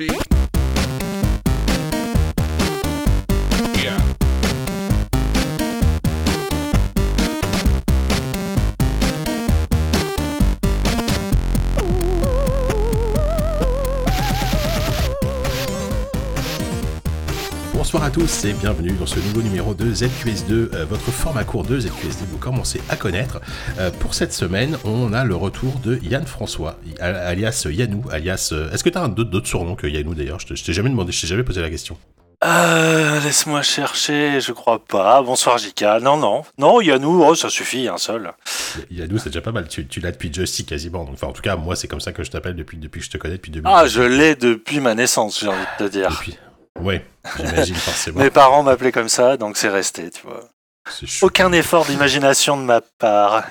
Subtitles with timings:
[0.00, 0.29] T.
[18.10, 21.78] à tous et bienvenue dans ce nouveau numéro de ZQS2, euh, votre format court de
[21.78, 23.40] ZQSD vous commencez à connaître.
[23.78, 28.50] Euh, pour cette semaine, on a le retour de Yann François, al- alias Yannou, alias...
[28.52, 30.38] euh, Est-ce que tu as d'autres surnoms que Yannou d'ailleurs?
[30.40, 31.96] Je t'ai jamais demandé, je t'ai jamais posé la question.
[32.42, 35.22] Euh, laisse-moi chercher, je crois pas.
[35.22, 36.00] Bonsoir Jika.
[36.00, 36.42] Non, non.
[36.58, 38.32] Non, Yannou, oh, ça suffit, un seul.
[38.90, 41.04] Yannou, c'est déjà pas mal, tu, tu l'as depuis Justy quasiment.
[41.04, 43.06] Donc, enfin, en tout cas, moi, c'est comme ça que je t'appelle depuis, depuis que
[43.06, 43.70] je te connais, depuis 2000.
[43.72, 46.08] Ah, je l'ai depuis ma naissance, j'ai envie de te dire.
[46.10, 46.36] Depuis...
[46.82, 47.04] Ouais,
[47.36, 48.20] j'imagine forcément.
[48.20, 50.40] Mes parents m'appelaient comme ça, donc c'est resté, tu vois.
[51.22, 53.44] Aucun effort d'imagination de ma part.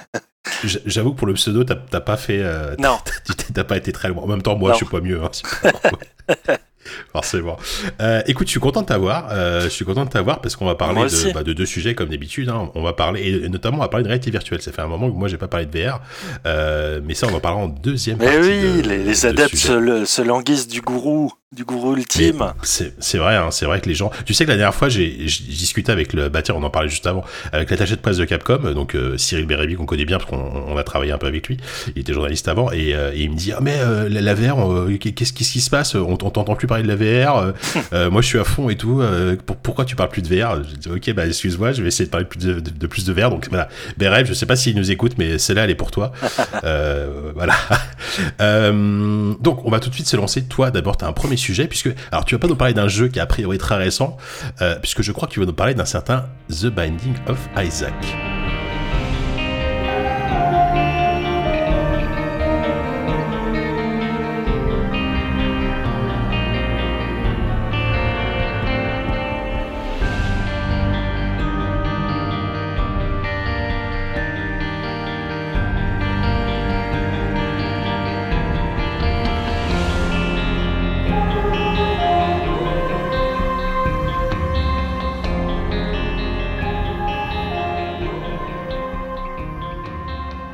[0.64, 2.40] J'avoue que pour le pseudo, t'as pas fait...
[2.42, 2.98] euh, Non.
[3.54, 4.24] T'as pas été très loin.
[4.24, 4.74] En même temps, moi, Non.
[4.76, 5.22] je suis pas mieux.
[5.24, 5.30] hein,
[5.62, 6.58] pas-.
[7.14, 7.58] Forcément.
[8.02, 9.28] Euh, écoute, je suis content de t'avoir.
[9.32, 11.94] Euh, je suis content de t'avoir parce qu'on va parler de, bah, de deux sujets
[11.94, 12.50] comme d'habitude.
[12.50, 12.72] hein.
[12.74, 14.62] On va parler et notamment on va parler de réalité virtuelle.
[14.62, 16.00] Ça fait un moment que moi j'ai pas parlé de VR,
[16.48, 18.40] euh, mais ça on en parlera en deuxième Mais partie.
[18.50, 19.68] oui, de- les, les de adeptes sujet.
[19.68, 22.54] se, le- se languissent du gourou, du gourou ultime.
[22.62, 24.12] C'est vrai, hein, c'est vrai que les gens.
[24.26, 26.30] Tu sais que la dernière fois, j'ai discuté avec le.
[26.44, 29.48] Tiens, on en parlait juste avant, avec l'attaché de presse de Capcom, donc euh, Cyril
[29.48, 31.58] Bérébi qu'on connaît bien parce qu'on on a travaillé un peu avec lui.
[31.96, 34.34] Il était journaliste avant et, euh, et il me dit ah mais euh, la, la
[34.36, 35.96] VR, euh, qu'est-ce qu'est-ce qui se passe?
[35.96, 37.38] On t'entend plus parler de la VR.
[37.38, 37.52] euh,
[37.94, 39.02] euh, moi, je suis à fond et tout.
[39.02, 41.88] euh, pour- pourquoi tu parles plus de VR Je dis ok, bah excuse-moi, je vais
[41.88, 43.32] essayer de parler plus de, de- de plus de VR.
[43.32, 46.12] Donc voilà, Béréb, je sais pas s'il nous écoute, mais celle-là, elle est pour toi.
[46.64, 47.56] Euh, voilà.
[48.42, 50.44] Euh, donc, on va tout de suite se lancer.
[50.44, 51.90] Toi, d'abord, tu as un premier sujet, puisque.
[52.12, 54.18] Alors, tu vas pas nous parler d'un jeu qui a priori très récent,
[54.62, 57.96] euh, puisque je crois que tu vas nous parler d'un certain The Binding of Isaac.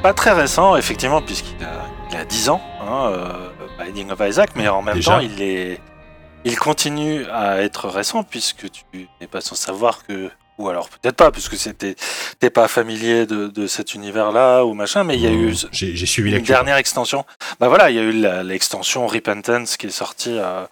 [0.05, 3.49] Pas très récent, effectivement, puisqu'il a, il a 10 ans, hein, euh,
[3.79, 5.13] Binding of Isaac, mais en même Déjà.
[5.13, 5.79] temps, il est,
[6.43, 8.83] il continue à être récent, puisque tu
[9.19, 10.29] n'es pas sans savoir que,
[10.59, 11.95] ou alors peut-être pas, puisque c'était,
[12.39, 15.95] t'es pas familier de, de cet univers-là ou machin, mais il y a eu J'ai
[15.95, 17.25] j'ai suivi une dernière extension.
[17.59, 20.65] Bah voilà, il y a eu la- l'extension Repentance qui est sortie euh,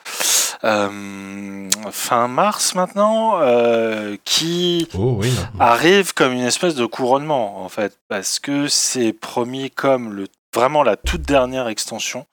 [0.64, 5.34] euh, fin mars maintenant, euh, qui Oh oui.
[5.60, 10.84] arrive comme une espèce de couronnement en fait, parce que c'est promis comme le vraiment
[10.84, 12.26] la toute dernière extension.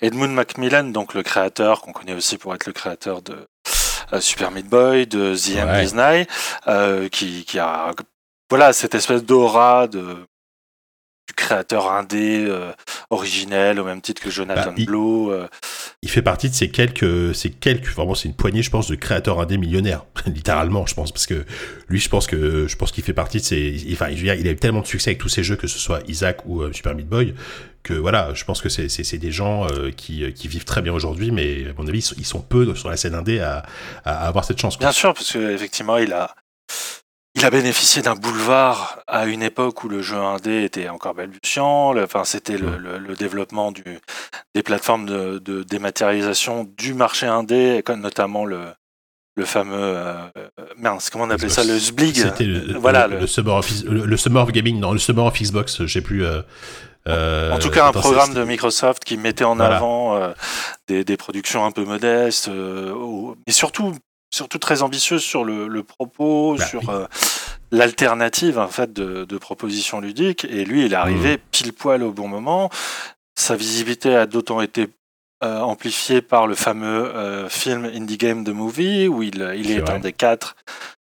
[0.00, 3.46] Edmund Macmillan, donc le créateur qu'on connaît aussi pour être le créateur de
[4.12, 5.82] euh, Super Meat Boy, de The Ouais.
[5.82, 6.26] Disney,
[6.68, 7.90] euh, qui, qui a
[8.50, 10.16] voilà cette espèce d'aura de
[11.28, 12.70] du créateur indé euh,
[13.10, 15.32] originel au même titre que Jonathan Bah, il- Blow.
[15.32, 15.48] euh,
[16.02, 18.94] Il fait partie de ces quelques, ces quelques, vraiment, c'est une poignée, je pense, de
[18.94, 21.44] créateurs indés millionnaires, littéralement, je pense, parce que
[21.88, 24.56] lui, je pense que, je pense qu'il fait partie de ces, enfin, il a eu
[24.56, 27.08] tellement de succès avec tous ses jeux, que ce soit Isaac ou euh, Super Meat
[27.08, 27.34] Boy,
[27.82, 31.30] que voilà, je pense que c'est, des gens euh, qui, qui vivent très bien aujourd'hui,
[31.32, 33.64] mais à mon avis, ils sont, ils sont peu sur la scène indé à,
[34.04, 34.76] à avoir cette chance.
[34.76, 34.86] quoi.
[34.86, 36.34] Bien sûr, parce qu'effectivement, il a,
[37.36, 41.92] il a bénéficié d'un boulevard à une époque où le jeu indé était encore balbutiant.
[41.92, 42.78] le- Enfin, c'était le, Ouais.
[42.78, 43.84] le- le développement du,
[44.54, 48.60] des plateformes de, de dématérialisation du marché indé, comme notamment le,
[49.36, 49.76] le fameux.
[49.78, 50.14] euh,
[50.78, 52.16] mince, comment on appelait ça Le Zblig.
[52.16, 52.48] C'était
[52.78, 55.92] Voilà, le, Summer of, le, le Summer of Gaming, non, le Summer of Xbox, je
[55.92, 56.24] sais plus.
[56.24, 56.40] euh,
[57.08, 59.76] euh, En tout cas, un programme de Microsoft qui mettait en Voilà.
[59.76, 60.32] avant euh,
[60.88, 62.48] des, des productions un peu modestes,
[63.46, 63.94] mais surtout,
[64.36, 67.06] surtout très ambitieuses sur le, le propos, Bah, sur euh,
[67.72, 70.44] l'alternative en fait de, de propositions ludiques.
[70.44, 71.40] Et lui, il est arrivé Mmh.
[71.50, 72.70] pile poil au bon moment.
[73.34, 74.88] Sa visibilité a d'autant été
[75.44, 79.98] euh, amplifiée par le fameux euh, film Indie Game The Movie, où il, est un
[79.98, 80.56] des quatre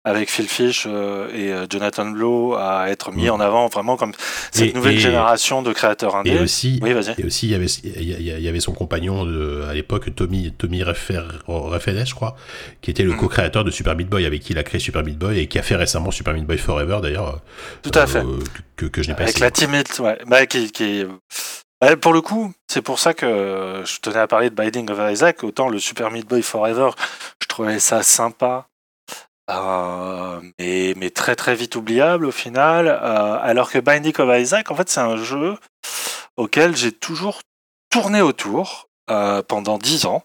[0.04, 3.30] avec Phil Fish euh, et euh, Jonathan Blow à être mis Mm.
[3.32, 4.12] en avant vraiment comme
[4.50, 6.30] cette Et- nouvelle et- génération de créateurs indés.
[6.30, 6.90] Et aussi, Oui.
[6.90, 12.14] Et aussi, il y avait, il y, son compagnon de, à l'époque, Tommy, Tommy je
[12.14, 12.34] crois,
[12.80, 13.18] qui était le Mhm.
[13.18, 15.58] co-créateur de Super Meat Boy, avec qui il a créé Super Meat Boy et qui
[15.58, 17.40] a fait récemment Super Meat Boy Forever, d'ailleurs.
[17.82, 18.22] Tout à euh, fait.
[18.76, 19.44] Que, que je n'ai pas Avec essayé.
[19.44, 20.18] la Team Hit, ouais.
[20.26, 21.04] Bah, qui, qui...
[21.82, 24.98] Ouais, pour le coup, c'est pour ça que je tenais à parler de Binding of
[25.12, 25.42] Isaac.
[25.44, 26.90] Autant le Super Meat Boy Forever,
[27.42, 28.66] je trouvais ça sympa,
[30.58, 32.86] mais, mais très très vite oubliable au final.
[32.88, 35.56] Euh, alors que Binding of Isaac, en fait, c'est un jeu
[36.36, 37.40] auquel j'ai toujours
[37.90, 38.86] tourné autour.
[39.10, 40.22] euh, pendant 10 ans.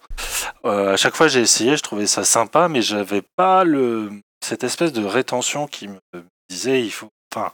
[0.66, 4.12] Euh, à chaque fois j'ai essayé, je trouvais ça sympa, mais j'avais pas le
[4.46, 5.98] cette espèce de rétention qui me
[6.52, 7.10] disait il faut.
[7.34, 7.52] Enfin,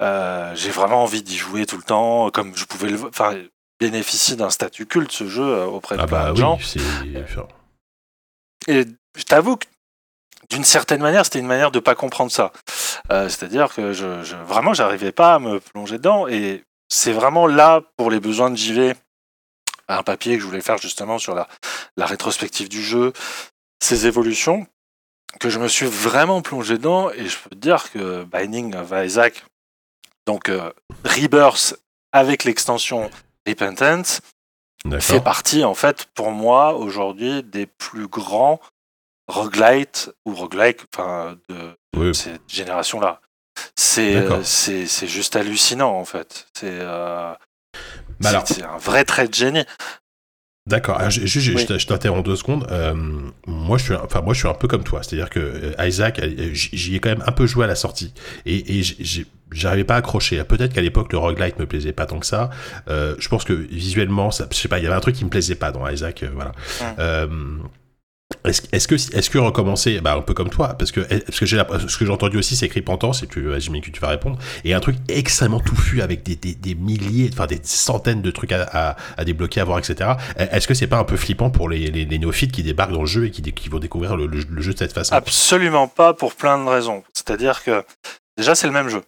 [0.00, 3.02] euh, j'ai vraiment envie d'y jouer tout le temps, comme je pouvais le.
[3.04, 3.34] Enfin,
[3.80, 6.58] bénéficie d'un statut culte ce jeu euh, auprès de Ah plein bah de oui, gens.
[8.68, 8.84] Et
[9.16, 9.66] je t'avoue que
[10.50, 12.52] d'une certaine manière, c'était une manière de pas comprendre ça.
[13.10, 16.26] Euh, C'est-à-dire que je, je vraiment, j'arrivais pas à me plonger dedans.
[16.28, 18.94] Et c'est vraiment là, pour les besoins de JV,
[19.88, 21.48] un papier que je voulais faire justement sur la,
[21.96, 23.12] la rétrospective du jeu,
[23.82, 24.66] ses évolutions,
[25.40, 27.10] que je me suis vraiment plongé dedans.
[27.10, 29.44] Et je peux te dire que Binding of Isaac,
[30.26, 30.72] donc euh,
[31.04, 31.74] Rebirth
[32.12, 33.10] avec l'extension
[33.46, 34.20] Repentance,
[35.00, 38.60] fait partie, en fait, pour moi, aujourd'hui, des plus grands
[39.28, 43.20] roguelites ou roguelike enfin, de, cette génération-là.
[43.76, 44.40] C'est D'accord.
[44.44, 46.46] c'est c'est juste hallucinant, en fait.
[46.54, 47.32] C'est euh,
[48.20, 49.64] Bah c'est- c'est un vrai trait de génie.
[50.66, 50.96] D'accord.
[50.98, 51.60] Alors, je, je- je- Oui.
[51.60, 52.66] je t- je t'interromps deux secondes.
[52.70, 52.94] Euh,
[53.46, 55.02] moi, je suis, un- enfin, moi, je suis un peu comme toi.
[55.02, 58.14] C'est-à-dire que euh, Isaac, euh, j'y ai quand même un peu joué à la sortie,
[58.46, 60.42] et, et j'ai- j'arrivais pas à accrocher.
[60.44, 62.48] Peut-être qu'à l'époque, le roguelite me plaisait pas tant que ça.
[62.88, 65.24] Euh, je pense que visuellement, ça, je sais pas, il y avait un truc qui
[65.26, 66.22] me plaisait pas dans Isaac.
[66.22, 66.52] euh, voilà.
[66.98, 67.68] Hum.
[68.44, 71.46] Est-ce est-ce que est-ce que recommencer bah un peu comme toi parce que parce que
[71.46, 74.08] j'ai la- ce que j'ai entendu aussi c'est Repentance et tu vas-y que tu vas
[74.08, 78.30] répondre et un truc extrêmement touffu avec des, des, des milliers enfin des centaines de
[78.30, 81.50] trucs à, à, à débloquer à voir etc est-ce que c'est pas un peu flippant
[81.50, 84.26] pour les, les, les néophytes qui débarquent dans le jeu et qui, vont découvrir le,
[84.26, 85.14] le- le jeu de cette façon?
[85.14, 87.02] Absolument pas pour plein de raisons.
[87.12, 87.84] C'est-à-dire que,
[88.36, 89.02] déjà, c'est le même jeu.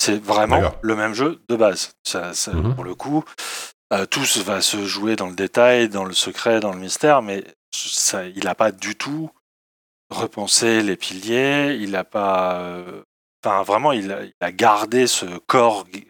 [0.00, 1.90] C'est vraiment le même jeu de base.
[2.06, 2.74] Ça, ça- Mhm.
[2.74, 3.24] Pour le coup,
[3.92, 7.22] euh, tout se- va se jouer dans le détail, dans le secret, dans le mystère,
[7.22, 9.30] mais ça, il n'a pas du tout
[10.10, 11.76] repensé les piliers.
[11.80, 12.60] Il n'a pas.
[12.60, 13.02] euh,
[13.44, 16.08] Enfin, vraiment, il a, il a gardé ce corps g-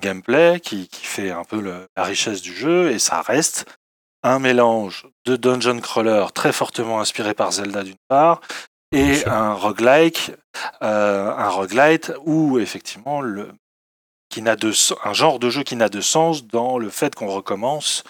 [0.00, 3.66] gameplay qui, qui fait un peu le- la richesse du jeu et ça reste
[4.22, 8.40] un mélange de dungeon crawler très fortement inspiré par Zelda d'une part
[8.90, 10.32] et un roguelike,
[10.82, 13.50] euh, un roguelite où effectivement le
[14.36, 14.70] qui n'a de
[15.02, 18.04] un genre de jeu qui n'a de sens dans le fait qu'on recommence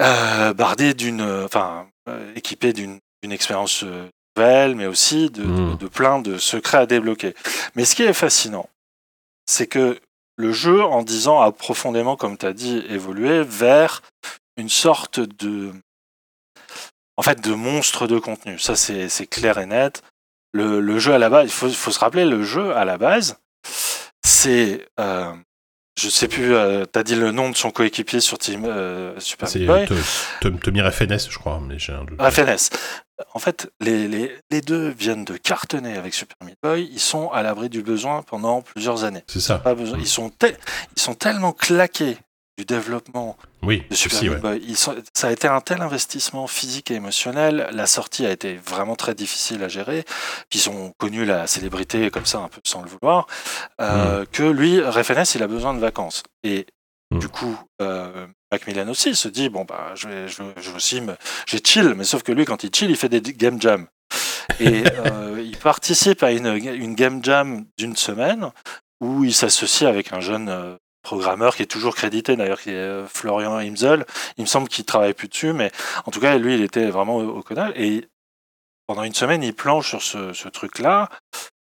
[0.00, 5.70] euh, bardé d'une enfin euh, équipé d'une expérience euh, nouvelle mais aussi de, Mm.
[5.70, 7.34] de, de plein de secrets à débloquer.
[7.74, 8.68] Mais ce qui est fascinant,
[9.46, 9.98] c'est que
[10.36, 14.02] le jeu en 10 ans a profondément comme tu as dit évolué vers
[14.56, 15.72] une sorte de
[17.16, 18.60] en fait de monstre de contenu.
[18.60, 20.04] Ça c'est c'est clair et net.
[20.52, 22.96] Le, le jeu à la base, il faut, faut se rappeler, le jeu à la
[22.96, 23.38] base,
[24.24, 25.32] c'est euh,
[26.00, 29.48] je sais plus, euh, t'as dit le nom de son coéquipier sur Team euh, Super
[29.48, 29.58] c'est
[30.62, 32.20] Temir FNS je crois mais j'ai un doute.
[32.22, 32.70] FNS.
[33.34, 36.88] En fait, les, les, les deux viennent de cartonner avec Super Meat Boy.
[36.90, 39.22] Ils sont à l'abri du besoin pendant plusieurs années.
[39.26, 39.98] c'est ça Pas besoin.
[39.98, 40.46] Ils, sont te-
[40.96, 42.16] ils sont tellement claqués
[42.60, 44.38] du développement oui de Super Meat ouais.
[44.38, 44.62] Boy.
[44.66, 47.68] Ils sont- ça a été un tel investissement physique et émotionnel.
[47.72, 50.04] La sortie a été vraiment très difficile à gérer.
[50.54, 53.26] Ils ont connu la célébrité comme ça, un peu sans le vouloir.
[53.80, 56.22] euh, Que lui, Refenes, il a besoin de vacances.
[56.42, 56.66] Et
[57.12, 57.18] Mm.
[57.18, 61.00] du coup, euh, Macmillan aussi il se dit bon bah je vais, je, je aussi
[61.00, 61.14] me,
[61.48, 63.86] j'ai chill, mais sauf que lui quand il chill, il fait des game jams.
[64.60, 68.50] Et euh, il participe à une, une game jam d'une semaine
[69.00, 72.74] où il s'associe avec un jeune euh, programmeur qui est toujours crédité d'ailleurs, qui est
[72.74, 74.04] euh, Florian Imzel.
[74.36, 75.70] Il me semble qu'il travaille plus dessus, mais
[76.06, 77.72] en tout cas, lui, il était vraiment au, canal.
[77.76, 78.08] Et
[78.86, 81.08] pendant une semaine, il planche sur ce, ce truc-là,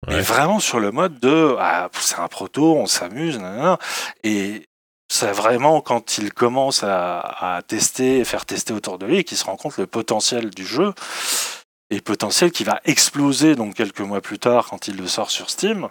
[0.09, 0.21] mais Ouais.
[0.23, 3.79] vraiment sur le mode de ah, c'est un proto, on s'amuse, nanana.
[4.25, 4.67] Et
[5.13, 7.21] c'est vraiment quand il commence à,
[7.57, 10.65] à tester et faire tester autour de lui qu'il se rend compte le potentiel du
[10.65, 10.95] jeu
[11.91, 15.51] et potentiel qui va exploser donc quelques mois plus tard quand il le sort sur
[15.51, 15.89] Steam.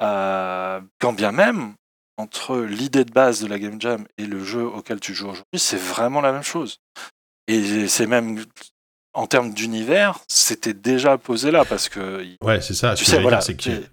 [0.00, 1.74] Euh, quand bien même
[2.18, 5.58] entre l'idée de base de la game jam et le jeu auquel tu joues aujourd'hui,
[5.58, 6.78] c'est vraiment la même chose.
[7.46, 8.44] Et c'est même
[9.14, 12.94] en termes d'univers, c'était déjà posé là parce que Ouais, c'est ça.
[12.94, 13.90] tu Ce que sais j'allais voilà, dire, c'est que c'est-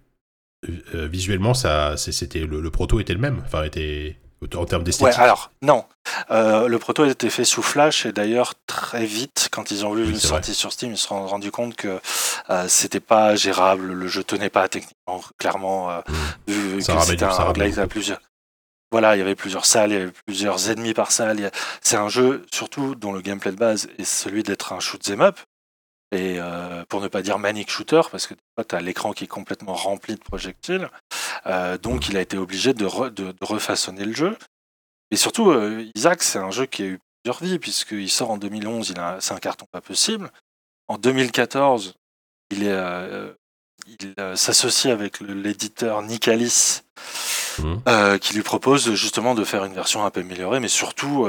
[0.95, 3.41] euh, visuellement, ça, c'était le, le proto était le même.
[3.45, 5.17] Enfin, était en termes Ouais, d'esthétique.
[5.19, 5.85] alors, non.
[6.29, 9.93] Euh, le proto a été fait sous Flash et d'ailleurs très vite, quand ils ont
[9.93, 11.99] vu Oui, une sortie sur Steam, ils se sont rendus compte que
[12.49, 16.01] euh, c'était pas gérable, le jeu tenait pas techniquement, clairement, euh,
[16.47, 16.51] Mm.
[16.51, 18.19] vu Ça que c'était un roguelike à plusieurs.
[18.91, 21.43] Voilà, il y avait plusieurs salles, il y avait plusieurs ennemis par salle.
[21.45, 21.51] a-
[21.81, 25.21] C'est un jeu, surtout, dont le gameplay de base est celui d'être un shoot 'em
[25.21, 25.39] up.
[26.11, 29.27] Et euh, pour ne pas dire manic shooter, parce que tu as l'écran qui est
[29.27, 30.89] complètement rempli de projectiles.
[31.45, 34.37] Euh, donc il a été obligé de, re- de- de refaçonner le jeu.
[35.11, 38.37] Et surtout, euh, Isaac, c'est un jeu qui a eu plusieurs vies, puisqu'il sort en
[38.37, 40.31] 2011, il a- c'est un carton pas possible.
[40.87, 41.95] En 2014,
[42.51, 43.35] il, est,
[43.87, 46.81] il s'associe avec l'éditeur Nicalis,
[47.87, 51.25] euh, qui lui propose justement de faire une version un peu améliorée, mais surtout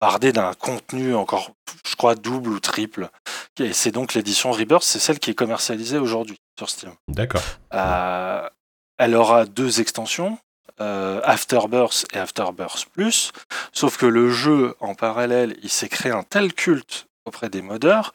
[0.00, 1.52] bardé d'un contenu encore,
[1.86, 3.08] je crois, double ou triple.
[3.58, 6.92] Et c'est donc l'édition Rebirth, c'est celle qui est commercialisée aujourd'hui sur Steam.
[7.08, 7.42] D'accord.
[7.72, 8.48] Euh,
[8.98, 10.38] elle aura deux extensions,
[10.80, 13.32] euh, Afterbirth et Afterbirth Plus,
[13.72, 18.12] sauf que le jeu, en parallèle, il s'est créé un tel culte auprès des modeurs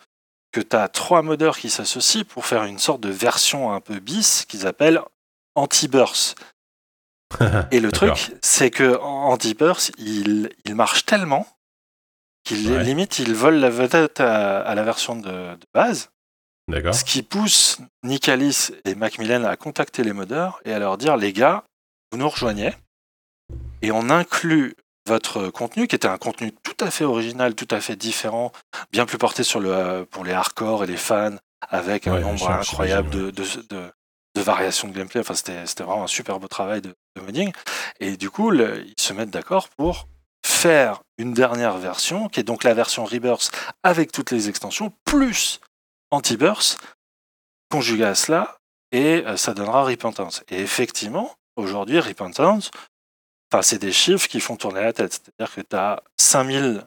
[0.52, 4.00] que tu as trois modeurs qui s'associent pour faire une sorte de version un peu
[4.00, 5.02] bis qu'ils appellent
[5.56, 6.36] Anti-Burst.
[7.72, 11.48] Et le truc, c'est que Anti-Burst, il, il marche tellement
[12.44, 12.84] qu'il Ouais.
[12.84, 16.10] limite, il vole la vedette à, à la version de, de base.
[16.68, 16.94] D'accord.
[16.96, 21.34] Ce qui pousse Nicalis et Macmillan à contacter les modeurs et à leur dire les
[21.34, 21.64] gars,
[22.12, 22.74] vous nous rejoignez
[23.82, 24.76] et on inclut
[25.08, 28.52] votre contenu qui était un contenu tout à fait original, tout à fait différent,
[28.92, 31.36] bien plus porté sur le pour les hardcore et les fans
[31.70, 33.92] avec un nombre incroyable de, de, de-
[34.34, 35.20] de variations de gameplay.
[35.20, 37.52] Enfin, c'était c'était vraiment un super beau travail de, de modding.
[38.00, 40.08] Et du coup, le- ils se mettent d'accord pour
[40.46, 43.52] faire une dernière version, qui est donc la version Rebirth
[43.84, 45.60] avec toutes les extensions, plus
[46.12, 46.80] Anti-Burst,
[47.70, 48.58] conjugué à cela,
[48.92, 50.44] et euh, ça donnera Repentance.
[50.50, 52.72] Et effectivement, aujourd'hui, Repentance,
[53.52, 55.14] enfin, c'est des chiffres qui font tourner la tête.
[55.14, 56.86] C'est-à-dire que tu as 5000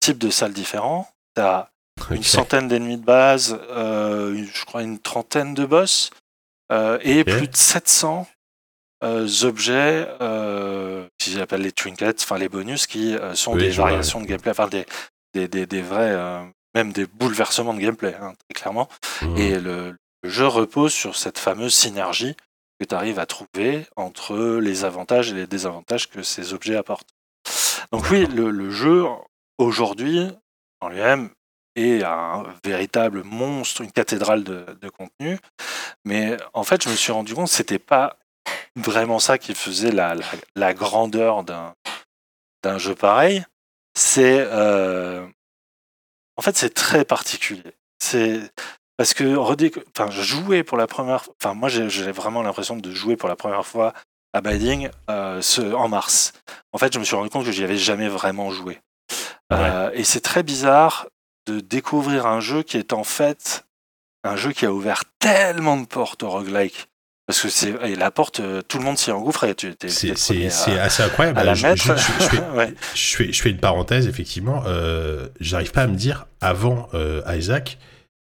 [0.00, 1.70] types de salles différents, tu as
[2.10, 6.10] une centaine d'ennemis de base, euh, je crois une trentaine de boss,
[6.72, 8.39] euh, et plus de 700 euh,
[9.02, 13.86] objets, euh, que j'appelle les trinkets, enfin les bonus, qui euh, sont Oui, des vois,
[13.86, 14.86] variations de gameplay, enfin des,
[15.34, 16.42] des, des, des vrais, euh,
[16.74, 18.88] même des bouleversements de gameplay, hein, très clairement.
[19.22, 19.36] Mhm.
[19.36, 22.36] Et le, le jeu repose sur cette fameuse synergie
[22.78, 27.08] que tu arrives à trouver entre les avantages et les désavantages que ces objets apportent.
[27.92, 29.04] Donc oui, le, le jeu,
[29.58, 30.28] aujourd'hui,
[30.80, 31.30] en lui-même,
[31.76, 35.38] est un véritable monstre, une cathédrale de, de contenu.
[36.04, 38.16] Mais en fait, je me suis rendu compte que c'était pas
[38.76, 40.24] vraiment ça qui faisait la, la,
[40.54, 41.74] la grandeur d'un
[42.62, 43.44] d'un jeu pareil.
[43.94, 45.26] C'est euh,
[46.36, 47.74] en fait c'est très particulier.
[47.98, 48.40] C'est
[48.96, 53.16] parce que enfin, jouais pour la première, enfin moi j'ai j'ai vraiment l'impression de jouer
[53.16, 53.94] pour la première fois
[54.32, 56.32] à Binding euh, ce, en mars.
[56.72, 58.80] En fait, je me suis rendu compte que j'y avais jamais vraiment joué.
[59.52, 61.08] Euh, et c'est très bizarre
[61.46, 63.66] de découvrir un jeu qui est en fait
[64.22, 66.89] un jeu qui a ouvert tellement de portes au roguelike.
[67.30, 69.12] Parce que c'est et la porte, euh, tout le monde s'y
[69.76, 70.10] t'es C'est
[70.80, 71.38] assez incroyable.
[71.38, 72.74] à la Je- fais- Ouais.
[72.92, 74.64] je fais, je fais une parenthèse, effectivement.
[74.66, 77.78] Euh, J'arrive pas à me dire, avant euh, Isaac,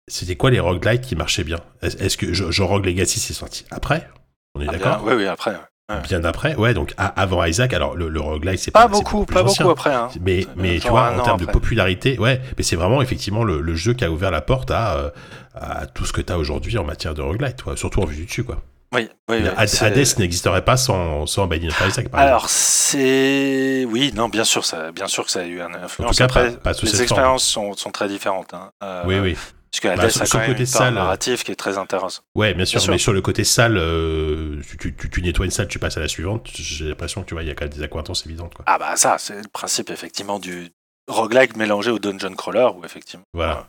[0.06, 1.60] c'était quoi les roguelites qui marchaient bien?
[1.80, 4.06] Est-ce que je, je Rogue Legacy c'est sorti après?
[4.54, 5.02] On est Ah, d'accord?
[5.06, 5.52] Oui, oui, après.
[5.52, 6.00] ouais.
[6.02, 6.54] Bien après?
[6.56, 9.64] Ouais, donc à- avant Isaac, alors le, le roguelite, c'est pas, Pas beaucoup, pas ancien.
[9.64, 9.94] beaucoup après.
[9.94, 10.08] Hein.
[10.20, 13.62] Mais, mais tu genre vois, en termes de popularité, ouais, mais c'est vraiment effectivement le,
[13.62, 15.14] le jeu qui a ouvert la porte à,
[15.54, 18.26] à tout ce que tu as aujourd'hui en matière de roguelite, surtout en vue du
[18.26, 18.44] dessus.
[18.44, 18.60] Quoi.
[18.92, 24.12] Oui, oui, oui, Hades n'existerait pas sans, sans Binding of Isaac, par Alors c'est oui,
[24.14, 26.18] non, bien sûr, ça, bien sûr que ça a eu une influence.
[26.18, 28.52] cas, Après, pas- pas sous les expériences sont, sont très différentes.
[28.52, 28.70] Hein.
[28.82, 29.04] Euh.
[29.06, 29.36] Oui, oui.
[29.70, 31.56] Parce que Hades Bah, sur- a quand le même côté une salle, narrative qui est
[31.56, 32.24] très intéressante.
[32.34, 32.90] Ouais, bien sûr, sûr.
[32.92, 36.00] mais sur le côté salle, euh, tu, tu- tu nettoies une salle, tu passes à
[36.00, 38.54] la suivante, j'ai l'impression que tu vois, il y a quand même des accointances évidentes.
[38.54, 38.64] Quoi.
[38.66, 40.70] Ah bah ça, c'est le principe effectivement du
[41.08, 43.68] roguelike mélangé au dungeon crawler où effectivement Voilà.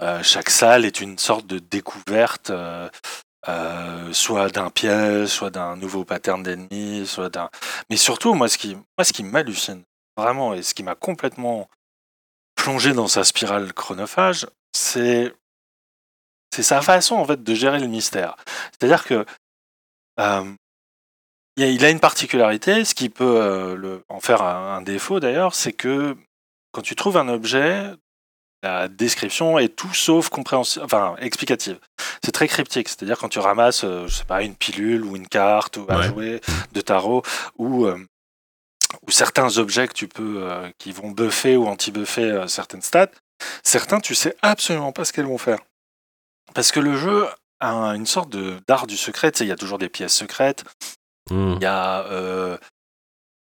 [0.00, 2.48] euh, chaque salle est une sorte de découverte.
[2.48, 2.88] euh,
[3.48, 7.50] euh, soit d'un piège, soit d'un nouveau pattern d'ennemis, soit d'un.
[7.90, 9.82] Mais surtout, moi, ce qui, moi, m'hallucine
[10.16, 11.68] vraiment et ce qui m'a complètement
[12.54, 15.34] plongé dans sa spirale chronophage, c'est
[16.54, 18.36] c'est sa façon en fait de gérer le mystère.
[18.72, 19.26] C'est-à-dire que
[20.20, 20.54] euh,
[21.56, 26.16] il a- une particularité, ce qui peut euh, en faire un défaut d'ailleurs, c'est que
[26.72, 27.90] quand tu trouves un objet,
[28.64, 31.78] la description est tout sauf compréhensible, enfin explicative.
[32.24, 35.28] C'est très cryptique, c'est-à-dire quand tu ramasses, euh, je sais pas, une pilule ou une
[35.28, 36.08] carte ou un Ouais.
[36.08, 36.40] jouet
[36.72, 37.22] de tarot
[37.58, 37.98] ou euh,
[39.06, 43.10] ou certains objets que tu peux, euh, qui vont buffer ou anti-buffer certaines stats,
[43.62, 45.58] certains tu sais absolument pas ce qu'elles vont faire,
[46.54, 47.26] parce que le jeu
[47.60, 49.30] a un- une sorte de d'art du secret.
[49.32, 50.64] Tu sais, il y a toujours des pièces secrètes.
[51.30, 51.54] Mmh.
[51.56, 52.06] Il y a,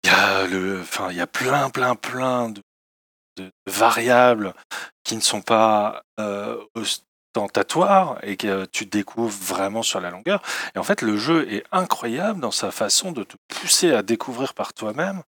[0.05, 2.61] il y a le, enfin, il y a plein, plein, plein de,
[3.37, 4.55] de variables
[5.05, 10.43] qui ne sont pas euh, ostentatoires et que tu découvres vraiment sur la longueur.
[10.75, 14.55] Et en fait, le jeu est incroyable dans sa façon de te pousser à découvrir
[14.55, 15.23] par toi-même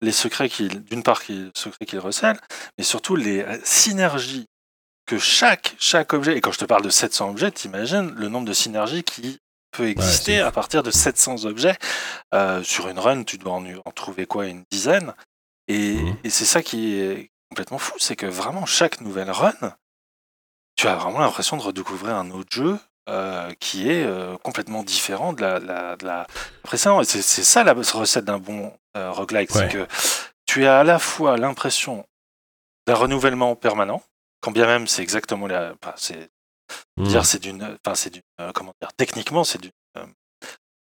[0.00, 2.38] les secrets qu'il, d'une part, les secrets qu'il recèle,
[2.78, 4.46] mais surtout les euh, synergies
[5.06, 8.46] que chaque, chaque objet, et quand je te parle de 700 objets, t'imagines le nombre
[8.46, 9.38] de synergies qui
[9.72, 11.76] peut exister à partir de 700 objets.
[12.34, 15.12] Euh, sur une run, tu dois en, en trouver quoi Une dizaine.
[15.68, 16.16] Et, Mhm.
[16.24, 19.52] et c'est ça qui est complètement fou, c'est que vraiment chaque nouvelle run,
[20.76, 22.78] tu as vraiment l'impression de redécouvrir un autre jeu
[23.10, 26.26] euh, qui est euh, complètement différent de la, de la, de la
[26.62, 27.02] précédente.
[27.02, 29.68] Et c'est c'est ça la recette d'un bon euh, roguelike, Ouais.
[29.68, 29.86] c'est que
[30.46, 32.06] tu as à la fois l'impression
[32.86, 34.02] d'un renouvellement permanent,
[34.40, 35.74] quand bien même c'est exactement la.
[35.82, 36.30] Enfin, c'est
[36.96, 37.04] Hmm.
[37.04, 37.62] dire c'est d'une.
[37.84, 38.22] Enfin, c'est d'une.
[38.40, 39.72] euh, comment dire Techniquement, c'est d'une.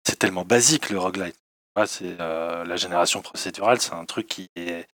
[0.07, 1.37] c'est tellement basique le roguelite.
[1.77, 4.87] Ouais, c'est la génération procédurale, c'est un truc qui est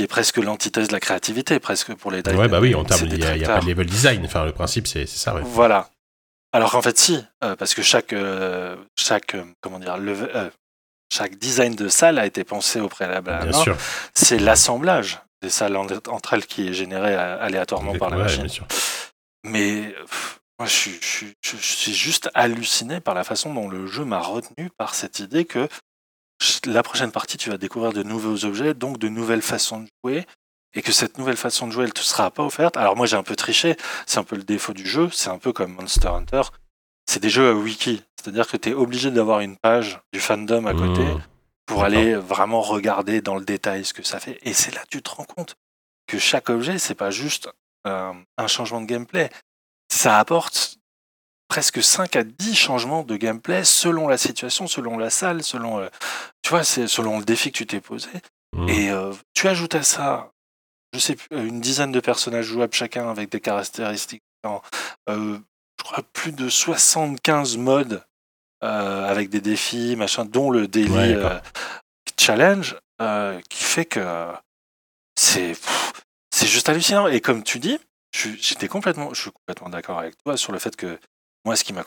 [0.00, 2.22] qui est presque l'antithèse de la créativité, presque pour les.
[2.26, 3.64] Ouais, bah oui, en termes, il n'y a, il y a pas détracteurs.
[3.64, 4.24] de level design.
[4.24, 5.42] Enfin, le principe, c'est ça, ouais.
[5.44, 5.90] Voilà.
[6.54, 10.48] Alors qu'en fait, si, euh, parce que chaque, euh, chaque, euh, comment dire, euh,
[11.12, 13.28] chaque design de salle a été pensé au préalable.
[13.30, 13.76] à Bien sûr.
[14.14, 18.40] C'est l'assemblage des salles en- entre elles qui est généré aléatoirement par la Ouais, machine.
[18.44, 18.66] bien sûr.
[19.44, 23.52] Mais pff, moi, je suis, je, suis, je- je suis juste halluciné par la façon
[23.52, 25.68] dont le jeu m'a retenu par cette idée que
[26.66, 30.26] la prochaine partie, tu vas découvrir de nouveaux objets, donc de nouvelles façons de jouer,
[30.74, 32.76] et que cette nouvelle façon de jouer, elle te sera pas offerte.
[32.76, 35.38] Alors moi, j'ai un peu triché, c'est un peu le défaut du jeu, c'est un
[35.38, 36.42] peu comme Monster Hunter.
[37.06, 40.66] C'est des jeux à wiki, c'est-à-dire que tu es obligé d'avoir une page du fandom
[40.66, 41.02] à côté
[41.70, 41.76] Hmm.
[41.76, 44.38] pour aller vraiment regarder dans le détail ce que ça fait.
[44.42, 45.54] Et c'est là que tu te rends compte
[46.06, 47.48] que chaque objet, c'est pas juste
[47.86, 49.30] euh, un changement de gameplay.
[49.92, 50.69] Ça apporte
[51.50, 55.88] presque 5 à 10 changements de gameplay selon la situation, selon la salle, selon, euh,
[56.42, 58.08] tu vois, c'est selon le défi que tu t'es posé.
[58.56, 58.68] Hmm.
[58.68, 60.30] Et euh, tu ajoutes à ça,
[60.94, 64.64] je sais plus, euh, une dizaine de personnages jouables chacun avec des caractéristiques différentes.
[65.08, 65.38] Euh,
[65.78, 68.04] je crois plus de 75 modes
[68.62, 71.40] euh, avec des défis, machin, dont le daily Ouais,
[72.18, 72.76] challenge,
[73.48, 74.32] qui fait que
[75.18, 75.54] c'est
[76.32, 77.08] c'est juste hallucinant.
[77.08, 77.78] Et comme tu dis,
[78.12, 80.98] j'étais complètement, je suis complètement d'accord avec toi sur le fait que
[81.44, 81.84] moi, ce qui m'a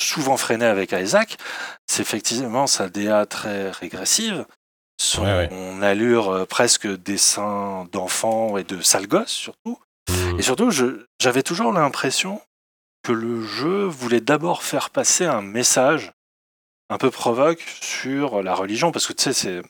[0.00, 1.38] souvent freiné avec Isaac,
[1.86, 4.44] c'est effectivement sa DA très régressive,
[5.00, 5.48] son Ouais,
[5.82, 9.78] allure euh, presque dessin d'enfant et de sale gosse surtout.
[10.08, 10.38] Hmm.
[10.38, 10.70] Et surtout,
[11.20, 12.40] j'avais toujours l'impression
[13.02, 16.12] que le jeu voulait d'abord faire passer un message
[16.88, 19.62] un peu provoque sur la religion, parce que tu sais, c'est,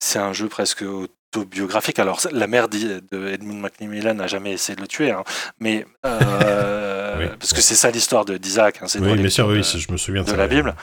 [0.00, 1.98] c'est un jeu presque autobiographique.
[1.98, 5.24] Alors, la mère d'I- de Edmund Macmillan n'a jamais essayé de le tuer, hein,
[5.58, 6.85] mais euh,
[7.18, 7.28] Oui.
[7.38, 8.78] parce que c'est ça l'histoire d'Isaac.
[8.82, 10.46] hein, c'est Oui, bien sûr, oui, je me souviens de, ça, la.
[10.46, 10.74] Bible,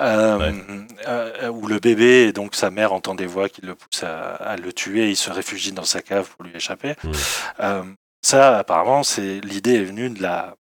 [0.00, 0.54] euh, Ouais.
[1.08, 4.34] euh, où le bébé et donc sa mère entend des voix qui le poussent à,
[4.34, 6.94] à le tuer, il se réfugie dans sa cave pour lui échapper.
[7.02, 7.10] Mm.
[7.60, 7.82] Euh,
[8.22, 10.54] ça, apparemment, c'est l'idée est venue de la,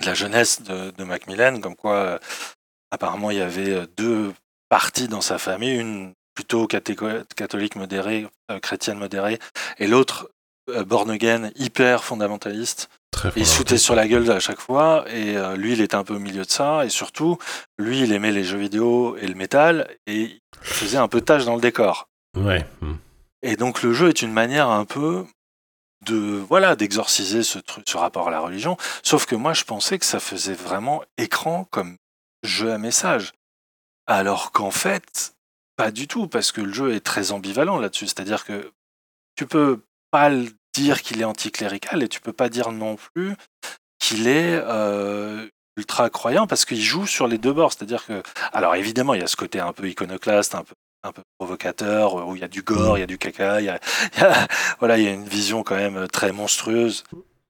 [0.00, 2.18] de la jeunesse de, de Macmillan, comme quoi, euh,
[2.90, 4.32] apparemment, il y avait euh, deux
[4.68, 9.38] parties dans sa famille, une plutôt catholique modérée, euh, chrétienne modérée,
[9.78, 10.30] et l'autre
[10.68, 12.88] euh, born again, hyper fondamentaliste.
[13.16, 13.78] Très il fondamental.
[13.78, 16.44] sur la gueule à chaque fois, et euh, lui, il était un peu au milieu
[16.44, 17.38] de ça, et surtout,
[17.78, 21.46] lui, il aimait les jeux vidéo et le métal, et il faisait un peu tâche
[21.46, 22.10] dans le décor.
[22.36, 22.66] Ouais.
[22.82, 22.96] hmm.
[23.40, 25.24] Et donc, le jeu est une manière un peu
[26.04, 29.98] de, voilà, d'exorciser ce truc, ce rapport à la religion, sauf que moi, je pensais
[29.98, 31.96] que ça faisait vraiment écran comme
[32.42, 33.32] jeu à message.
[34.06, 35.34] Alors qu'en fait,
[35.76, 38.72] pas du tout, parce que le jeu est très ambivalent là-dessus, c'est-à-dire que
[39.36, 43.34] tu peux pas le dire qu'il est anticlérical et tu peux pas dire non plus
[43.98, 47.72] qu'il est euh, ultra croyant parce qu'il joue sur les deux bords.
[47.72, 51.12] C'est-à-dire que, alors évidemment, il y a ce côté un peu iconoclaste, un peu, un
[51.12, 53.68] peu provocateur, où il y a du gore, il y a du caca, il y
[53.68, 53.78] a,
[54.16, 54.46] il y a-
[54.78, 57.04] voilà, il y a une vision quand même très monstrueuse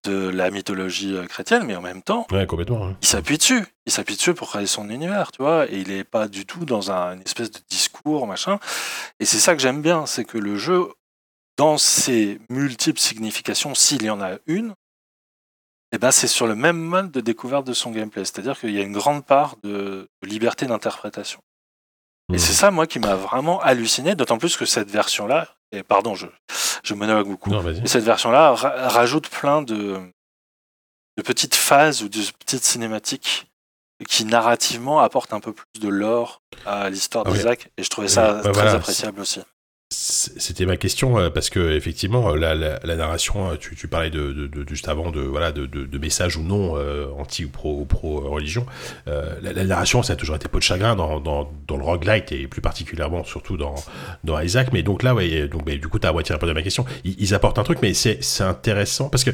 [0.04, 2.86] de la mythologie euh, chrétienne, mais en même temps, Ouais, complètement.
[2.86, 2.96] hein.
[3.02, 3.64] il s'appuie dessus.
[3.86, 6.64] Il s'appuie dessus pour créer son univers, tu vois, et il est pas du tout
[6.64, 8.60] dans un, une espèce de discours, machin.
[9.18, 10.88] Et c'est ça que j'aime bien, c'est que le jeu,
[11.56, 14.74] dans ses multiples significations, s'il y en a une,
[15.92, 18.24] eh ben c'est sur le même mode de découverte de son gameplay.
[18.24, 21.40] C'est-à-dire qu'il y a une grande part de, liberté d'interprétation.
[22.32, 22.38] Et Hmm.
[22.38, 26.26] c'est ça, moi, qui m'a vraiment halluciné, d'autant plus que cette version-là, et pardon, je,
[26.82, 30.00] je monologue beaucoup, Non, et cette version-là ra- rajoute plein de,
[31.16, 33.46] de petites phases ou de petites cinématiques
[34.08, 37.38] qui narrativement apportent un peu plus de lore à l'histoire Ah oui.
[37.38, 37.70] d'Isaac.
[37.78, 39.40] Et je trouvais ça bah très voilà, appréciable aussi.
[39.88, 43.86] C'était ma question euh, parce que effectivement euh, la, la, la narration, euh, tu, tu
[43.86, 45.66] parlais de, de, de- juste avant de voilà de,
[45.98, 48.66] messages ou non euh, anti ou pro ou pro religion.
[49.06, 51.84] Euh, la, la narration, ça a toujours été peau de chagrin dans, dans, dans le
[51.84, 53.76] roguelite et plus particulièrement surtout dans
[54.24, 54.72] dans Isaac.
[54.72, 56.84] Mais donc là, ouais, donc mais du coup, t'as à moitié répondu à ma question.
[57.04, 59.30] Ils, ils apportent un truc, mais c'est intéressant parce que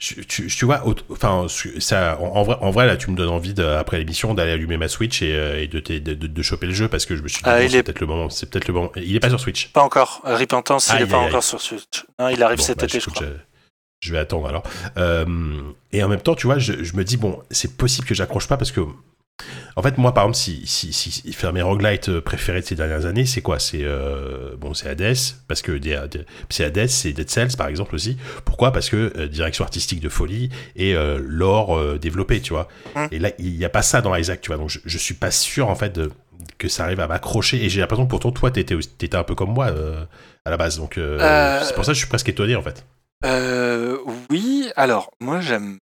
[0.00, 1.46] tu, tu, tu vois, enfin
[1.78, 4.76] ça en, en vrai en vrai là, tu me donnes envie après l'émission d'aller allumer
[4.78, 7.22] ma Switch et, et de, te- de, de, de choper le jeu parce que je
[7.22, 8.90] me suis dit Ah, bon, c'est est- peut-être le moment, c'est peut-être le moment.
[8.96, 9.68] Il est pas sur Switch.
[9.68, 10.22] Pas encore.
[10.24, 11.42] Repentance, il n'est pas aïe, encore aïe.
[11.42, 12.04] sur Switch.
[12.18, 13.26] Non, il arrive Bon, cet bah, été, je crois.
[13.26, 13.32] Je,
[14.08, 14.62] je vais attendre alors.
[14.96, 15.26] Euh,
[15.92, 18.48] et en même temps, tu vois, je, je me dis, bon, c'est possible que j'accroche
[18.48, 18.80] pas parce que.
[19.74, 22.66] En fait, moi, par exemple, si, si, si, si faire mes roguelites euh, préférés de
[22.66, 23.58] ces dernières années, c'est quoi?
[23.58, 25.16] C'est euh, bon, c'est Hades,
[25.48, 25.80] parce que
[26.50, 28.18] c'est Hades, c'est Dead Cells, par exemple aussi.
[28.44, 28.72] Pourquoi?
[28.72, 32.68] Parce que euh, direction artistique de folie et euh, lore euh, développé, tu vois.
[32.94, 33.08] Hum.
[33.10, 34.58] Et là, il n'y a pas ça dans Isaac, tu vois.
[34.58, 36.12] Donc, je, je suis pas sûr, en fait, de,
[36.62, 37.64] que ça arrive à m'accrocher.
[37.64, 40.04] Et j'ai l'impression que pourtant, toi, t'étais, étais un peu comme moi euh,
[40.44, 40.78] à la base.
[40.78, 42.86] Donc, euh, Euh, c'est pour ça que je suis presque étonné, en fait.
[44.30, 45.78] Oui, alors moi j'aime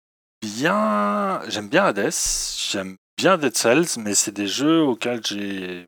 [0.43, 2.11] bien, j'aime bien Hades,
[2.71, 5.87] j'aime bien Dead Cells, mais c'est des jeux auxquels j'ai,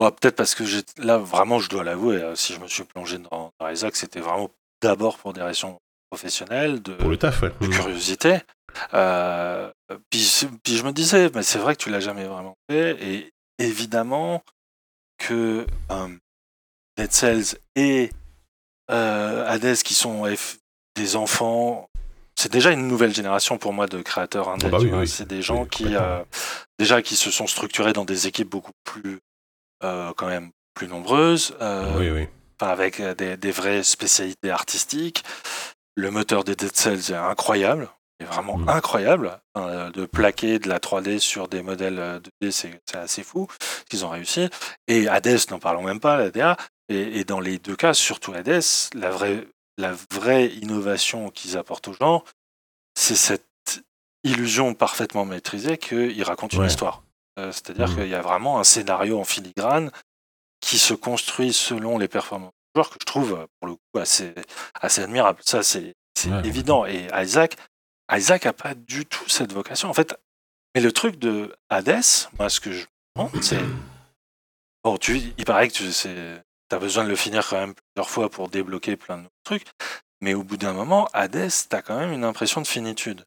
[0.00, 3.18] Bon, peut-être parce que j'ai, là vraiment je dois l'avouer, si je me suis plongé
[3.18, 4.50] dans, dans Isaac, c'était vraiment
[4.82, 5.78] d'abord pour des raisons
[6.10, 7.52] professionnelles, de, Pour le taf, ouais.
[7.60, 8.40] de curiosité.
[8.92, 9.70] Euh,
[10.10, 14.42] puis, je me disais, mais c'est vrai que tu l'as jamais vraiment fait, et évidemment
[15.18, 16.08] que euh,
[16.96, 18.10] Dead Cells et
[18.90, 20.24] euh, Hades, qui sont
[20.96, 21.88] des enfants,
[22.36, 24.66] c'est déjà une nouvelle génération pour moi de créateurs indés.
[24.66, 25.08] Ah bah oui, oui.
[25.08, 26.22] C'est des gens Oui, qui, euh,
[26.78, 29.18] déjà, qui se sont structurés dans des équipes beaucoup plus,
[29.84, 31.56] euh, quand même, plus nombreuses.
[31.96, 32.26] Oui, oui.
[32.60, 35.24] enfin, avec des, des vraies spécialités artistiques.
[35.96, 37.88] Le moteur de Dead Cells est incroyable,
[38.24, 38.68] est vraiment Mm.
[38.68, 39.40] incroyable.
[39.54, 43.22] Enfin, euh, de plaquer de la 3D sur des modèles euh, 2D, c'est c'est assez
[43.22, 44.48] fou ce qu'ils ont réussi.
[44.88, 46.56] Et Hades, n'en parlons même pas, la DA.
[46.88, 48.62] Et, et dans les deux cas, surtout Hades,
[48.94, 49.46] la vraie,
[49.78, 52.24] la vraie innovation qu'ils apportent aux gens,
[52.98, 53.46] c'est cette
[54.24, 56.68] illusion parfaitement maîtrisée qu'ils racontent une Ouais.
[56.68, 57.02] histoire.
[57.38, 57.94] Euh, C'est-à-dire Mm.
[57.96, 59.90] qu'il y a vraiment un scénario en filigrane
[60.60, 63.98] qui se construit selon les performances du joueur que je trouve euh, pour le coup
[64.00, 64.34] assez,
[64.80, 65.40] assez admirable.
[65.44, 66.86] Ça, c'est c'est Ouais, évident.
[66.86, 67.56] Et Isaac,
[68.12, 69.88] Isaac a pas du tout cette vocation.
[69.88, 70.14] En fait,
[70.74, 72.02] mais le truc de Hades,
[72.38, 72.80] moi, ce que je
[73.16, 73.60] me demande, c'est.
[74.82, 78.28] Bon, tu, il paraît que tu as besoin de le finir quand même plusieurs fois
[78.30, 79.64] pour débloquer plein de trucs.
[80.20, 83.24] Mais au bout d'un moment, Hades, tu as quand même une impression de finitude.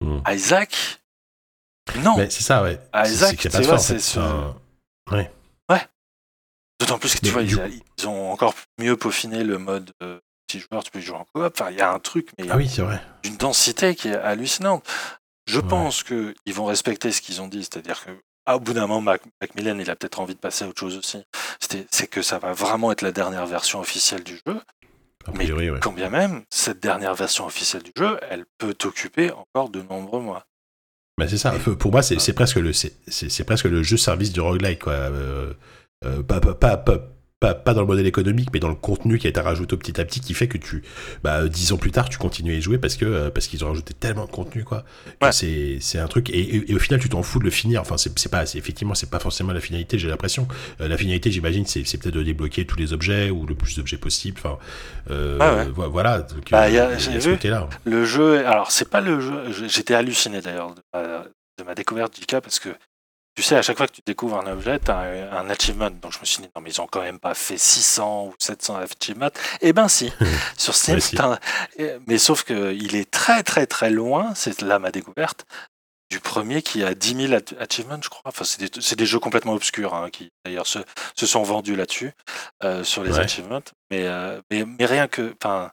[0.00, 0.20] Mm.
[0.28, 1.02] Isaac,
[1.96, 2.16] non.
[2.16, 2.80] Mais c'est ça, ouais.
[2.94, 4.18] Isaac, tu vois, c'est ce-
[5.06, 5.86] Enfin,
[6.80, 7.66] D'autant plus que Mais tu vois,
[7.98, 10.20] ils ont encore mieux peaufiné le mode euh,
[10.58, 11.52] petit joueur, tu peux y jouer en coop.
[11.58, 13.00] Enfin, il y a un truc, mais Ah oui, c'est vrai.
[13.22, 14.84] d'une densité qui est hallucinante.
[15.46, 15.66] Je Ouais.
[15.68, 18.10] pense qu'ils vont respecter ce qu'ils ont dit, c'est-à-dire que
[18.46, 20.78] ah, au bout d'un moment, Mac- Macmillan, il a peut-être envie de passer à autre
[20.80, 21.22] chose aussi.
[21.90, 24.60] C'est que ça va vraiment être la dernière version officielle du jeu.
[25.26, 25.80] A Mais priori, ouais.
[25.80, 30.20] Quand bien même, cette dernière version officielle du jeu, elle peut t'occuper encore de nombreux
[30.20, 30.44] mois.
[31.16, 31.52] Bah, c'est ça.
[31.78, 34.92] Pour moi, c'est presque le c'est presque le jeu service du roguelike quoi.
[34.92, 35.54] Euh,
[36.04, 36.98] euh, pas, pas, pas,
[37.52, 40.04] pas, dans le modèle économique, mais dans le contenu qui a été rajouté petit à
[40.06, 40.82] petit, qui fait que tu,
[41.22, 43.62] bah, dix ans plus tard, tu continues à y jouer parce que euh, parce qu'ils
[43.64, 44.84] ont rajouté tellement de contenu quoi.
[45.20, 45.30] Ouais.
[45.32, 47.82] C'est un truc et, et- et au final, tu t'en fous de le finir.
[47.82, 49.98] Enfin, c'est pas effectivement, c'est pas forcément la finalité.
[49.98, 50.48] J'ai l'impression.
[50.80, 53.98] Euh, la finalité, j'imagine, c'est peut-être de débloquer tous les objets ou le plus d'objets
[53.98, 54.38] possible.
[54.38, 54.56] Enfin,
[55.10, 55.64] euh, Ah ouais.
[55.68, 56.22] vo- voilà.
[56.22, 57.34] Donc, Bah, euh, y a- il y a j'ai ce vu.
[57.34, 57.68] côté-là.
[57.84, 62.26] Le jeu, alors c'est pas le jeu, je- j'étais halluciné d'ailleurs de ma découverte du
[62.26, 62.68] cas parce que
[63.34, 65.90] tu sais, à chaque fois que tu découvres un objet, tu as un, un achievement.
[65.90, 68.34] Donc je me suis dit, non, mais ils ont quand même pas fait 600 ou
[68.38, 69.30] 700 achievements.
[69.60, 70.12] Eh ben si,
[70.56, 71.16] sur Steam, si.
[72.06, 75.44] mais sauf qu'il est très très très loin, c'est là ma découverte,
[76.10, 78.22] du premier qui a 10 000 ach- achievements, je crois.
[78.26, 80.78] Enfin, c'est des, jeux complètement obscurs hein, qui d'ailleurs se,
[81.16, 82.12] se sont vendus là-dessus,
[82.62, 83.20] euh, sur les Ouais.
[83.20, 83.62] achievements.
[83.90, 85.34] Mais, euh, mais, mais rien que.
[85.42, 85.70] Enfin,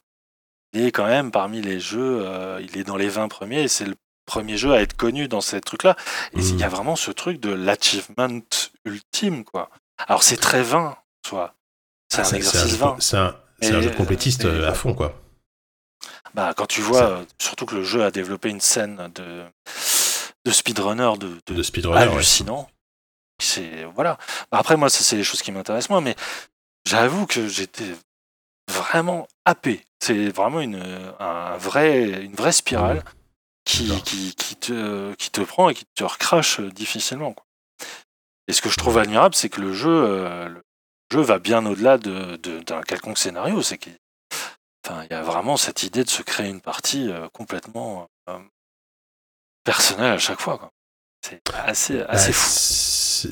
[0.73, 3.67] il est quand même parmi les jeux, euh, il est dans les 20 premiers et
[3.67, 5.95] c'est le premier jeu à être connu dans ces trucs-là.
[6.33, 6.41] Et Mm.
[6.41, 8.29] il y a vraiment ce truc de l'achievement
[8.85, 9.69] ultime, quoi.
[10.07, 11.55] Alors c'est très vain, soit.
[12.11, 12.95] C'est un C'est- exercice vain.
[12.99, 15.15] C'est un, un jeu complétiste et- euh, à fond, quoi.
[16.33, 19.43] Bah, quand tu vois, euh, surtout que le jeu a développé une scène de,
[20.45, 22.13] de speedrunner de, de De speedrunner, ouais.
[22.13, 22.69] hallucinant.
[23.41, 24.17] C'est voilà.
[24.51, 26.15] Après moi, c'est les choses qui m'intéressent moi, mais
[26.85, 27.91] j'avoue que j'étais
[28.69, 29.83] vraiment happé.
[29.99, 30.81] C'est vraiment une
[31.19, 33.03] un vrai une vraie spirale
[33.71, 37.33] qui, qui, qui te qui te prend et qui te recrache euh, difficilement.
[37.33, 37.45] quoi.
[38.47, 40.61] Et ce que je trouve admirable, c'est que le jeu euh, le
[41.11, 43.61] jeu va bien au-delà de de- d'un quelconque scénario.
[43.61, 43.97] C'est qu'il
[44.85, 48.07] enfin y a vraiment cette idée de se créer une partie euh, complètement
[49.63, 50.71] personnelle à chaque fois.
[51.23, 52.49] C'est assez assez Bah, fou.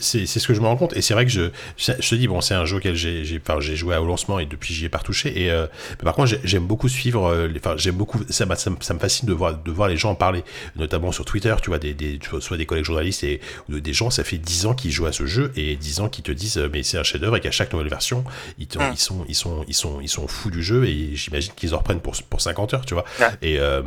[0.02, 0.96] C'est- ce que je me rends compte.
[0.96, 3.24] Et c'est vrai que je, je je te dis, bon, c'est un jeu auquel j'ai
[3.26, 5.42] j'ai enfin, j'ai joué au lancement et depuis j'y ai pas retouché.
[5.42, 5.68] Et, euh,
[6.00, 8.94] mais par contre, j'ai- j'aime beaucoup suivre, euh, enfin, j'aime beaucoup, ça, ça, me- ça
[8.94, 10.44] me fascine de voir, de voir les gens en parler,
[10.76, 14.10] notamment sur Twitter, tu vois, des, des, soit des collègues journalistes et ou des gens,
[14.10, 16.58] ça fait 10 ans qu'ils jouent à ce jeu et 10 ans qu'ils te disent,
[16.58, 18.24] euh, mais c'est un chef-d'œuvre et qu'à chaque nouvelle version,
[18.58, 18.92] ils, Mm.
[18.94, 21.80] ils, sont, ils, sont, ils, sont, ils sont fous du jeu et j'imagine qu'ils en
[21.80, 23.06] reprennent pour, pour 50 heures, tu vois.
[23.20, 23.28] Ouais.
[23.42, 23.82] Et, euh,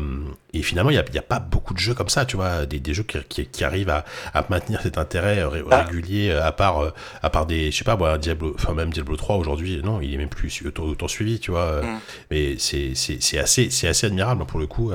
[0.52, 2.66] et finalement, il n'y a, y a pas beaucoup de jeux comme ça, tu vois,
[2.66, 5.84] des, des jeux qui, qui, qui arrivent à, à maintenir cet intérêt ré- Ah.
[5.92, 6.90] Régulier, euh, à part, euh,
[7.22, 10.12] à part des, je sais pas, moi, Diablo, enfin même Diablo 3 aujourd'hui, non, il
[10.14, 11.60] est même plus autant, autant suivi, tu vois.
[11.60, 11.98] euh, Mm.
[12.30, 14.92] Mais c'est, c'est, c'est assez, c'est assez admirable pour le coup.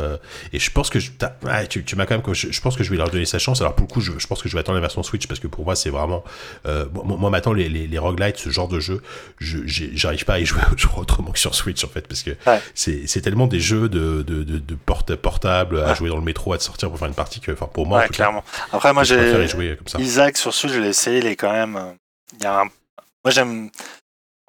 [0.53, 1.11] et je pense que je,
[1.69, 3.61] tu, tu m'as quand même, je, je pense que je vais leur donner sa chance.
[3.61, 5.39] Alors pour le coup, je, je pense que je vais attendre la version Switch parce
[5.39, 6.23] que pour moi, c'est vraiment,
[6.65, 9.01] euh, moi, moi, maintenant les, les, les roguelites, ce genre de jeu,
[9.39, 10.61] je, j'arrive pas à y jouer
[10.97, 12.61] autrement que sur Switch en fait parce que Ouais.
[12.73, 15.95] c'est, c'est tellement des jeux de, de, de, de porte portable à Ouais.
[15.95, 17.99] jouer dans le métro, à te sortir pour faire une partie que, enfin pour moi,
[17.99, 18.43] Ouais, clairement.
[18.71, 19.99] Après moi j'ai jouer comme ça.
[19.99, 21.75] Isaac sur Switch, je l'ai essayé, il est quand même.
[21.75, 21.93] euh,
[22.33, 22.63] Il y a un...
[22.65, 23.69] Moi, j'aime.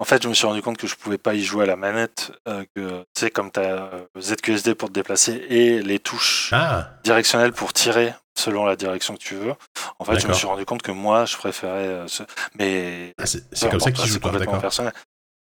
[0.01, 1.75] En fait, je me suis rendu compte que je pouvais pas y jouer à la
[1.75, 2.31] manette.
[2.47, 6.91] euh, que tu sais, comme tu as ZQSD pour te déplacer et les touches Ah,
[7.03, 9.53] directionnelles pour tirer selon la direction que tu veux.
[9.99, 11.87] En fait, je me suis rendu compte que moi, je préférais.
[11.87, 12.23] euh, ce...
[12.55, 14.93] Mais ah, c'est comme ça c'est toi, complètement personnel.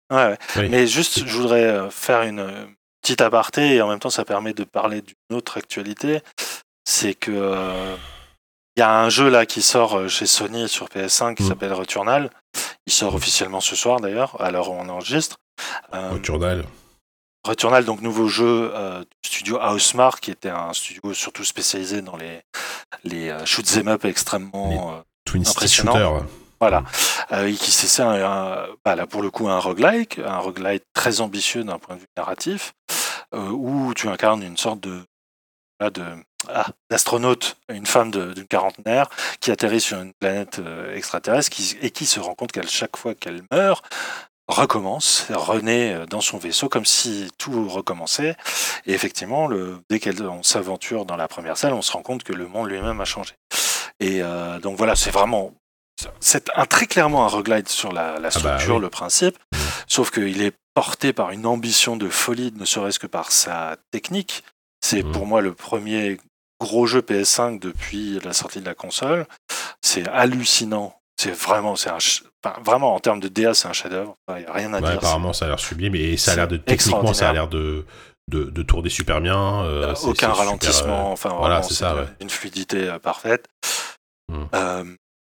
[0.10, 0.38] Ouais, ouais.
[0.56, 0.69] Oui.
[0.69, 2.65] Mais juste, je voudrais euh, faire une euh,
[3.02, 6.21] petite aparté et en même temps, ça permet de parler d'une autre actualité.
[6.86, 7.97] C'est que euh,
[8.78, 11.48] il y a un jeu là qui sort euh, chez Sony sur PS5 qui Mm.
[11.48, 12.30] s'appelle Returnal.
[12.86, 13.16] Il sort Mm.
[13.16, 15.38] officiellement ce soir d'ailleurs, à l'heure où on enregistre.
[15.94, 16.63] Euh, Returnal.
[17.44, 22.18] Returnal, donc nouveau jeu euh, du studio Housemark, qui était un studio surtout spécialisé dans
[22.18, 22.42] les,
[23.04, 25.94] les euh, shoot 'em up extrêmement euh, Twin Stick impressionnant.
[25.94, 26.26] Shooter.
[26.60, 26.84] voilà.
[27.46, 30.84] Et qui c'est ça, un, un- bah, là pour le coup un roguelike, un roguelike
[30.94, 32.74] très ambitieux d'un point de vue narratif,
[33.36, 35.02] où tu incarnes une sorte de
[35.82, 36.04] de
[36.50, 41.89] ah, d'astronaute, une femme d'une quarantenaire qui atterrit sur une planète euh, extraterrestre qui- et
[41.91, 43.84] qui se rend compte qu'à chaque fois qu'elle meurt,
[44.47, 48.36] recommence, renaît euh, dans son vaisseau comme si tout recommençait.
[48.86, 52.34] Et effectivement, le, dès qu'on s'aventure dans la première salle, on se rend compte que
[52.34, 53.34] le monde lui-même a changé.
[54.00, 55.54] Et euh, donc voilà, c'est vraiment
[56.19, 58.82] c'est un, très clairement un roguelite sur la, la bah structure, oui.
[58.82, 59.36] le principe,
[59.88, 64.43] sauf qu'il est porté par une ambition de folie, ne serait-ce que par sa technique.
[64.86, 65.12] C'est Mhm.
[65.12, 66.19] pour moi le premier
[66.60, 69.26] gros jeu PS5 depuis la sortie de la console.
[69.82, 70.93] C'est hallucinant.
[71.20, 74.15] C'est vraiment, c'est un, ch- enfin, vraiment en termes de DA, c'est un chef-d'œuvre.
[74.30, 74.98] Il n'y a rien à Ouais, dire.
[75.00, 77.86] apparemment, ça a l'air sublime et ça a l'air de techniquement, ça a l'air de,
[78.30, 79.63] de, de tourner super bien.
[79.63, 82.06] euh, c'est- aucun super, ralentissement, euh, enfin voilà, c'est ça, ouais.
[82.22, 83.48] une fluidité euh, parfaite.
[84.30, 84.43] Mm.
[84.54, 84.96] Euh,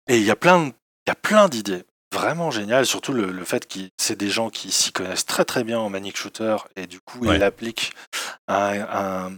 [0.10, 0.74] et il y a plein, de-
[1.08, 4.50] il y a plein d'idées vraiment géniales, surtout le, le fait que c'est des gens
[4.50, 7.36] qui s'y connaissent très très bien en manic shooter et du coup Ouais.
[7.36, 7.94] ils l'appliquent
[8.48, 8.72] à
[9.28, 9.38] un,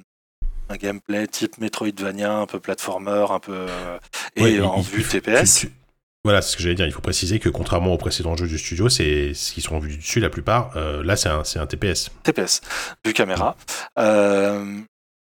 [0.71, 3.99] un- gameplay type Metroidvania, un peu platformer, un peu euh,
[4.35, 5.59] et Ouais, en il- vue TPS.
[5.59, 5.73] tu- tu-
[6.23, 6.85] Voilà, c'est ce que j'allais dire.
[6.85, 9.97] Il faut préciser que contrairement aux précédents jeux du studio, c'est ce qui sont vus
[9.97, 10.75] dessus la plupart.
[10.77, 12.09] euh, là, c'est un, un TPS.
[12.23, 12.61] TPS,
[13.05, 13.55] vue caméra.
[13.97, 14.79] Euh,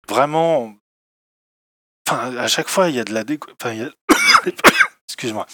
[0.10, 0.74] vraiment,
[2.10, 3.50] enfin, à chaque fois, il y a de la déco...
[3.62, 3.92] enfin, il y a-
[5.08, 5.46] Excuse-moi.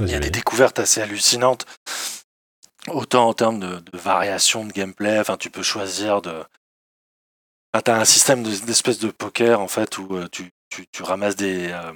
[0.00, 1.64] Il y a des découvertes assez hallucinantes,
[2.88, 5.18] autant en termes de, de variation de gameplay.
[5.18, 6.44] Enfin, tu peux choisir de.
[7.74, 11.02] Enfin, t'as un système de- d'espèce de poker en fait où euh, tu, tu, tu
[11.02, 11.92] ramasses des euh,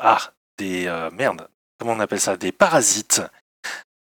[0.00, 2.36] ah des euh, merde comment on appelle ça?
[2.36, 3.22] Des parasites.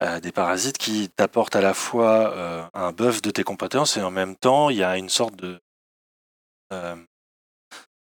[0.03, 4.13] Euh, des parasites qui t'apportent à la fois un buff de tes compétences et en
[4.13, 5.61] même temps il y a une sorte de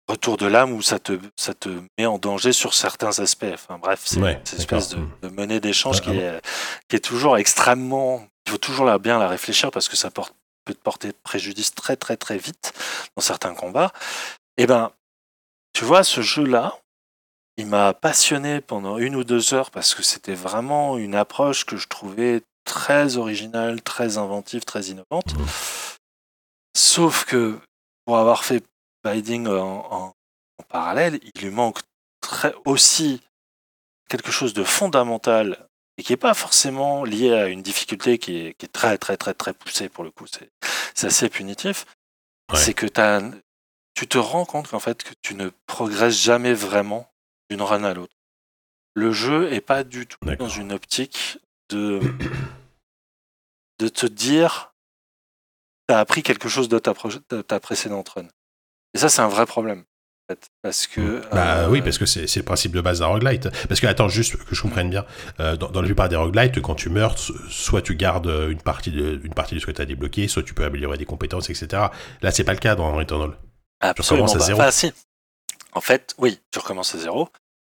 [0.10, 3.46] retour de l'âme où ça te, ça te met en danger sur certains aspects.
[3.54, 5.18] Enfin bref, c'est Ouais, cette espèce de, d'accord.
[5.22, 6.42] de monnaie d'échange Ah, qui, est,
[6.90, 8.28] qui est toujours extrêmement...
[8.48, 10.34] Il faut toujours la, bien la réfléchir parce que ça porte,
[10.70, 12.74] peut te porter préjudice très très très vite
[13.16, 13.92] dans certains combats.
[14.58, 14.92] Et ben,
[15.74, 16.78] tu vois, ce jeu-là,
[17.58, 21.76] il m'a passionné pendant une ou deux heures parce que c'était vraiment une approche que
[21.78, 25.34] je trouvais très originale, très inventive, très innovante.
[26.78, 27.60] Sauf que
[28.06, 28.64] pour avoir fait
[29.04, 30.14] Binding en, en-
[30.60, 31.80] en parallèle, il lui manque
[32.22, 33.22] très, aussi
[34.10, 35.68] quelque chose de fondamental
[36.00, 39.18] et qui n'est pas forcément lié à une difficulté qui est, qui est très très
[39.18, 40.26] très très poussée pour le coup.
[40.96, 41.86] C'est assez punitif.
[42.50, 42.58] Ouais.
[42.58, 42.86] C'est que
[43.94, 47.12] tu te rends compte qu'en fait que tu ne progresses jamais vraiment
[47.50, 48.16] d'une run à l'autre.
[48.94, 52.00] Le jeu est pas du tout dans une optique de
[53.80, 54.74] de te dire
[55.90, 56.94] tu as appris quelque chose de ta,
[57.30, 58.28] de ta précédente run.
[58.94, 59.84] Et ça, c'est un vrai problème.
[60.62, 61.22] Parce que.
[61.32, 63.50] Bah euh, oui, parce que c'est c'est le principe de base d'un roguelite.
[63.68, 65.06] Parce que, attends, juste que je comprenne bien,
[65.40, 68.50] euh, dans, dans la plupart des roguelites, quand tu meurs, so- soit tu gardes euh,
[68.50, 70.98] une partie de, une partie de ce que tu as débloqué, soit tu peux améliorer
[70.98, 71.88] des compétences, etc.
[72.22, 73.38] Là, c'est pas le cas dans Returnal.
[73.82, 74.46] Absolument recommences à pas.
[74.46, 74.60] zéro.
[74.62, 74.94] Enfin, si.
[75.74, 77.30] En fait, oui, tu recommences à zéro.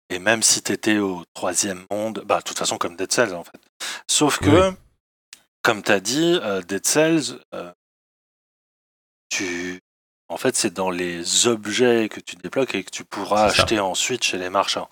[0.09, 3.33] Et même si tu étais au troisième monde, bah, de toute façon, comme Dead Cells,
[3.33, 3.59] en fait.
[4.07, 4.75] Sauf que, Oui.
[5.63, 7.71] comme tu as dit, euh, Dead Cells, euh,
[9.29, 9.79] tu.
[10.27, 14.23] En fait, c'est dans les objets que tu débloques et que tu pourras acheter ensuite
[14.23, 14.89] chez les marchands.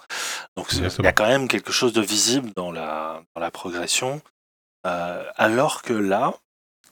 [0.56, 4.22] Donc, il y a quand même quelque chose de visible dans la, dans la progression.
[4.86, 6.34] Euh, alors que là,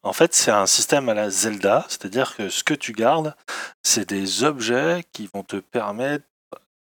[0.03, 3.35] en fait, c'est un système à la Zelda, c'est-à-dire que ce que tu gardes,
[3.83, 6.25] c'est des objets qui vont te permettre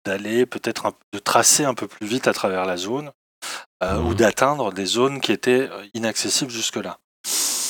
[0.07, 3.13] d'aller peut-être un- de tracer un peu plus vite à travers la zone
[3.83, 4.07] euh, Mhm.
[4.07, 6.99] ou d'atteindre des zones qui étaient euh, inaccessibles jusque-là.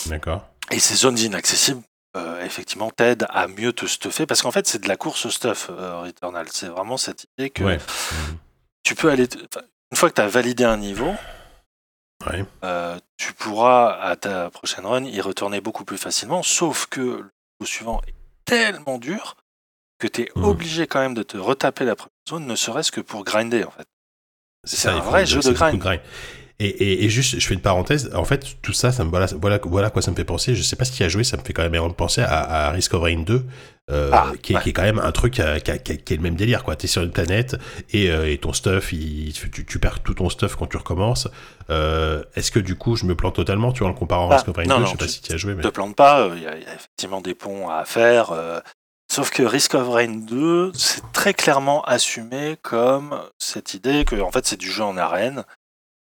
[0.06, 0.44] D'accord.
[0.70, 1.82] Et ces zones inaccessibles,
[2.16, 5.30] euh, effectivement, t'aident à mieux te stuffer parce qu'en fait, c'est de la course au
[5.30, 6.46] stuff, euh, Returnal.
[6.50, 7.78] C'est vraiment cette idée que Ouais.
[8.82, 9.28] Tu peux aller.
[9.92, 11.14] Une fois que tu as validé un niveau,
[12.26, 12.44] Ouais.
[12.64, 17.16] euh, tu pourras à ta prochaine run y retourner beaucoup plus facilement, sauf que le
[17.60, 19.36] niveau suivant est tellement dur
[19.98, 20.44] que tu es Mhm.
[20.44, 23.70] obligé quand même de te retaper la première zone, ne serait-ce que pour grinder en
[23.70, 23.86] fait.
[24.64, 25.82] C'est un vrai jeu de grind.
[26.62, 28.10] Et, et, et, juste, je fais une parenthèse.
[28.14, 30.54] En fait, tout ça, ça me voilà, voilà, voilà quoi ça me fait penser.
[30.54, 32.70] Je sais pas ce qui a joué, ça me fait quand même penser à, à
[32.70, 33.46] Risk of Rain 2,
[33.90, 35.92] euh, ah, qui, est, qui, est, quand même un truc qui, a, qui, a, qui,
[35.92, 36.62] est le même délire.
[36.62, 36.76] quoi.
[36.76, 37.56] T'es sur une planète
[37.94, 41.28] et, euh, et ton stuff, il, tu, tu, perds tout ton stuff quand tu recommences.
[41.70, 44.34] Euh, Est-ce que du coup, je me plante totalement, tu vois, en le comparant à
[44.36, 45.54] Risk of Rain 2 Je sais pas si tu as joué.
[45.54, 45.62] Mais...
[45.62, 46.28] te plantes pas.
[46.36, 48.34] Il y, a, y, a effectivement des ponts à faire.
[49.10, 54.30] Sauf que Risk of Rain 2, c'est très clairement assumé comme cette idée que en
[54.30, 55.44] fait c'est du jeu en arène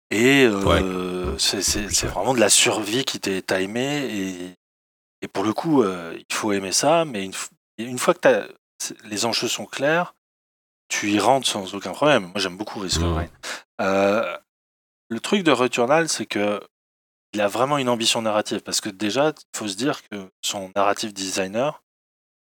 [0.10, 4.06] et euh, c'est vraiment de la survie qui t'est timé.
[4.06, 4.54] Et,
[5.22, 7.06] et, pour le coup, euh, il faut aimer ça.
[7.06, 7.34] Mais une,
[7.78, 8.48] une fois que as,
[9.06, 10.16] les enjeux sont clairs,
[10.90, 12.24] tu y rentres sans aucun problème.
[12.24, 13.30] Moi, j'aime beaucoup Risk of Rain.
[13.82, 14.38] Euh,
[15.10, 16.62] le truc de Returnal, c'est que
[17.34, 18.62] il a vraiment une ambition narrative.
[18.62, 21.84] Parce que déjà, il faut se dire que son narrative designer,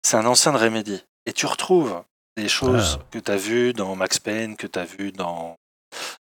[0.04, 1.04] c'est un ancien de Remedy.
[1.26, 2.04] Et tu retrouves
[2.38, 3.06] des choses Ah.
[3.12, 5.58] que tu as vues dans Max Payne, que tu as vues dans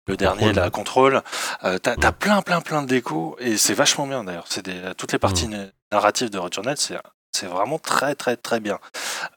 [0.07, 1.23] le dernier, la contrôle.
[1.65, 4.47] Euh, t'as as plein, plein, plein de décos et c'est vachement bien d'ailleurs.
[4.49, 5.71] C'est toutes les parties Mm.
[5.93, 6.99] narratives de Returnal, c'est
[7.33, 8.79] c'est vraiment très, très, très bien.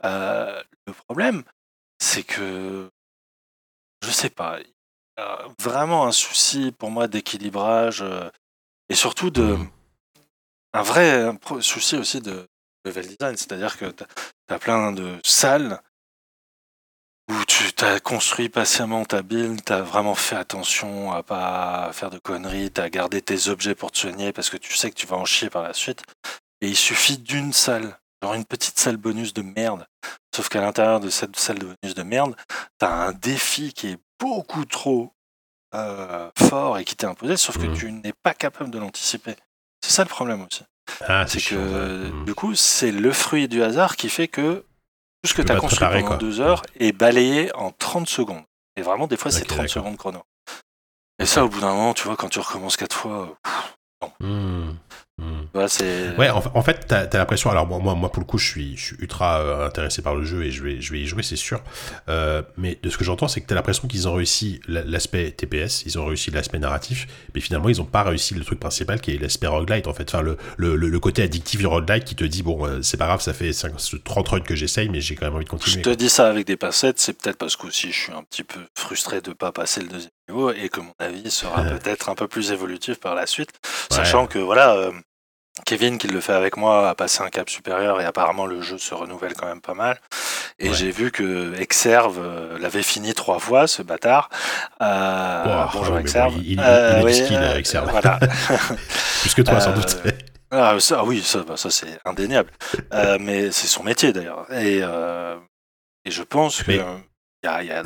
[0.06, 1.44] Euh, le problème,
[2.02, 2.90] c'est que
[4.04, 4.60] je sais pas.
[4.60, 4.64] Y
[5.22, 8.30] a vraiment un souci pour moi d'équilibrage euh,
[8.90, 9.70] et surtout de Mm.
[10.74, 12.48] un vrai souci aussi de
[12.86, 13.36] level design.
[13.36, 14.04] C'est-à-dire que tu
[14.50, 15.82] as plein de salles
[17.30, 22.10] où tu t'as construit patiemment ta build, tu as vraiment fait attention à pas faire
[22.10, 24.96] de conneries, tu as gardé tes objets pour te soigner parce que tu sais que
[24.96, 26.02] tu vas en chier par la suite.
[26.62, 29.86] Et il suffit d'une salle, genre une petite salle bonus de merde.
[30.36, 32.36] Sauf qu'à l'intérieur de cette salle de bonus de merde,
[32.80, 35.14] tu as un défi qui est beaucoup trop
[35.76, 37.78] euh, fort et qui t'est imposé, sauf que Mhm.
[37.78, 39.36] tu n'es pas capable de l'anticiper.
[39.86, 40.64] C'est ça le problème aussi.
[41.08, 41.56] Ah, C'est que ça.
[41.56, 42.26] Mm.
[42.26, 44.66] du coup, c'est le fruit du hasard qui fait que
[45.24, 46.18] tout ce que tu as construit préparer, pendant quoi.
[46.18, 48.44] deux heures est balayé en 30 secondes.
[48.76, 49.70] Et vraiment, des fois, c'est Ok, 30 d'accord.
[49.74, 50.22] secondes chrono.
[51.22, 53.38] Et ça, au bout d'un moment, tu vois, quand tu recommences quatre fois,
[54.02, 54.28] euh, Mm.
[54.28, 54.78] Mm.
[55.68, 56.16] C'est.
[56.18, 57.50] Ouais, en, en fait, t'as as, l'impression.
[57.50, 60.24] Alors moi, moi, pour le coup, je suis, je suis ultra euh, intéressé par le
[60.24, 61.62] jeu et je vais, je vais y jouer, c'est sûr.
[62.10, 65.32] Euh, mais de ce que j'entends, c'est que t'as l'impression qu'ils ont réussi la- l'aspect
[65.32, 69.02] TPS, ils ont réussi l'aspect narratif, mais finalement, ils ont pas réussi le truc principal
[69.02, 69.88] qui est l'aspect roguelite.
[69.88, 72.82] En fait, enfin, le, le, le, côté addictif du roguelite qui te dit bon, euh,
[72.82, 75.46] c'est pas grave, ça fait 5, 30 runs que j'essaye, mais j'ai quand même envie
[75.46, 75.82] de Je continuer.
[75.82, 78.60] te dis ça avec des passettes, c'est peut-être parce qu'aussi je suis un petit peu
[78.78, 81.78] frustré de pas passer le deuxième niveau et que mon avis sera Ouais.
[81.78, 83.50] peut-être un peu plus évolutif par la suite,
[83.92, 83.98] Ouais.
[83.98, 84.92] sachant que voilà,
[85.66, 88.78] Kevin qui le fait avec moi a passé un cap supérieur et apparemment le jeu
[88.78, 90.00] se renouvelle quand même pas mal.
[90.60, 90.76] Et Ouais.
[90.76, 94.30] j'ai vu que Exerve euh, l'avait fini trois fois, ce bâtard.
[94.82, 96.34] Euh, Wow, bonjour ah Exerve.
[96.34, 97.90] bon, il- il- Euh, il est oui, skill, euh, Exerve.
[97.92, 98.20] Voilà.
[99.22, 99.98] Plus que toi, sans doute.
[100.52, 102.50] Ah, ça, oui, ça, bah, ça c'est indéniable.
[103.20, 104.52] Mais c'est son métier d'ailleurs.
[104.52, 106.84] Et, et je pense qu'il Mais-
[107.44, 107.86] y a, y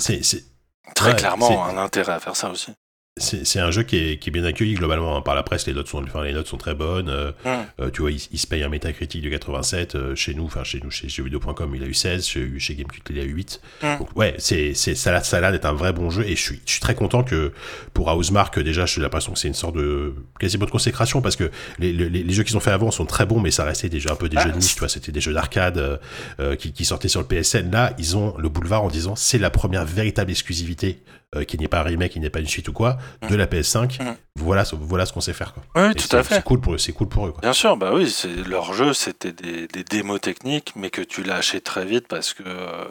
[0.95, 2.73] très ouais, clairement un intérêt à faire ça aussi.
[3.17, 5.67] C'est un jeu qui est, qui est bien accueilli globalement hein, par la presse.
[5.67, 7.10] Les notes sont, enfin, les notes sont très bonnes.
[7.10, 7.63] euh, Hum.
[7.80, 9.93] Euh, tu vois, il, il se paye un métacritique de 87.
[9.95, 12.26] euh, chez nous, enfin chez nous, chez jeuxvideo.com, il a eu 16.
[12.26, 13.62] Chez, chez Gamecult, il a eu 8.
[13.84, 13.97] Mm.
[13.99, 16.23] Donc, ouais, c'est, ça, ça a l'air d'être un vrai bon jeu.
[16.26, 17.54] Et je suis, je suis très content que
[17.93, 21.52] pour Housemark, déjà, j'ai l'impression que c'est une sorte de quasiment de consécration parce que
[21.78, 24.13] les, les, les jeux qu'ils ont fait avant sont très bons, mais ça restait déjà
[24.13, 24.73] un peu des Ah, jeux de niche.
[24.73, 25.97] Tu vois, c'était des jeux d'arcade euh,
[26.39, 27.69] euh, qui, qui sortaient sur le PSN.
[27.71, 30.97] Là, ils ont le boulevard en disant c'est la première véritable exclusivité
[31.36, 32.98] euh, qui n'est pas un remake, qui n'est pas une suite ou quoi,
[33.30, 34.02] de la PS5.
[34.04, 34.15] Mm.
[34.39, 35.54] Voilà, ce- voilà ce qu'on sait faire.
[35.54, 35.63] Quoi.
[35.76, 36.36] Oui, Et tout à fait.
[36.36, 36.78] C'est cool pour eux.
[36.78, 37.32] C'est cool pour eux.
[37.32, 37.41] Quoi.
[37.41, 41.24] Bien sûr, bah oui, c'est leur jeu, c'était des, des démos techniques, mais que tu
[41.24, 42.86] lâchais très vite parce que euh,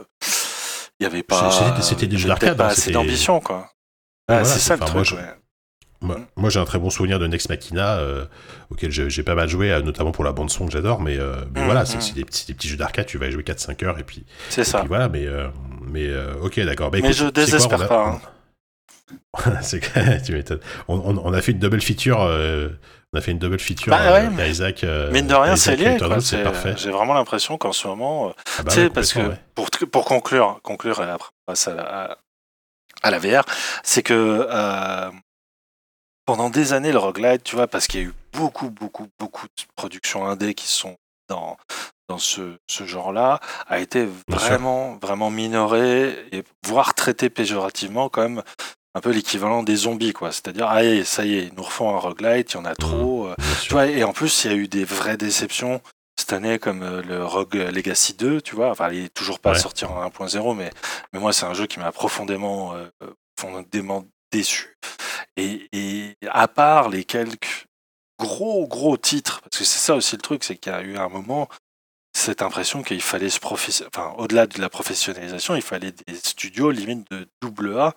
[1.01, 1.51] il y avait pas.
[1.51, 3.71] C'était- c'était des jeux d'arcade, hein, assez c'était- d'ambition, quoi.
[4.29, 5.05] Voilà, c'est ça le moi, truc.
[5.05, 5.35] je- ouais.
[6.03, 8.25] Moi, moi, j'ai un très bon souvenir de Nex Machina, euh,
[8.71, 11.62] auquel j'ai pas mal joué, euh, notamment pour la bande-son que j'adore, mais, euh, mais
[11.62, 13.83] Mm, voilà, c'est c'est des, petits- des petits jeux d'arcade, tu vas y jouer 4-5
[13.85, 14.81] heures, et puis, C'est ça.
[14.81, 15.49] puis voilà, mais, euh,
[15.87, 16.09] mais
[16.43, 16.91] ok, d'accord.
[16.91, 18.21] Bah, Mais je quoi, désespère a- pas, hein.
[20.25, 20.61] Tu m'étonnes.
[20.88, 24.12] On, on- on a fait une double feature, on a fait une double feature Bah
[24.12, 24.85] ouais, avec Isaac.
[25.11, 25.99] Mine de rien, c'est lié.
[26.21, 26.75] C'est parfait.
[26.77, 29.37] J'ai vraiment l'impression qu'en ce moment, Ah bah ouais, parce que ouais.
[29.55, 31.31] pour, conclure, conclure après
[31.67, 32.17] à la, à-
[33.05, 33.44] à la VR,
[33.83, 34.15] c'est que
[34.48, 35.11] euh,
[36.27, 39.46] pendant des années, le roguelite, tu vois, parce qu'il y a eu beaucoup, beaucoup, beaucoup
[39.46, 40.96] de productions indé qui sont
[41.29, 41.56] dans,
[42.08, 48.42] dans ce, ce genre-là, a été vraiment, vraiment minoré et voire traité péjorativement comme
[48.94, 50.33] un peu l'équivalent des zombies, quoi.
[50.33, 53.27] C'est-à-dire, ah, ça y est, ils nous refont un roguelite, il y en a trop.
[53.29, 53.73] euh, tu sûr.
[53.73, 55.81] vois, et en plus, il y a eu des vraies déceptions
[56.18, 58.70] cette année, comme euh, le Rogue Legacy 2, tu vois.
[58.70, 59.58] Enfin, il est toujours pas Ouais.
[59.58, 60.70] sorti en 1.0, mais,
[61.14, 62.87] mais moi, c'est un jeu qui m'a profondément, euh,
[63.35, 64.77] profondément déçu.
[65.37, 67.67] Et, et à part les quelques
[68.19, 70.97] gros, gros titres, parce que c'est ça aussi le truc, c'est qu'il y a eu
[70.97, 71.49] un moment
[72.15, 76.71] cette impression qu'il fallait se professionner, enfin, au-delà de la professionnalisation, il fallait des studios
[76.71, 77.95] limite de double A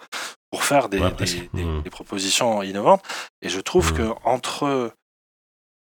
[0.50, 1.52] pour faire des, Ouais, des- presque.
[1.54, 3.04] des- des propositions innovantes.
[3.42, 3.98] Et je trouve Mhm.
[3.98, 4.94] que entre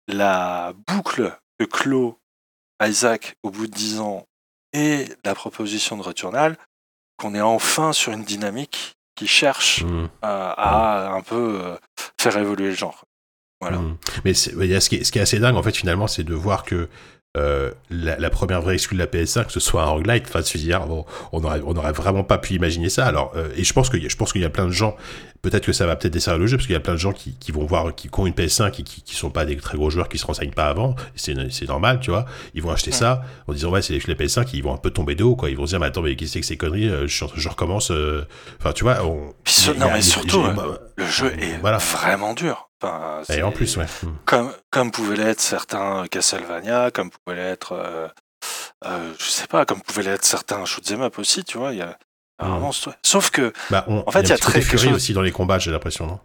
[0.08, 2.18] la boucle que clôt
[2.82, 4.26] Isaac au bout de 10 ans
[4.74, 6.58] et la proposition de Returnal,
[7.18, 10.10] qu'on est enfin sur une dynamique qui cherche Mm.
[10.22, 11.76] à, à un peu euh,
[12.20, 13.06] faire évoluer le genre.
[13.62, 13.78] Voilà.
[13.80, 13.98] Mm.
[14.26, 14.50] Mais ce,
[14.90, 16.90] qui est, ce qui est assez dingue, en fait, finalement, c'est de voir que
[17.36, 20.42] euh, la, la première vraie exclue de la PS5, que ce soit un roguelite, enfin,
[20.44, 23.06] se dire, bon, on aurait, on aurait vraiment pas pu imaginer ça.
[23.08, 24.96] Alors, euh, et je pense que, je pense qu'il y a plein de gens,
[25.42, 27.12] peut-être que ça va peut-être desserrer le jeu, parce qu'il y a plein de gens
[27.12, 29.58] qui, qui vont voir, qui, qui ont une PS5 et qui, qui sont pas des
[29.58, 30.96] très gros joueurs, qui se renseignent pas avant.
[31.16, 32.26] C'est, c'est normal, tu vois.
[32.54, 35.16] Ils vont acheter ça en disant, ouais, c'est la PS5, ils vont un peu tomber
[35.16, 35.50] de haut, quoi.
[35.50, 36.88] Ils vont se dire, mais attends, mais qu'est-ce que c'est que ces conneries?
[36.90, 38.26] Euh, Je, je recommence, euh,
[38.60, 40.44] enfin, tu vois, on, Puis a- non, mais a- surtout,
[40.98, 41.78] Le jeu est Voilà.
[41.80, 42.70] vraiment dur.
[42.84, 43.86] Enfin, et en plus, ouais.
[44.04, 44.08] Mm.
[44.26, 48.08] comme, comme pouvaient l'être certains Castlevania, comme pouvaient l'être, euh,
[48.86, 51.74] euh, je sais pas, comme pouvaient l'être certains shoot'em up aussi, tu vois.
[51.74, 51.98] Y a
[52.40, 54.88] vraiment ce- Sauf que, Bah, on, En fait, il y a un petit très Fury
[54.88, 56.20] chose- aussi dans les combats, j'ai l'impression, non?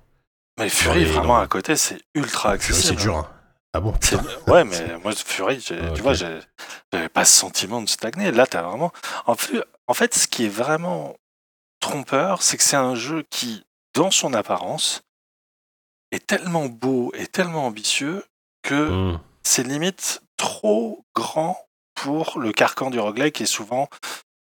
[0.59, 2.99] mais Fury, les- vraiment dans- à côté, c'est ultra Fury, accessible.
[2.99, 3.29] c'est dur, hein.
[3.75, 3.93] Ah bon?
[4.49, 8.33] Ouais, mais moi, Fury, tu vois, j'avais pas ce sentiment de stagner.
[8.33, 8.91] Là, t'as vraiment.
[9.27, 11.15] En, plus, en fait, ce qui est vraiment
[11.81, 15.03] trompeur, c'est que c'est un jeu qui, dans son apparence,
[16.11, 18.25] est tellement beau et tellement ambitieux
[18.63, 19.21] que Mm.
[19.43, 21.59] c'est limite trop grand
[21.95, 23.89] pour le carcan du roguelike qui est souvent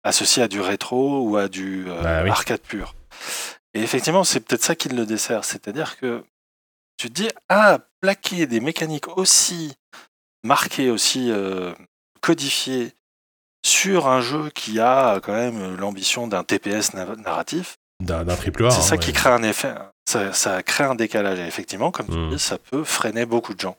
[0.04, 2.30] associé à du rétro ou à du euh, Bah oui.
[2.30, 2.94] arcade pur.
[3.74, 5.44] Et effectivement, c'est peut-être ça qui le dessert.
[5.44, 6.24] C'est-à-dire que
[6.96, 9.74] tu te dis, ah, plaquer des mécaniques aussi
[10.44, 11.72] marquées, aussi euh,
[12.20, 12.92] codifiées
[13.64, 18.70] sur un jeu qui a quand même l'ambition d'un TPS na- narratif, D'un triple A.
[18.70, 18.98] c'est hein, ça ouais.
[18.98, 19.74] qui crée un effet.
[20.09, 21.38] Ça, ça crée un décalage.
[21.38, 22.30] Et effectivement, comme tu Mm.
[22.30, 23.76] dis, ça peut freiner beaucoup de gens.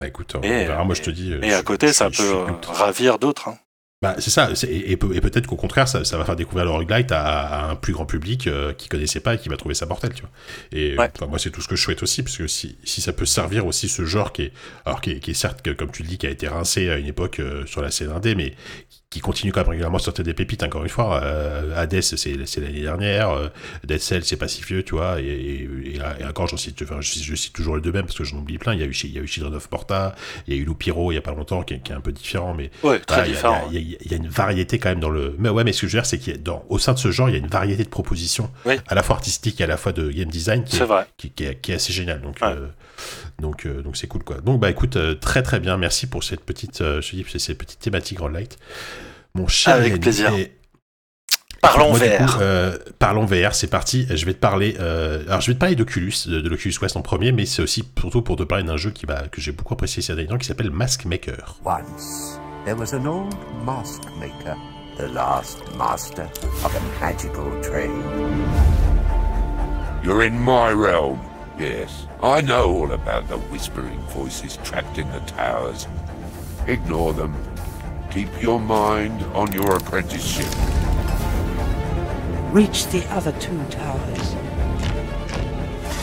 [0.00, 0.84] Bah, écoute, on Et, verra.
[0.84, 1.32] Moi, euh, je te dis.
[1.32, 3.48] Et je- à côté, je- ça je peut euh, ravir d'autres.
[3.48, 3.58] hein.
[4.02, 4.50] Bah, c'est ça.
[4.68, 7.22] Et, et peut- et peut-être qu'au contraire, ça, ça va faire découvrir le roguelite à,
[7.24, 10.12] à un plus grand public euh, qui connaissait pas et qui va trouver ça mortel,
[10.12, 10.30] tu vois.
[10.70, 11.10] Et Ouais.
[11.16, 13.24] enfin, moi, c'est tout ce que je souhaite aussi, parce que si, si ça peut
[13.24, 14.52] servir aussi ce genre qui est,
[14.84, 16.90] alors qui est, qui est certes, que, comme tu le dis, qui a été rincé
[16.90, 18.54] à une époque euh, sur la scène indé, mais
[18.90, 21.22] qui continue quand même régulièrement à sortir des pépites, encore une fois.
[21.22, 23.30] Euh, Hades, c'est l'année dernière.
[23.30, 23.48] Euh,
[23.84, 25.20] Dead Cell, c'est pas si vieux, tu vois.
[25.20, 27.92] Et, et, et- et encore, j'en cite, enfin, je, cite- je cite toujours les deux
[27.92, 28.74] mêmes parce que j'en oublie plein.
[28.74, 30.14] Il y a eu, il y a eu Children of Porta,
[30.46, 32.00] il y a eu Loupiro il y a pas longtemps, qui est, qui est un
[32.00, 33.68] peu différent, mais Ouais, très voilà, il y a- différent.
[33.70, 35.34] Il y, a- il y a- il y a une variété quand même dans le.
[35.38, 36.92] Mais ouais, mais ce que je veux dire, c'est qu'il y a dans, au sein
[36.94, 38.74] de ce genre, il y a une variété de propositions, Oui.
[38.88, 41.06] à la fois artistiques et à la fois de game design, qui est, vrai.
[41.16, 42.20] qui, qui est, qui est assez génial.
[42.20, 42.48] Donc, Ouais.
[42.48, 42.66] euh,
[43.40, 44.40] donc, euh, donc c'est cool quoi.
[44.40, 47.06] Donc bah écoute, euh, très très bien, merci pour cette petite, euh, je
[47.38, 48.56] ces petites thématiques Light.
[49.34, 50.32] Mon cher Avec Yannick, plaisir.
[50.34, 50.52] et-
[51.62, 52.38] Parlons moi, coup, vert.
[52.40, 54.06] euh, parlons VR, c'est parti.
[54.08, 54.76] Je vais te parler.
[54.78, 57.60] euh, alors, je vais te parler d'Oculus, de, de l'Oculus Quest en premier, mais c'est
[57.60, 60.28] aussi surtout pour te parler d'un jeu qui va que j'ai beaucoup apprécié ces derniers
[60.28, 61.56] temps, qui s'appelle Mask Maker.
[61.64, 63.34] Once there was an old
[63.64, 64.54] mask maker,
[64.96, 66.26] the last master
[66.64, 67.90] of a magical trade.
[70.04, 71.18] You're in my realm.
[71.58, 75.86] Yes, I know all about the whispering voices trapped in the towers.
[76.66, 77.34] Ignore them.
[78.10, 80.46] Keep your mind on your apprenticeship.
[82.52, 84.36] Reach the other two towers.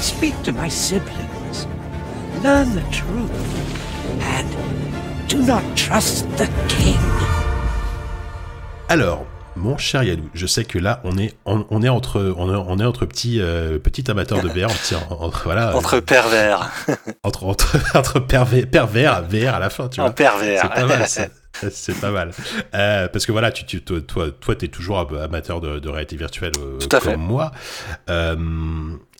[0.03, 1.67] Speak to my siblings.
[2.43, 3.31] Learn the truth.
[4.21, 6.97] And do not trust the king.
[8.89, 12.51] Alors, mon cher Yadou, je sais que là, on est, on, on est entre, on
[12.53, 16.69] est, on est entre petits, euh, petits amateurs de VR, entre, entre- voilà, Entre pervers.
[17.23, 20.13] entre, entre, entre pervers, pervers, VR à la fin, tu En vois.
[20.13, 20.61] pervers.
[20.61, 21.23] C'est pas mal, ça.
[21.71, 22.31] C'est pas mal.
[22.75, 26.15] Euh, parce que voilà, tu, tu, toi, toi, toi, t'es toujours amateur de, de réalité
[26.15, 27.17] virtuelle euh, Tout à comme fait.
[27.17, 27.51] moi.
[28.09, 28.35] Euh,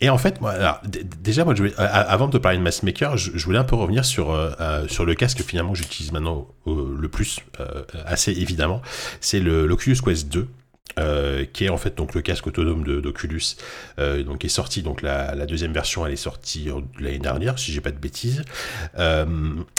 [0.00, 0.80] et en fait, moi, alors,
[1.20, 3.64] déjà, moi, je voulais- avant de te parler de Mask Maker, je, je voulais un
[3.64, 4.36] peu revenir sur
[4.88, 7.38] sur le casque finalement que j'utilise maintenant le plus,
[8.06, 8.82] assez évidemment.
[9.20, 10.46] C'est le l'Oculus Quest 2.
[11.00, 13.42] euh, qui est en fait donc le casque autonome d'Oculus,
[13.98, 16.68] euh, donc qui est sorti donc la, la deuxième version, elle est sortie
[17.00, 18.42] l'année dernière, si j'ai pas de bêtises.
[18.98, 19.24] Euh,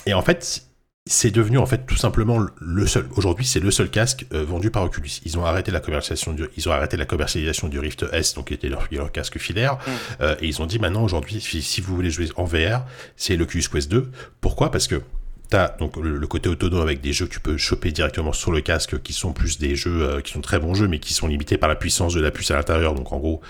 [0.06, 0.64] et en fait,
[1.08, 3.06] c'est devenu en fait tout simplement le seul.
[3.16, 5.22] Aujourd'hui, c'est le seul casque euh, vendu par Oculus.
[5.24, 8.48] Ils ont arrêté la commercialisation du, ils ont arrêté la commercialisation du Rift S, donc
[8.48, 9.78] qui était leur, leur casque filaire,
[10.22, 12.86] Euh, et ils ont dit maintenant aujourd'hui, si, si vous voulez jouer en VR,
[13.18, 14.10] c'est l'Oculus Quest 2.
[14.42, 14.72] Pourquoi?
[14.72, 15.02] Parce que
[15.48, 18.52] T'as donc le, le côté autonome avec des jeux que tu peux choper directement sur
[18.52, 21.14] le casque, qui sont plus des jeux euh, qui sont très bons jeux, mais qui
[21.14, 22.96] sont limités par la puissance de la puce à l'intérieur.
[22.96, 23.42] Donc en gros,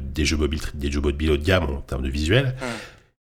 [0.00, 2.54] des jeux mobiles, des jeux mobiles haut de gamme en termes de visuel.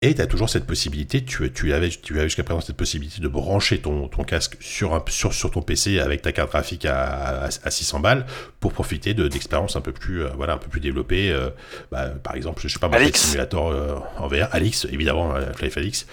[0.00, 3.20] Et tu as toujours cette possibilité, tu, tu avais, tu avais jusqu'à présent cette possibilité
[3.20, 6.84] de brancher ton, ton casque sur, un, sur, sur ton PC avec ta carte graphique
[6.84, 8.24] à, à, à 600 balles
[8.60, 11.32] pour profiter de- d'expériences un peu plus, euh, voilà, un peu plus développées.
[11.32, 11.50] euh,
[11.90, 12.88] bah, par exemple, je sais pas.
[12.98, 16.06] Flight Simulator euh, en VR, Alix, évidemment, euh, Life Alix.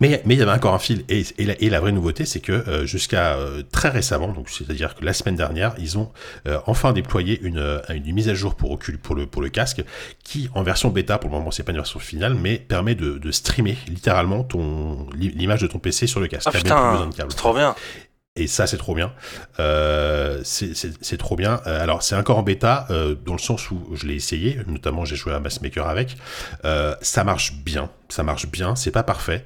[0.00, 2.24] Mais mais il y avait encore un fil et, et, la, et la vraie nouveauté
[2.24, 6.10] c'est que euh, jusqu'à euh, très récemment donc c'est-à-dire que la semaine dernière ils ont
[6.46, 9.82] euh, enfin déployé une, une mise à jour pour Oculus pour le pour le casque
[10.22, 13.18] qui en version bêta pour le moment c'est pas une version finale mais permet de,
[13.18, 16.48] de streamer littéralement ton l'image de ton PC sur le casque.
[16.48, 17.74] Ah putain, c'est trop bien.
[18.38, 19.12] Et ça, c'est trop bien.
[19.58, 21.60] Euh, c'est- trop bien.
[21.66, 25.04] Euh, alors, c'est encore en bêta, euh, dans le sens où je l'ai essayé, notamment
[25.04, 26.16] j'ai joué à Massmaker avec.
[26.64, 27.90] Euh, ça marche bien.
[28.08, 28.74] Ça marche bien.
[28.76, 29.44] C'est pas parfait.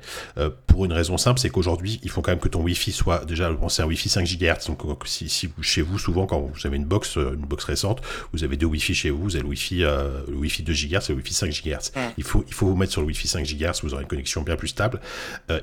[0.69, 3.51] Pour une raison simple, c'est qu'aujourd'hui, il faut quand même que ton Wi-Fi soit déjà,
[3.51, 4.67] bon, c'est un Wi-Fi 5 GHz.
[4.69, 5.29] Donc, si,
[5.63, 8.95] chez vous, souvent, quand vous avez une box, une box récente, vous avez deux Wi-Fi
[8.95, 11.91] chez vous, vous avez le Wi-Fi, le Wi-Fi 2 GHz et le Wi-Fi 5 GHz.
[12.19, 14.43] Il faut, il faut vous mettre sur le Wi-Fi 5 GHz, vous aurez une connexion
[14.43, 15.01] bien plus stable.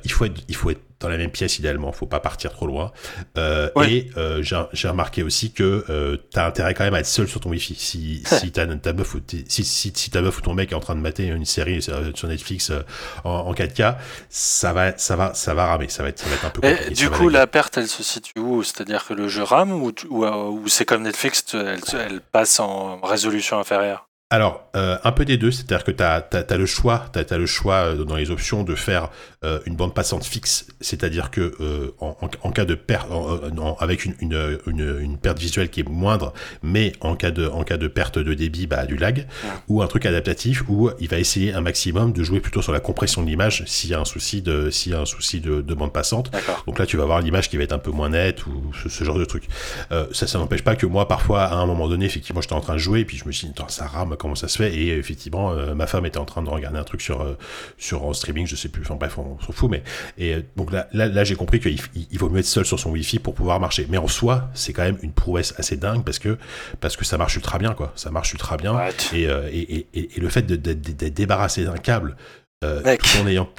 [0.03, 1.91] Il faut être, il faut être dans la même pièce idéalement.
[1.91, 2.91] Faut pas partir trop loin.
[3.37, 3.91] Euh, Ouais.
[3.91, 4.41] Et euh,
[4.73, 7.75] j'ai remarqué aussi que euh, t'as intérêt quand même à être seul sur ton wifi.
[7.75, 10.75] Si si ta ta meuf ou si, si si ta meuf ou ton mec est
[10.75, 12.81] en train de mater une série euh, sur Netflix euh,
[13.23, 13.95] en, en 4K,
[14.29, 15.87] ça va ça va ça va ramer.
[15.89, 16.67] Ça va être ça va être un peu.
[16.67, 18.63] Et compliqué, du ça va coup, la perte, elle se situe où?
[18.63, 21.79] C'est-à-dire que le jeu rame ou, tu- ou, euh, ou c'est comme Netflix, tu- elle,
[21.93, 24.08] elle passe en résolution inférieure?
[24.31, 27.47] Alors, euh, un peu des deux, c'est-à-dire que tu as, le choix, t'as as le
[27.47, 29.09] choix euh, dans les options de faire
[29.43, 33.75] euh, une bande passante fixe, c'est-à-dire que euh, en, en- cas de perte, en- en-
[33.79, 37.63] avec une, une, une, une perte visuelle qui est moindre, mais en cas de, en
[37.63, 39.25] cas de perte de débit, bah, du lag,
[39.67, 42.79] ou un truc adaptatif où il va essayer un maximum de jouer plutôt sur la
[42.79, 45.61] compression de l'image s'il y a un souci de, s'il y a un souci de,
[45.61, 46.29] de bande passante.
[46.67, 48.89] Donc là, tu vas voir l'image qui va être un peu moins nette ou ce,
[48.89, 49.45] ce genre de truc.
[49.91, 52.61] Euh, ça, ça n'empêche pas que moi, parfois, à un moment donné, effectivement, j'étais en
[52.61, 54.75] train de jouer et puis je me suis dit, ça rame, comment ça se fait
[54.75, 57.37] Et effectivement, euh, ma femme était en train de regarder un truc sur, euh,
[57.77, 58.83] sur en streaming, je sais plus.
[58.83, 59.71] Enfin bref, on, s'en fout.
[59.71, 59.81] Mais
[60.19, 62.65] et euh, donc là, là, là j'ai compris qu'il il, il vaut mieux être seul
[62.65, 63.87] sur son Wi-Fi pour pouvoir marcher.
[63.89, 66.37] Mais en soi, c'est quand même une prouesse assez dingue parce que
[66.79, 67.91] parce que ça marche ultra bien, quoi.
[67.95, 68.77] Ça marche ultra bien.
[69.13, 72.15] Et, et, et, le fait de- de- de- d'être débarrassé d'un câble,
[72.63, 73.49] euh, tout en ayant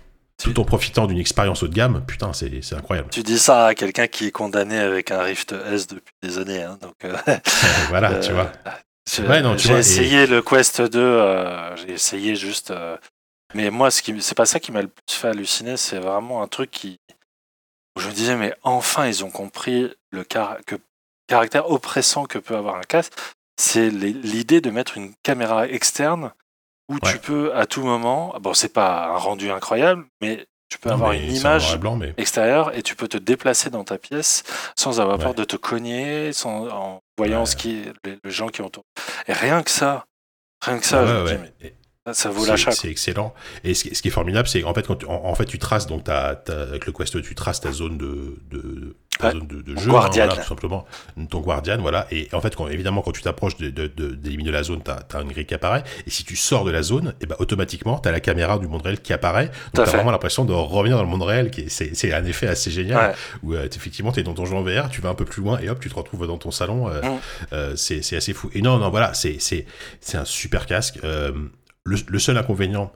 [0.42, 3.08] tout en profitant d'une expérience haut de gamme, putain, c'est c'est incroyable.
[3.10, 6.62] Tu dis ça à quelqu'un qui est condamné avec un Rift S depuis des années.
[6.62, 7.14] hein, donc, euh,
[7.90, 8.50] voilà, Euh, tu vois.
[9.16, 12.70] J'ai Ouais, non, tu j'ai vois, et- essayé le Quest 2, euh, j'ai essayé juste.
[12.70, 12.96] euh,
[13.54, 16.42] mais moi, ce qui, c'est pas ça qui m'a le plus fait halluciner, c'est vraiment
[16.42, 16.98] un truc qui.
[17.96, 20.76] où je me disais, mais enfin, ils ont compris le car- que,
[21.26, 23.12] caractère oppressant que peut avoir un casque.
[23.60, 26.32] C'est les- l'idée de mettre une caméra externe
[26.88, 27.00] où Ouais.
[27.12, 28.34] tu peux à tout moment.
[28.40, 31.96] Bon, c'est pas un rendu incroyable, mais tu peux avoir une image noir et blanc,
[31.96, 34.44] mais extérieur et tu peux te déplacer dans ta pièce
[34.76, 37.46] sans avoir peur de te cogner, sans, en voyant Ouais.
[37.46, 38.86] ce qui, les, les gens qui entourent.
[39.28, 40.06] Et rien que ça,
[40.62, 41.74] rien que ça, je me dis, mais.
[42.12, 42.70] Ça, ça vaut C'est- l'achat.
[42.72, 43.34] C'est excellent.
[43.64, 45.44] Et ce qui, ce qui est formidable, c'est en fait quand tu, en, en fait
[45.46, 49.26] tu traces donc ta, ta- avec le Quest, tu traces ta zone de, de ta
[49.28, 49.32] Ouais.
[49.32, 50.24] zone de, jeu, guardian.
[50.26, 50.86] voilà, tout simplement,
[51.28, 52.06] ton guardian, voilà.
[52.10, 54.62] Et en fait, quand, évidemment, quand tu t'approches de, de, de- des limites de la
[54.62, 55.82] zone, t'as as une grille qui apparaît.
[56.06, 58.82] Et si tu sors de la zone, et ben automatiquement, t'as la caméra du monde
[58.82, 59.46] réel qui apparaît.
[59.74, 62.70] Donc t'as vraiment l'impression de revenir dans le monde réel, qui c'est un effet assez
[62.70, 63.10] génial.
[63.10, 63.14] Ouais.
[63.42, 65.58] Où euh, effectivement, t'es dans ton jeu en VR, tu vas un peu plus loin
[65.60, 66.88] et hop, tu te retrouves dans ton salon.
[66.88, 67.18] euh, Mm.
[67.52, 68.50] euh, c'est assez fou.
[68.54, 69.66] Et non, non, voilà, c'est c'est
[70.00, 70.98] c'est un super casque.
[71.90, 72.92] Le, le seul inconvénient,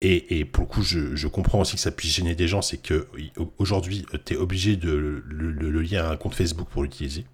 [0.00, 2.62] et, et pour le coup, je, je comprends aussi que ça puisse gêner des gens,
[2.62, 3.08] c'est que
[3.58, 7.24] aujourd'hui, tu es obligé de le, le- le lier à un compte Facebook pour l'utiliser.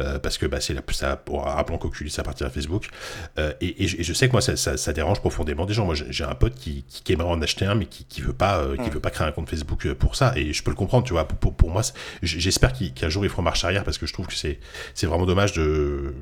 [0.00, 2.88] Euh, parce que bah, c'est la- ça, pour rappelant qu'Oculus appartient à Facebook.
[3.38, 5.74] Euh, et, et je, et je sais que moi, ça, ça, ça dérange profondément des
[5.74, 5.84] gens.
[5.86, 8.32] Moi, j'ai un pote qui, qui, qui aimerait en acheter un, mais qui, qui veut
[8.32, 10.32] pas, euh, qui veut pas créer un compte Facebook pour ça.
[10.36, 11.28] Et je peux le comprendre, tu vois.
[11.28, 11.82] Pour, pour, pour moi,
[12.24, 14.58] j'espère qu'un jour ils feront marche arrière parce que je trouve que c'est
[15.06, 16.12] vraiment dommage de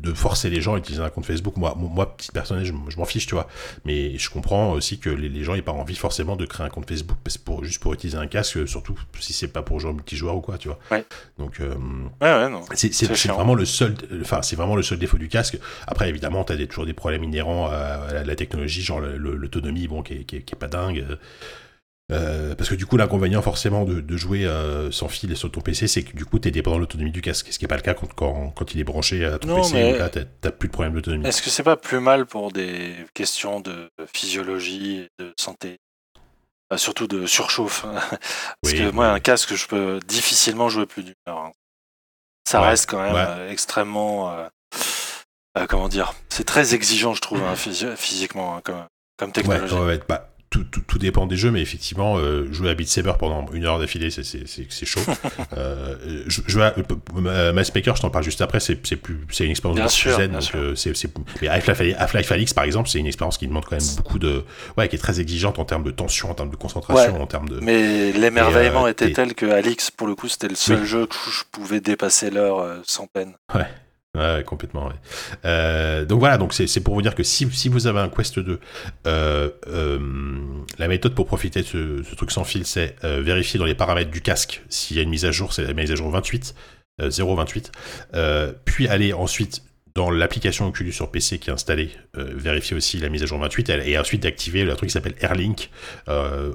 [0.00, 1.56] de forcer les gens à utiliser un compte Facebook.
[1.56, 3.46] Moi, moi petite personne, je, m'en fiche, tu vois.
[3.84, 6.70] Mais je comprends aussi que les, les gens n'aient pas envie forcément de créer un
[6.70, 10.36] compte Facebook pour, juste pour utiliser un casque, surtout si c'est pas pour jouer multijoueur
[10.36, 10.78] ou quoi, tu vois.
[10.90, 11.04] Ouais.
[11.38, 11.74] Donc, euh,
[12.20, 12.62] Ouais, ouais, non.
[12.74, 15.58] c'est vraiment le seul, enfin c'est vraiment le seul défaut du casque.
[15.86, 19.86] Après évidemment t'as des, toujours des problèmes inhérents à, à la, la technologie, genre l'autonomie,
[19.88, 21.04] bon qui est, qui est- qui est pas dingue.
[22.10, 25.50] Euh, parce que du coup l'inconvénient forcément de, de jouer euh, sans fil et sur
[25.50, 27.68] ton PC, c'est que du coup t'es dépendant de l'autonomie du casque, ce qui est
[27.68, 29.74] pas le cas quand, quand, quand il est branché à ton Non, PC.
[29.74, 31.26] mais- Là t'as t'as plus de problème d'autonomie.
[31.26, 35.78] Est-ce que c'est pas plus mal pour des questions de physiologie et de santé?
[36.72, 37.82] Euh, Surtout de surchauffe.
[37.82, 38.20] Parce
[38.64, 41.38] Oui, que moi, un casque, je peux difficilement jouer plus d'une heure.
[41.38, 41.52] hein.
[42.48, 43.24] Ça Ouais, reste quand même ouais.
[43.26, 44.32] euh, extrêmement.
[45.68, 46.14] comment dire?
[46.28, 48.84] C'est très exigeant, je trouve, hein, physi- physiquement, hein, comme,
[49.18, 49.74] comme technologie.
[50.08, 53.46] bah, tout, tout, tout dépend des jeux, mais effectivement, euh, jouer à Beat Saber pendant
[53.52, 55.00] une heure d'affilée, c'est- c'est c'est- c'est chaud.
[55.56, 55.94] euh,
[56.26, 56.74] je- jouer à
[57.16, 59.88] euh, Mass Maker, je t'en parle juste après, c'est c'est plus, c'est une expérience Bien
[59.88, 60.30] sûr, plus zen.
[60.30, 60.58] bien donc, sûr.
[60.58, 61.08] euh, c'est- c'est-
[61.40, 64.44] mais Half-Life Alyx, par exemple, c'est une expérience qui demande quand même beaucoup de,
[64.76, 67.20] ouais, qui est très exigeante en termes de tension, en termes de concentration, Ouais.
[67.20, 67.60] en termes de.
[67.60, 70.86] Mais l'émerveillement euh, était tel que Alix, pour le coup, c'était le seul Oui.
[70.86, 73.34] jeu où je pouvais dépasser l'heure euh, sans peine.
[73.54, 73.66] Ouais.
[74.18, 74.90] Ouais, complètement.
[75.44, 78.58] Euh, donc voilà, donc c'est pour vous dire que si, vous avez un Quest 2,
[79.06, 79.98] euh, euh,
[80.78, 84.10] la méthode pour profiter de ce, ce truc sans fil, c'est vérifier dans les paramètres
[84.10, 86.54] du casque s'il y a une mise à jour, c'est la mise à jour 28,
[86.98, 87.72] 028,
[88.64, 89.62] puis aller ensuite
[89.94, 93.38] dans l'application Oculus sur PC qui est installée, euh, vérifier aussi la mise à jour
[93.38, 95.70] 28 et ensuite d'activer le truc qui s'appelle AirLink,
[96.08, 96.52] euh,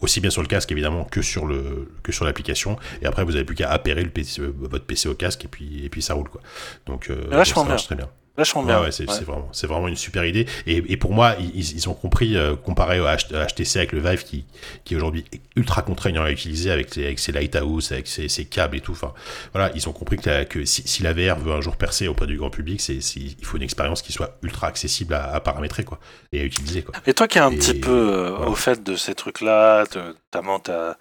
[0.00, 2.76] aussi bien sur le casque évidemment que sur le que sur l'application.
[3.00, 5.84] Et après vous avez plus qu'à appairer le PC, votre PC au casque et puis
[5.84, 6.40] et puis ça roule quoi.
[6.86, 8.08] Donc, euh, donc ça marche très bien.
[8.36, 8.80] Vachement bien.
[8.80, 10.46] Ouais, c'est vraiment, c'est vraiment une super idée.
[10.66, 14.24] Et, et pour moi, ils, ils ont compris, euh, comparé au HTC avec le Vive,
[14.24, 14.46] qui,
[14.84, 18.76] qui est aujourd'hui ultra contraignant à utiliser avec, avec ses lighthouse, avec ses, ses, câbles
[18.78, 18.92] et tout.
[18.92, 19.12] Enfin,
[19.52, 22.26] voilà, ils ont compris que, que si, si, la VR veut un jour percer auprès
[22.26, 25.84] du grand public, c'est, il faut une expérience qui soit ultra accessible à, à, paramétrer,
[25.84, 25.98] quoi,
[26.32, 26.94] et à utiliser, quoi.
[27.06, 28.50] Et toi qui es un et, petit peu euh, voilà.
[28.50, 30.96] au fait de ces trucs-là, notamment t'as,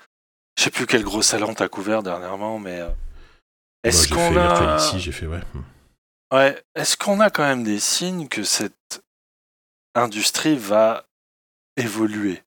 [0.57, 2.89] je sais plus quel gros salon t'as couvert dernièrement, mais euh,
[3.85, 5.39] est-ce qu'on a ici, j'ai fait ouais.
[6.31, 9.03] Ouais, est-ce qu'on a quand même des signes que cette
[9.95, 11.05] industrie va
[11.75, 12.41] évoluer?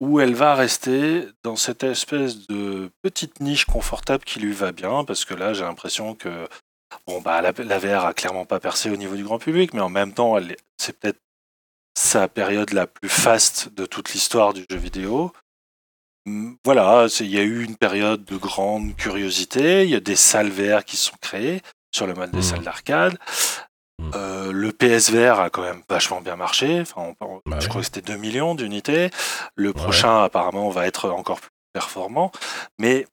[0.00, 5.04] Ou elle va rester dans cette espèce de petite niche confortable qui lui va bien?
[5.04, 6.48] Parce que là, j'ai l'impression que
[7.06, 9.90] bon, bah, la, VR a clairement pas percé au niveau du grand public, mais en
[9.90, 10.36] même temps,
[10.76, 11.20] c'est peut-être
[11.96, 15.32] sa période la plus faste de toute l'histoire du jeu vidéo.
[16.64, 20.50] Voilà, il y a eu une période de grande curiosité, il y a des salles
[20.50, 21.62] VR qui sont créées
[21.92, 22.42] sur le mode des mmh.
[22.42, 23.18] salles d'arcade.
[23.98, 24.10] Mmh.
[24.14, 26.80] Euh, le PSVR a quand même vachement bien marché.
[26.80, 27.68] Enfin, on, bah je ouais.
[27.68, 29.10] crois que c'était 2 millions d'unités.
[29.54, 32.30] Le prochain, apparemment, va être encore plus performant.
[32.78, 33.06] Mais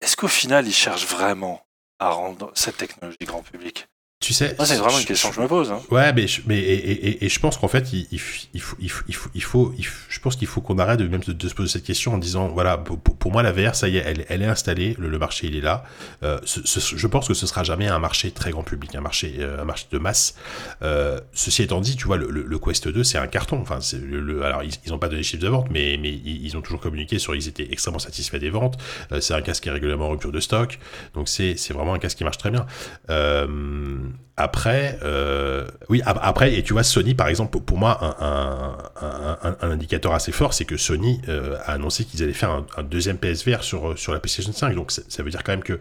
[0.00, 1.66] est-ce qu'au final, ils cherchent vraiment
[1.98, 3.88] à rendre cette technologie grand public?
[4.24, 5.70] Tu sais, c'est vraiment une question que je me pose.
[5.70, 5.80] Hein.
[5.90, 8.60] Ouais, mais je, mais et, et, et je pense qu'en fait, il, il, faut, il,
[8.60, 9.74] faut, il faut, il faut,
[10.08, 12.48] je pense qu'il faut qu'on arrête de même de, se poser cette question en disant,
[12.48, 15.18] voilà, pour, pour, moi la VR, ça y est, elle, elle est installée, le, le,
[15.18, 15.84] marché il est là.
[16.22, 19.02] Euh, ce, ce, je pense que ce sera jamais un marché très grand public, un
[19.02, 20.36] marché, euh, un marché de masse.
[20.82, 23.60] Euh, ceci étant dit, tu vois, le, le Quest 2, c'est un carton.
[23.60, 26.62] Enfin, le, alors ils, ils ont pas donné chiffres de vente, mais, mais ils ont
[26.62, 28.78] toujours communiqué sur, ils étaient extrêmement satisfaits des ventes.
[29.12, 30.78] Euh, c'est un casque qui est régulièrement en rupture de stock,
[31.12, 32.64] donc c'est, c'est vraiment un casque qui marche très bien.
[33.10, 33.98] Euh,
[34.36, 40.32] après, euh, oui, après, et tu vois, Sony, par exemple, pour moi, un, indicateur assez
[40.32, 44.12] fort, c'est que Sony euh, a annoncé qu'ils allaient faire un, deuxième PSVR sur, sur
[44.12, 44.74] la PlayStation 5.
[44.74, 45.78] Donc, ça veut dire quand même que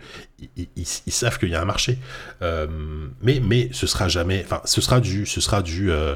[0.56, 1.98] ils, savent qu'il y a un marché.
[2.44, 2.68] Euh,
[3.22, 6.16] mais, mais ce sera jamais, enfin, ce sera du, ce sera du, euh,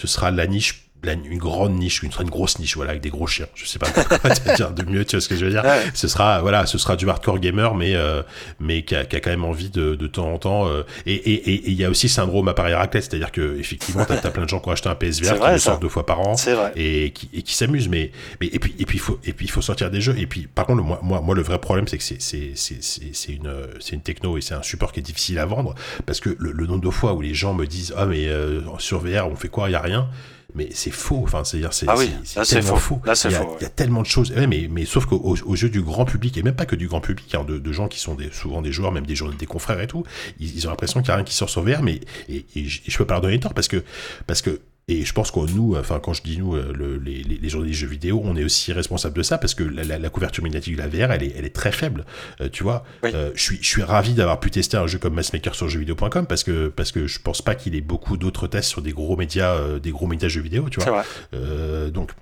[0.00, 3.26] ce sera la niche une grande niche, une, une grosse niche, voilà, avec des gros
[3.26, 3.46] chiens.
[3.54, 5.64] Je sais pas quoi dire de mieux, tu vois ce que je veux dire.
[5.64, 5.82] Ouais.
[5.94, 8.22] Ce sera, voilà, ce sera du hardcore gamer, mais euh,
[8.60, 10.68] mais qui a, qui a, quand même envie de, de temps en temps.
[10.68, 14.44] Euh, et il y a aussi syndrome appareil raclette, c'est-à-dire que effectivement, t'as as plein
[14.44, 16.34] de gens qui ont acheté un PSVR qui vrai, sort deux fois par an
[16.76, 19.46] et qui, et qui s'amusent, mais, mais et puis et puis il faut et puis
[19.46, 20.16] il faut sortir des jeux.
[20.18, 22.82] Et puis par contre, moi moi, moi le vrai problème, c'est que c'est c'est c'est
[22.82, 25.74] c'est une c'est une techno et c'est un support qui est difficile à vendre
[26.06, 28.60] parce que le, le nombre de fois où les gens me disent ah mais euh,
[28.78, 30.08] sur VR on fait quoi, il y a rien
[30.54, 31.20] mais c'est faux.
[31.24, 32.10] Enfin, c'est-à-dire, c'est ah oui,
[32.48, 32.96] tellement faux.
[32.96, 33.02] faux.
[33.04, 33.56] Là, il, y a, faux, ouais.
[33.60, 34.30] il y a tellement de choses.
[34.32, 36.88] Ouais, mais, mais sauf qu'aux aux yeux du grand public, et même pas que du
[36.88, 39.46] grand public, hein, de, de, gens qui sont des, souvent des joueurs, même des, des
[39.46, 40.04] confrères et tout,
[40.40, 42.64] ils, ils ont l'impression qu'il n'y a rien qui sort sur VR, mais et, et,
[42.64, 43.84] je, et je peux pas leur donner tort parce que,
[44.26, 47.48] parce que et je pense que nous, enfin quand je dis nous, le, les, les
[47.48, 50.42] journalistes jeux vidéo, on est aussi responsable de ça parce que la, la, la, couverture
[50.42, 52.04] médiatique de la VR, elle est, elle est très faible.
[52.40, 53.10] Euh, tu vois, oui.
[53.14, 56.26] euh, je suis, je suis ravi d'avoir pu tester un jeu comme Massmaker sur jeuxvideo.com
[56.26, 59.16] parce que parce que je pense pas qu'il ait beaucoup d'autres tests sur des gros
[59.16, 61.04] médias, euh, des gros médias jeux vidéo, tu vois.
[61.34, 62.12] Euh, donc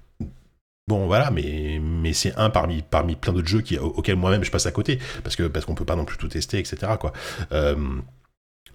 [0.88, 4.52] Bon voilà, mais mais c'est un parmi parmi plein d'autres jeux qui auxquels moi-même je
[4.52, 6.92] passe à côté parce que parce qu'on peut pas non plus tout tester, etc.
[7.00, 7.12] Quoi.
[7.50, 7.74] Euh,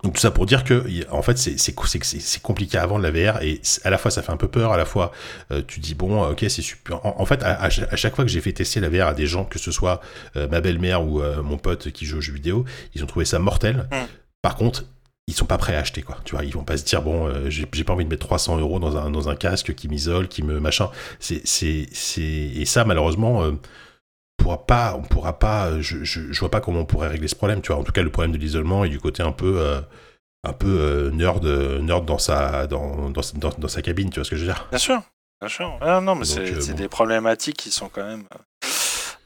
[0.03, 3.61] donc tout ça pour dire que en fait c'est compliqué à vendre la VR et
[3.83, 5.11] à la fois ça fait un peu peur, à la fois
[5.51, 7.05] euh, tu dis bon ok c'est super.
[7.05, 9.27] En, en fait à, à, chaque fois que j'ai fait tester la VR à des
[9.27, 10.01] gens, que ce soit
[10.35, 13.25] euh, ma belle-mère ou euh, mon pote qui joue aux jeux vidéo, ils ont trouvé
[13.25, 13.87] ça mortel.
[13.91, 14.05] Mm.
[14.41, 14.85] Par contre
[15.27, 17.27] ils sont pas prêts à acheter quoi tu vois ils vont pas se dire bon
[17.27, 20.27] euh, j'ai pas envie de mettre 300 euros dans un dans un casque qui m'isole
[20.27, 20.89] qui me machin
[21.19, 23.51] c'est c'est c'est et ça malheureusement euh,
[24.41, 27.35] pourra pas, on pourra pas, je, je, je, vois pas comment on pourrait régler ce
[27.35, 27.81] problème, tu vois.
[27.81, 29.81] En tout cas, le problème de l'isolement et du côté un peu, euh,
[30.43, 34.25] un peu euh, nerd, nerd dans sa, dans, dans, dans, dans, sa cabine, tu vois
[34.25, 34.67] ce que je veux dire?
[34.69, 35.01] Bien sûr,
[35.39, 35.77] bien sûr.
[35.81, 36.73] Ah, non, mais c'est euh, bon.
[36.73, 38.25] des problématiques qui sont quand même,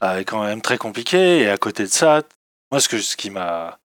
[0.04, 1.42] euh, quand même très compliquées.
[1.42, 2.22] Et à côté de ça,
[2.72, 3.80] moi, ce que, ce qui m'a,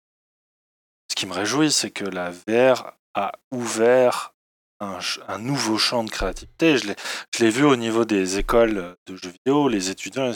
[1.11, 4.35] ce qui me réjouit, c'est que la VR a ouvert
[4.81, 6.78] un, un, nouveau champ de créativité.
[6.78, 6.95] Je
[7.39, 10.33] l'ai vu au niveau des écoles de jeux vidéo, les étudiants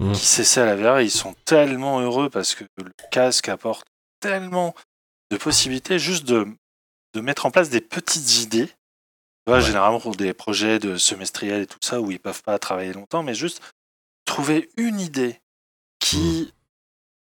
[0.00, 0.12] mmh.
[0.12, 3.86] qui s'essaient à la VR, ils sont tellement heureux parce que le casque apporte
[4.20, 4.74] tellement
[5.30, 6.46] de possibilités juste de,
[7.14, 8.70] de mettre en place des petites idées.
[9.46, 9.60] Ouais.
[9.60, 13.22] Généralement pour des projets de semestriel et tout ça où ils peuvent pas travailler longtemps,
[13.22, 13.60] mais juste
[14.24, 15.38] trouver une idée
[15.98, 16.54] qui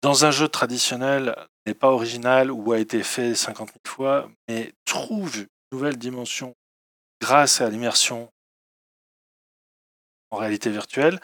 [0.03, 1.37] dans un jeu traditionnel,
[1.67, 6.55] n'est pas original ou a été fait 50 000 fois, mais trouve une nouvelle dimension
[7.21, 8.31] grâce à l'immersion
[10.31, 11.21] en réalité virtuelle,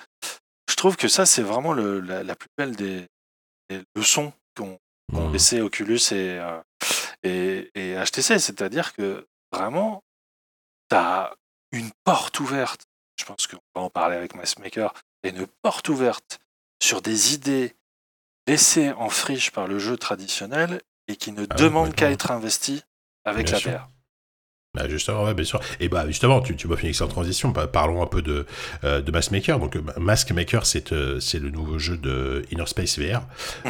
[0.69, 3.07] je trouve que ça, c'est vraiment le, la, la, plus belle des,
[3.69, 4.79] des leçons qu'ont
[5.13, 6.61] qu laissé Oculus et, euh,
[7.23, 8.39] et, et, HTC.
[8.39, 10.03] C'est-à-dire que vraiment,
[10.91, 11.35] tu as
[11.73, 12.87] une porte ouverte.
[13.19, 14.93] Je pense qu'on va en parler avec Massmaker.
[15.23, 16.39] Une porte ouverte
[16.83, 17.75] sur des idées
[18.47, 22.83] laissées en friche par le jeu traditionnel et qui ne ah demandent qu'à être investies
[23.25, 23.89] avec Bien la VR.
[24.77, 25.59] Bah justement, ouais, bien sûr.
[25.81, 27.53] Et bah justement, tu, tu m'as une excellente transition.
[27.53, 28.45] Parlons un peu de,
[28.85, 29.59] euh, de Mask Maker.
[29.59, 33.23] Donc Mask Maker, c'est euh, c'est le nouveau jeu de Inner Space VR,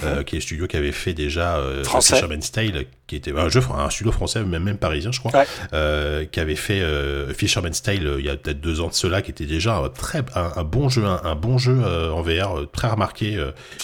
[0.02, 3.48] euh, qui est le studio qui avait fait déjà euh, Fisherman's Tale, qui était un
[3.48, 5.46] jeu, un studio français, même, même parisien, je crois, ouais.
[5.72, 9.22] euh, qui avait fait euh, Fisherman's Tale il y a peut-être deux ans de cela,
[9.22, 11.82] qui était déjà un très un, un bon jeu, un, un bon jeu
[12.12, 13.32] en VR, très remarqué.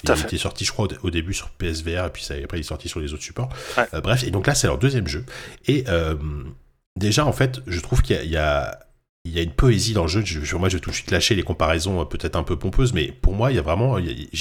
[0.04, 0.22] il fait.
[0.24, 2.64] était sorti, je crois, au, au, début sur PSVR, et puis ça, après il est
[2.64, 3.48] sorti sur les autres supports.
[3.76, 4.00] Ouais.
[4.02, 5.24] bref, et donc là, c'est leur deuxième jeu.
[5.68, 5.84] Et
[6.96, 8.78] déjà, en fait, je trouve qu'il y, a,
[9.24, 10.22] une poésie dans le jeu.
[10.24, 12.92] Je, moi, je vais tout de suite lâcher les comparaisons euh, peut-être un peu pompeuses,
[12.92, 13.98] mais pour moi, il y a vraiment,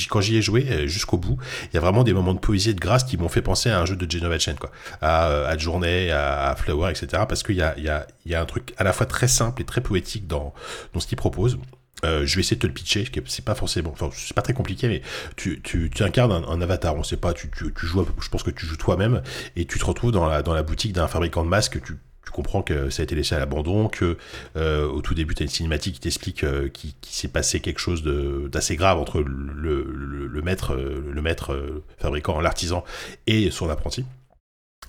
[0.09, 1.37] quand j'y ai joué euh, jusqu'au bout,
[1.71, 3.69] il y a vraiment des moments de poésie et de grâce qui m'ont fait penser
[3.69, 4.71] à un jeu de Genova Chen, quoi,
[5.01, 7.23] à, euh, à Journée, à, Flower, etc.
[7.27, 10.53] Parce qu'il y a, un truc à la fois très simple et très poétique dans,
[10.97, 11.57] ce qu'il propose.
[12.03, 14.87] Je vais essayer de te le pitcher, c'est pas forcément, enfin, c'est pas très compliqué,
[14.87, 15.03] mais
[15.35, 19.21] tu, incarnes un, avatar, on sait pas, tu, joues, je pense que tu joues toi-même,
[19.55, 22.31] et tu te retrouves dans la, dans la boutique d'un fabricant de masques, tu tu
[22.31, 24.17] comprends que ça a été laissé à l'abandon, que
[24.55, 27.59] euh, au tout début tu as une cinématique qui t'explique euh, qu'il qui s'est passé
[27.59, 32.83] quelque chose d'assez grave entre le, maître, le maître euh, fabricant, l'artisan
[33.27, 34.05] et son apprenti.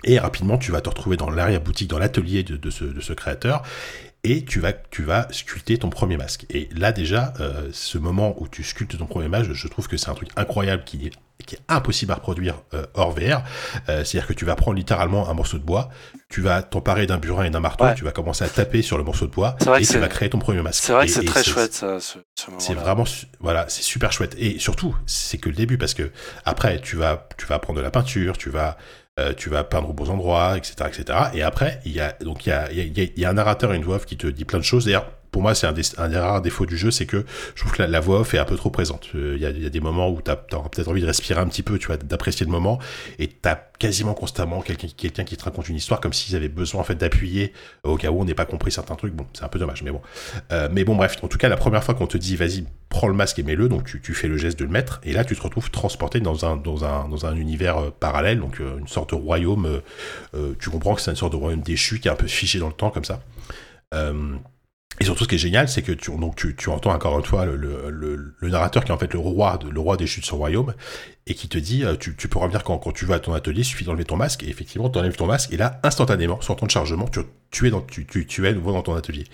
[0.05, 3.63] Et rapidement, tu vas te retrouver dans l'arrière-boutique, dans l'atelier de ce créateur,
[4.25, 6.47] et tu vas, tu vas sculpter ton premier masque.
[6.51, 9.97] Et là déjà, euh, ce moment où tu sculptes ton premier masque, je trouve que
[9.97, 11.13] c'est un truc incroyable qui est,
[11.45, 13.43] qui est impossible à reproduire euh, hors VR.
[13.89, 15.89] Euh, C'est-à-dire que tu vas prendre littéralement un morceau de bois,
[16.29, 17.97] tu vas t'emparer d'un burin et d'un marteau, ouais.
[17.97, 20.39] tu vas commencer à taper sur le morceau de bois et tu vas créer ton
[20.39, 20.85] premier masque.
[20.85, 23.05] C'est vrai que c'est très chouette ça, ce, ce C'est vraiment,
[23.41, 24.37] voilà, c'est super chouette.
[24.39, 26.13] Et surtout, c'est que le début parce que
[26.45, 28.77] après, tu vas, tu vas prendre de la peinture, tu vas
[29.19, 31.19] euh, tu vas peindre aux bons endroits, etc., etc.
[31.35, 33.85] Et après, il y a donc il y a, y, y a un narrateur une
[33.85, 34.87] voix qui te dit plein de choses.
[34.87, 37.25] D'ailleurs, pour moi, c'est un des, rares défauts du jeu, c'est que
[37.55, 39.09] je trouve que la, voix off est un peu trop présente.
[39.15, 41.07] Il euh, y, a, y, a, des moments où tu as, as peut-être envie de
[41.07, 42.79] respirer un petit peu, tu vois, d'apprécier le moment,
[43.19, 46.83] et tu as quasiment constamment quelqu'un qui te raconte une histoire comme s'ils avaient besoin
[46.83, 47.53] en fait d'appuyer
[47.83, 49.15] au cas où on n'ait pas compris certains trucs.
[49.15, 50.03] Bon, c'est un peu dommage, mais bon.
[50.53, 53.09] Euh, mais bon, bref, en tout cas, la première fois qu'on te dit, vas-y, prends
[53.09, 55.35] le masque et mets-le, donc tu, fais le geste de le mettre, et là, tu
[55.35, 59.81] te retrouves transporté dans un, univers euh, parallèle, donc une sorte de royaume.
[60.61, 62.69] Tu comprends que c'est une sorte de royaume déchu qui est un peu fiché dans
[62.69, 63.21] le temps comme ça.
[65.01, 67.25] Et surtout, ce qui est génial, c'est que tu, donc, tu, tu, entends encore une
[67.25, 70.07] fois le, le, le, narrateur qui est en fait le roi, de, le roi des
[70.07, 70.75] chutes de son royaume,
[71.27, 73.33] et qui te dit, euh, tu, tu peux revenir quand, quand tu vas à ton
[73.33, 76.41] atelier, il suffit d'enlever ton masque, et effectivement, tu enlèves ton masque, et là, instantanément,
[76.41, 77.21] sur ton chargement, tu,
[77.51, 79.25] tu, es, dans, tu, tu, tu es nouveau dans ton atelier.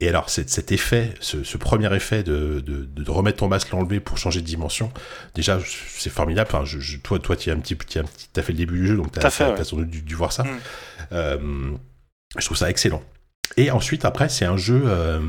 [0.00, 4.00] Et alors, cet effet, ce, ce premier effet de, de, de, remettre ton masque, l'enlever
[4.00, 4.90] pour changer de dimension,
[5.34, 5.58] déjà,
[5.96, 6.50] c'est formidable.
[6.52, 8.88] Enfin, je, je, toi, toi, tu as un petit, tu as fait le début du
[8.88, 10.42] jeu, donc tu as, as, as, dû, dû, voir ça.
[10.42, 10.58] Mm.
[11.12, 11.70] Euh,
[12.36, 13.02] je trouve ça excellent.
[13.56, 15.20] Et ensuite, après, c'est un jeu, euh,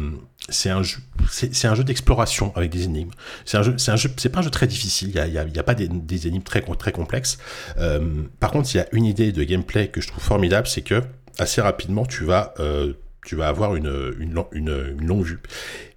[0.50, 1.00] c'est un jeu,
[1.30, 3.12] c'est un jeu d'exploration avec des énigmes.
[3.46, 5.10] C'est un jeu, c'est un jeu, c'est pas un jeu très difficile.
[5.10, 7.38] Il y a, pas des, énigmes très très complexes.
[7.78, 10.82] Euh, par contre, il y a une idée de gameplay que je trouve formidable, c'est
[10.82, 11.02] que
[11.38, 12.94] assez rapidement, tu vas, euh,
[13.26, 15.40] tu vas avoir une, une, longue vue.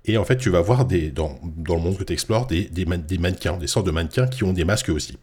[0.05, 2.65] Et en fait, tu vas voir des, dans, dans le monde que tu explores des,
[2.65, 5.19] des, man, des mannequins, des sortes de mannequins qui ont des masques aussi.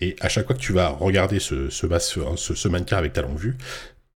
[0.00, 3.56] Et à chaque fois que tu vas regarder ce, ce mannequin avec ta longue vue,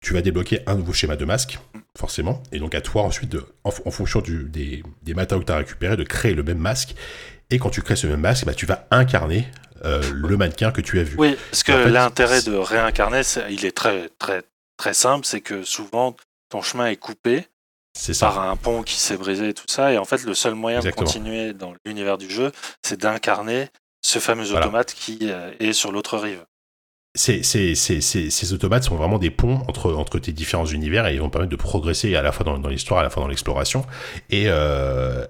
[0.00, 1.58] tu vas débloquer un nouveau schéma de masque,
[1.96, 5.46] forcément, et donc à toi ensuite, de, en, en, fonction du, des, des matériaux que
[5.46, 6.94] tu as récupérés, de créer le même masque.
[7.50, 9.48] Et quand tu crées ce même masque, bah, tu vas incarner
[9.84, 11.16] euh, le mannequin que tu as vu.
[11.18, 14.42] Oui, parce que en fait, l'intérêt de réincarner, est, il est très, très,
[14.76, 16.16] très simple, c'est que souvent
[16.48, 17.46] ton chemin est coupé
[18.08, 20.54] est par un pont qui s'est brisé et tout ça, et en fait le seul
[20.54, 21.04] moyen Exactement.
[21.04, 23.68] de continuer dans l'univers du jeu, c'est d'incarner
[24.02, 24.66] ce fameux voilà.
[24.66, 26.44] automate qui euh, est sur l'autre rive
[27.18, 31.56] ces, automates sont vraiment des ponts entre, tes différents univers et ils vont permettre de
[31.56, 33.84] progresser à la fois dans, l'histoire, à la fois dans l'exploration.
[34.30, 35.26] Et, euh,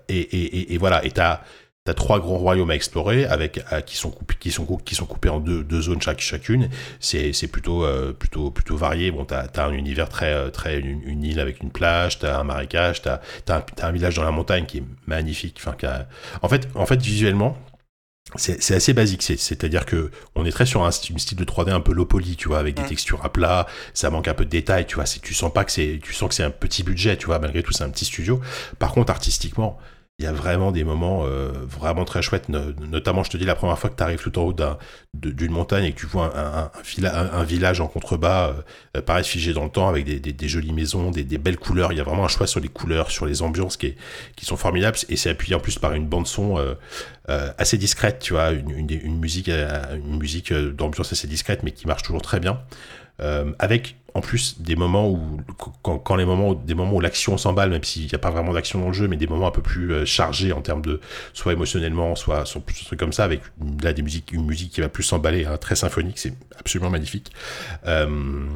[0.79, 1.41] voilà, et t'as
[1.87, 5.07] as trois grands royaumes à explorer avec à, qui sont coupés qui sont qui sont
[5.07, 6.69] coupés en deux, zones chaque chacune.
[7.01, 9.11] C'est plutôt euh, plutôt plutôt varié.
[9.11, 13.01] Bon t'as as un univers très très une, île avec une plage t'as un marécage
[13.01, 15.63] t'as as, un, village dans la montagne qui est magnifique.
[16.43, 17.57] En fait en fait visuellement
[18.37, 21.93] c'est assez basique, c'est-à-dire que on est très sur un style, de 3D un peu
[21.93, 22.89] low poly, tu vois, avec des mmh.
[22.89, 25.73] textures à plat, ça manque un peu de détails, tu vois, tu sens pas que
[25.73, 28.05] c'est, tu sens que c'est un petit budget, tu vois, malgré tout c'est un petit
[28.05, 28.41] studio.
[28.79, 29.79] Par contre, artistiquement,
[30.21, 32.49] il y a vraiment des moments euh, vraiment très chouettes.
[32.49, 34.57] notamment, je te dis, la première fois que tu arrives tout en haut
[35.15, 36.73] d'une montagne et que tu vois un,
[37.13, 38.53] un, village en contrebas,
[38.97, 41.93] euh, pareil, figé dans le temps, avec des, jolies maisons, des, belles couleurs.
[41.93, 43.95] Il y a vraiment un choix sur les couleurs, sur les ambiances qui,
[44.35, 44.99] qui sont formidables.
[45.09, 46.75] Et c'est appuyé en plus par une bande-son euh,
[47.57, 52.03] assez discrète, tu vois, une, une musique, une musique d'ambiance assez discrète, mais qui marche
[52.03, 52.59] toujours très bien.
[53.21, 55.41] Euh, avec en plus des moments où
[55.83, 58.79] quand, les moments des moments où l'action s'emballe même s'il n'y a pas vraiment d'action
[58.79, 61.01] dans le jeu mais des moments un peu plus euh, chargés en termes de
[61.35, 63.43] soit émotionnellement soit, plus trucs comme ça avec
[63.83, 67.33] là des musiques une musique qui va plus s'emballer hein, très symphonique c'est absolument magnifique
[67.87, 68.47] euh,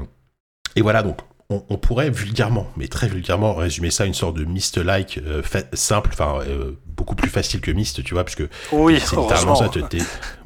[0.76, 1.18] et voilà donc
[1.68, 5.20] on, pourrait vulgairement, mais très vulgairement, résumer ça à une sorte de Myst-like
[5.74, 6.38] simple, enfin
[6.86, 9.70] beaucoup plus facile que Myst, tu vois, parce que oui, c'est littéralement ça.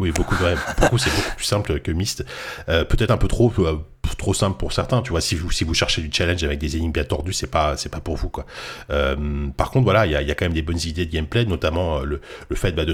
[0.01, 0.35] oui, beaucoup,
[0.81, 2.25] beaucoup c'est beaucoup plus simple que Myst.
[2.67, 3.51] Peut-être un peu trop
[4.14, 5.02] trop simple pour certains.
[5.02, 7.50] Tu vois, si vous, si vous cherchez du challenge avec des énigmes bien tordues, c'est
[7.50, 8.46] pas, c'est pas pour vous, quoi.
[8.90, 12.00] Euh, par contre, voilà, il y a, quand même des bonnes idées de gameplay, notamment
[12.00, 12.92] euh, le, fait bah, de,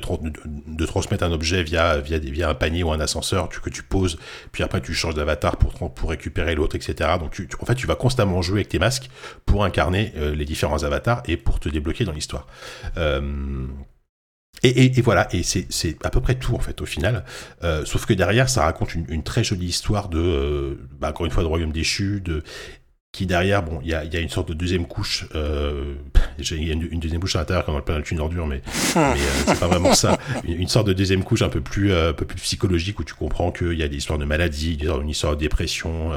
[0.86, 4.18] transmettre un objet via, via, un panier ou un ascenseur que tu poses,
[4.52, 7.10] puis après tu changes d'avatar pour, récupérer l'autre, etc.
[7.18, 9.08] Donc, en fait, tu vas constamment jouer avec tes masques
[9.46, 12.46] pour incarner euh, les différents avatars et pour te débloquer dans l'histoire.
[14.62, 17.24] Et, et, voilà, et c'est à peu près tout en fait au final.
[17.64, 21.26] Euh, sauf que derrière, ça raconte une, une très jolie histoire de, euh, bah, encore
[21.26, 22.44] une fois, de royaume déchu, de
[23.12, 25.26] qui derrière, bon, il y a, y a, une sorte de deuxième couche.
[25.34, 25.96] Euh,
[26.38, 28.62] il y a une, deuxième couche à l'intérieur quand on parle d'une ordure, mais,
[28.96, 29.14] mais euh,
[29.46, 30.18] c'est pas vraiment ça.
[30.44, 33.12] Une, sorte de deuxième couche un peu plus, euh, un peu plus psychologique où tu
[33.12, 36.10] comprends qu'il y a des histoires de maladie, une histoire de dépression,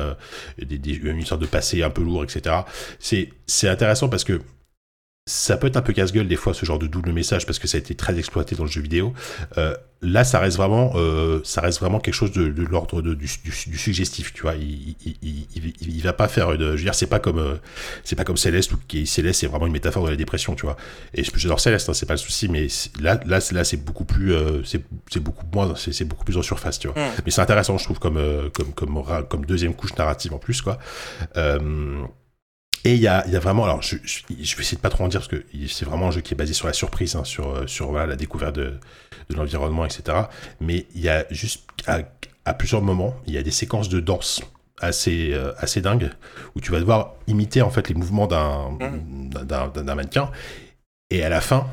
[0.58, 2.56] des, des, une histoire de passé un peu lourd, etc.
[3.00, 4.42] C'est c'est intéressant parce que
[5.28, 7.68] ça peut être un peu casse-gueule des fois ce genre de double message parce que
[7.68, 9.12] ça a été très exploité dans le jeu vidéo.
[9.58, 13.16] Euh, là, ça reste vraiment, euh, ça reste vraiment quelque chose de, de l'ordre du,
[13.16, 14.54] du, du, suggestif, tu vois.
[14.54, 17.56] Il, il, il, il, va pas faire, de, je veux dire, c'est pas comme, euh,
[18.04, 20.68] c'est pas comme Céleste ou qui Céleste, c'est vraiment une métaphore de la dépression, tu
[20.68, 20.78] vois.
[21.16, 22.68] Et j'adore Céleste, hein, c'est pas le souci, mais
[23.00, 26.78] là, là, là, c'est beaucoup plus, euh, c'est beaucoup moins, c'est beaucoup plus en surface,
[26.78, 27.02] tu vois.
[27.02, 27.12] Mm.
[27.26, 30.62] Mais c'est intéressant, je trouve, comme, euh, comme, comme, comme, deuxième couche narrative en plus,
[30.62, 30.78] quoi.
[31.36, 32.06] Euh,
[32.86, 35.28] et il y a, vraiment, alors je, vais essayer de pas trop en dire parce
[35.28, 38.16] que c'est vraiment un jeu qui est basé sur la surprise, hein, sur, euh, la
[38.16, 38.78] découverte de,
[39.32, 40.16] l'environnement, etc.
[40.62, 44.42] Mais il y a juste, à, plusieurs moments, il y a des séquences de danse
[44.80, 46.12] assez, euh, assez dingues
[46.56, 48.78] où tu vas devoir imiter en fait les mouvements d'un
[49.96, 50.30] mannequin.
[51.10, 51.66] Et à la fin,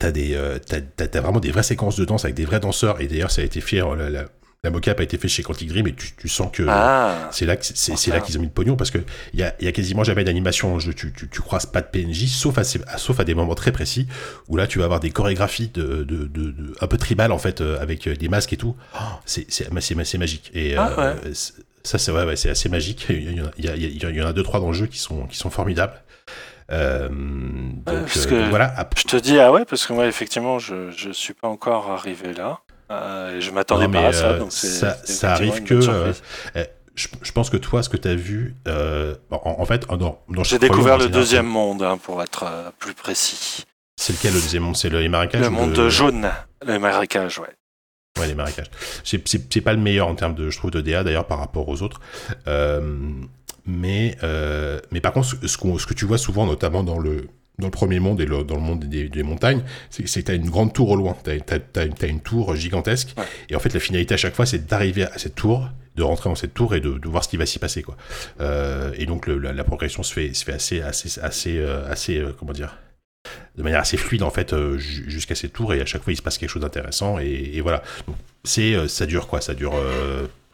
[0.00, 0.58] t'as euh,
[0.98, 3.00] as, vraiment des vraies séquences de danse avec des vrais danseurs.
[3.00, 4.24] Et d'ailleurs, ça a été la
[4.64, 7.28] mocap a été fait chez Quantic Dream et tu, tu sens que ah.
[7.30, 8.98] c'est là c'est là qu'ils ont mis le pognon parce que
[9.32, 10.92] il y a, y a, quasiment jamais d'animation en jeu.
[10.92, 14.08] Tu, tu, tu, croises pas de PNJ sauf à, sauf à des moments très précis
[14.48, 17.60] où là tu vas avoir des chorégraphies de, de, de, un peu tribal en fait
[17.60, 18.74] euh, avec euh, des masques et tout.
[18.94, 19.70] Oh, c'est c'est
[20.16, 20.50] magique.
[20.54, 21.14] Et ah, euh,
[21.84, 23.06] ça c'est ouais, ouais c'est assez magique.
[23.10, 24.86] Il y, a, il, y a, il y en a deux trois dans le jeu
[24.86, 26.02] qui sont qui sont formidables.
[26.70, 28.08] Euh, donc,
[28.50, 28.74] voilà.
[28.96, 32.34] Je te dis ah ouais parce que moi effectivement je je suis pas encore arrivé
[32.34, 32.60] là.
[32.90, 34.30] Euh, je m'attendais pas à ça.
[34.30, 35.74] Euh, donc ça, ça arrive que.
[35.74, 36.12] Euh,
[36.54, 36.64] eh,
[36.94, 40.20] je, je, pense que toi, ce que tu as vu, euh, en, en, fait, dans,
[40.28, 43.64] dans j'ai découvert le deuxième monde, hein, pour être plus précis.
[43.96, 44.76] C'est lequel le deuxième monde?
[44.76, 45.90] C'est le marécages Le monde le...
[45.90, 46.30] jaune,
[46.66, 47.54] les marécages, ouais.
[48.18, 48.70] Ouais, les marécages.
[49.04, 51.82] C'est pas le meilleur en termes de, je trouve, de DA d'ailleurs par rapport aux
[51.82, 52.00] autres.
[53.66, 54.16] Mais,
[54.90, 57.28] mais par contre, ce, ce, que tu vois souvent, notamment dans le,
[57.58, 60.34] dans le premier monde et dans le monde des, des montagnes, c'est que tu as
[60.34, 61.16] une grande tour au loin.
[61.24, 63.14] Tu as, as, une tour gigantesque.
[63.48, 66.30] Et en fait, la finalité à chaque fois, c'est d'arriver à cette tour, de rentrer
[66.30, 67.82] dans cette tour et de, de voir ce qui va s'y passer.
[67.82, 67.96] Quoi.
[68.40, 71.90] Euh, et donc, le, la, la, progression se fait, se fait assez, assez, assez, euh,
[71.90, 72.78] assez euh, comment dire
[73.56, 76.22] de manière assez fluide en fait jusqu'à cette tour et à chaque fois il se
[76.22, 77.82] passe quelque chose d'intéressant et, et, voilà
[78.44, 79.40] c'est ça dure quoi?
[79.42, 79.74] Ça dure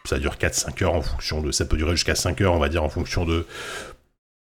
[0.04, 2.70] ça dure 4-5 heures en fonction de ça peut durer jusqu'à 5 heures on va
[2.70, 3.46] dire en fonction de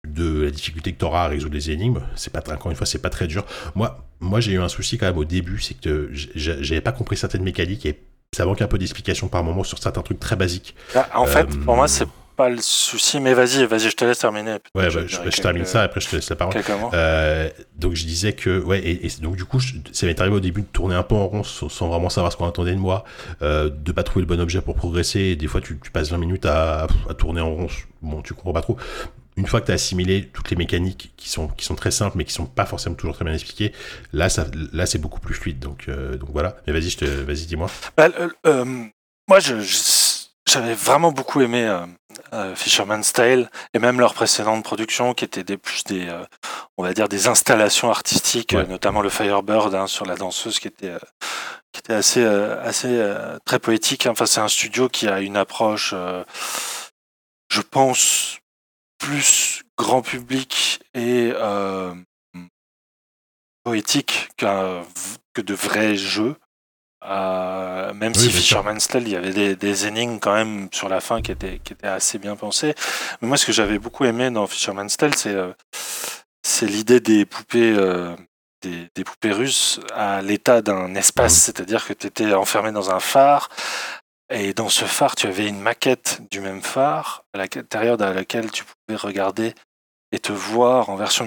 [0.05, 2.01] de la difficulté que tu auras à résoudre les énigmes.
[2.15, 3.45] C'est pas encore une fois, c'est pas très dur.
[3.75, 7.17] Moi, moi j'ai eu un souci quand même au début, c'est que j'avais pas compris
[7.17, 7.99] certaines mécaniques et
[8.35, 10.75] ça manque un peu d'explication par moment sur certains trucs très basiques.
[10.93, 14.19] Ah, en fait, pour moi, c'est pas le souci, mais vas-y, vas-y, je te laisse
[14.19, 14.57] terminer.
[14.75, 16.53] Ouais, je, je, termine ça, après je te laisse la parole.
[16.93, 20.61] Euh, donc je disais que, ouais, et, donc du coup, ça m'est arrivé au début
[20.61, 23.05] de tourner un peu en rond sans, vraiment savoir ce qu'on attendait de moi,
[23.41, 26.11] euh, de pas trouver le bon objet pour progresser, et des fois tu, tu passes
[26.11, 27.67] 20 minutes à, à, tourner en rond,
[28.01, 28.77] bon, tu comprends pas trop
[29.37, 32.17] une fois que tu as assimilé toutes les mécaniques qui sont, qui sont très simples
[32.17, 33.73] mais qui sont pas forcément toujours très bien expliquées,
[34.13, 35.59] là, ça, là c'est beaucoup plus fluide.
[35.59, 36.55] Donc, euh, donc voilà.
[36.65, 37.69] Mais vas-y, je vas-y, dis-moi.
[37.97, 38.09] Bah,
[38.45, 38.65] euh,
[39.27, 41.85] moi, j'avais vraiment beaucoup aimé euh,
[42.33, 46.07] euh, Fisherman's Tale et même leur précédente production qui était des plus des,
[46.77, 50.93] on va dire des installations artistiques, notamment le Firebird hein, sur la danseuse qui était
[51.73, 53.13] qui était assez assez
[53.43, 54.07] très poétique.
[54.07, 55.93] Enfin, c'est un studio qui a une approche,
[57.49, 58.39] je pense
[59.05, 61.93] plus grand public et euh,
[63.63, 64.83] poétique qu'un-
[65.33, 66.35] que de vrais jeux.
[67.03, 68.31] Euh, même Oui, si.
[68.31, 71.59] Fisherman's Tale, il y avait des, des énigmes quand même sur la fin qui étaient,
[71.63, 72.73] qui étaient assez bien pensées.
[73.21, 75.53] Mais moi, ce que j'avais beaucoup aimé dans Fisherman's Tale, c'est euh,
[76.43, 77.75] c'est l'idée des poupées,
[78.61, 81.39] des, des poupées russes à l'état d'un espace, Mhm.
[81.41, 83.49] c'est-à-dire que tu étais enfermé dans un phare.
[84.33, 88.49] Et dans ce phare, tu avais une maquette du même phare, à l'intérieur de laquelle
[88.51, 89.53] tu pouvais regarder
[90.11, 91.25] et te voir en version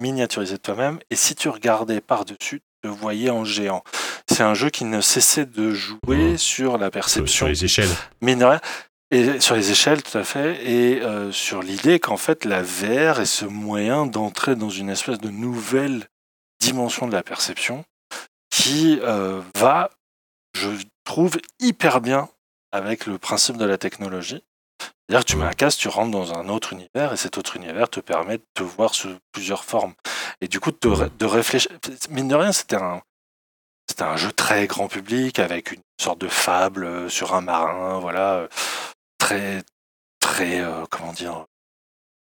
[0.00, 0.98] miniaturisée de toi-même.
[1.10, 3.82] Et si tu regardais par-dessus, tu te voyais en géant.
[4.30, 5.98] C'est un jeu qui ne cessait de jouer
[6.32, 6.38] Mhm.
[6.38, 7.90] sur la perception sur les échelles.
[8.22, 8.58] mine
[9.10, 13.20] et sur les échelles, tout à fait, et euh, sur l'idée qu'en fait la VR
[13.20, 16.06] est ce moyen d'entrer dans une espèce de nouvelle
[16.60, 17.84] dimension de la perception
[18.50, 19.90] qui euh, va,
[20.54, 20.70] je
[21.04, 22.28] trouve, hyper bien
[22.72, 24.42] avec le principe de la technologie.
[24.80, 27.56] C'est-à-dire que tu mets un casque, tu rentres dans un autre univers et cet autre
[27.56, 29.94] univers te permet de te voir sous plusieurs formes.
[30.40, 31.70] Et du coup, de, ré- de réfléchir.
[32.08, 33.02] Mine de rien, c'était un,
[33.88, 37.98] c'était un jeu très grand public avec une sorte de fable euh, sur un marin,
[37.98, 38.48] voilà, euh,
[39.18, 39.62] très,
[40.20, 41.44] très, euh, comment dire,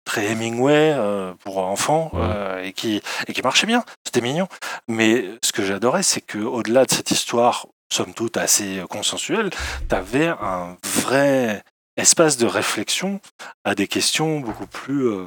[0.07, 3.85] très Hemingway euh, pour enfants euh, et qui et qui marchait bien.
[4.07, 4.49] C'était mignon.
[4.89, 9.51] Mais ce que j'adorais, c'est que au-delà de cette histoire, somme toute assez euh, consensuelle,
[9.89, 11.63] t'avais un vrai
[11.97, 13.21] espace de réflexion
[13.65, 15.27] à des questions beaucoup plus euh,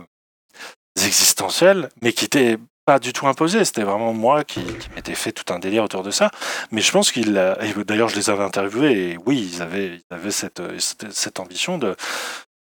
[0.95, 3.65] existentielles, mais qui étaient pas du tout imposées.
[3.65, 4.61] C'était vraiment moi qui,
[4.95, 6.31] m'étais fait tout un délire autour de ça.
[6.71, 11.77] Mais je pense qu'il D'ailleurs, je les avais interviewés oui, ils avaient, euh, cette, ambition
[11.77, 11.95] de,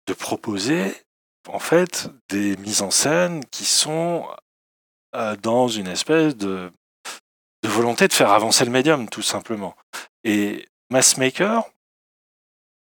[0.07, 0.93] de proposer
[1.49, 4.25] en fait des mises en scène qui sont
[5.43, 6.71] dans une espèce de,
[7.63, 9.75] de volonté de faire avancer le médium, tout simplement.
[10.23, 11.63] Et Massmaker,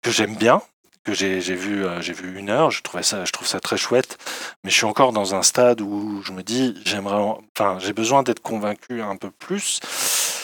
[0.02, 0.62] que j'aime bien,
[1.04, 3.58] que j'ai j'ai vu, euh, j'ai vu une heure, je, trouvais ça, je trouve ça
[3.60, 4.16] très chouette,
[4.64, 7.92] mais je suis encore dans un stade où je me dis, j'aimerais, en- enfin, j'ai
[7.92, 9.80] besoin d'être convaincu un peu plus.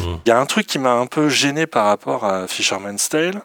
[0.00, 0.04] Mm.
[0.24, 3.42] Il y a un truc qui m'a un peu gêné par rapport à Fisherman's Tale.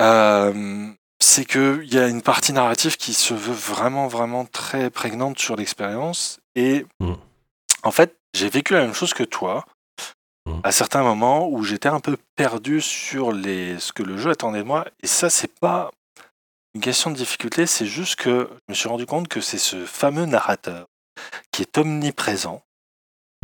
[0.00, 0.88] Euh,
[1.20, 5.56] c'est qu'il y a une partie narrative qui se veut vraiment, vraiment très prégnante sur
[5.56, 6.38] l'expérience.
[6.54, 7.14] Et Mm.
[7.82, 9.64] en fait, j'ai vécu la même chose que toi
[10.46, 10.60] Mm.
[10.64, 14.60] à certains moments où j'étais un peu perdu sur les, ce que le jeu attendait
[14.60, 14.86] de moi.
[15.02, 15.90] Et ça, c'est pas
[16.74, 19.84] une question de difficulté, c'est juste que je me suis rendu compte que c'est ce
[19.84, 20.86] fameux narrateur
[21.52, 22.62] qui est omniprésent,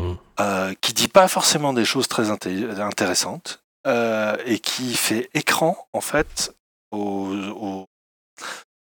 [0.01, 0.15] Mm.
[0.41, 5.77] euh, qui dit pas forcément des choses très inté- intéressantes euh, et qui fait écran
[5.93, 6.55] en fait
[6.91, 7.87] aux, aux,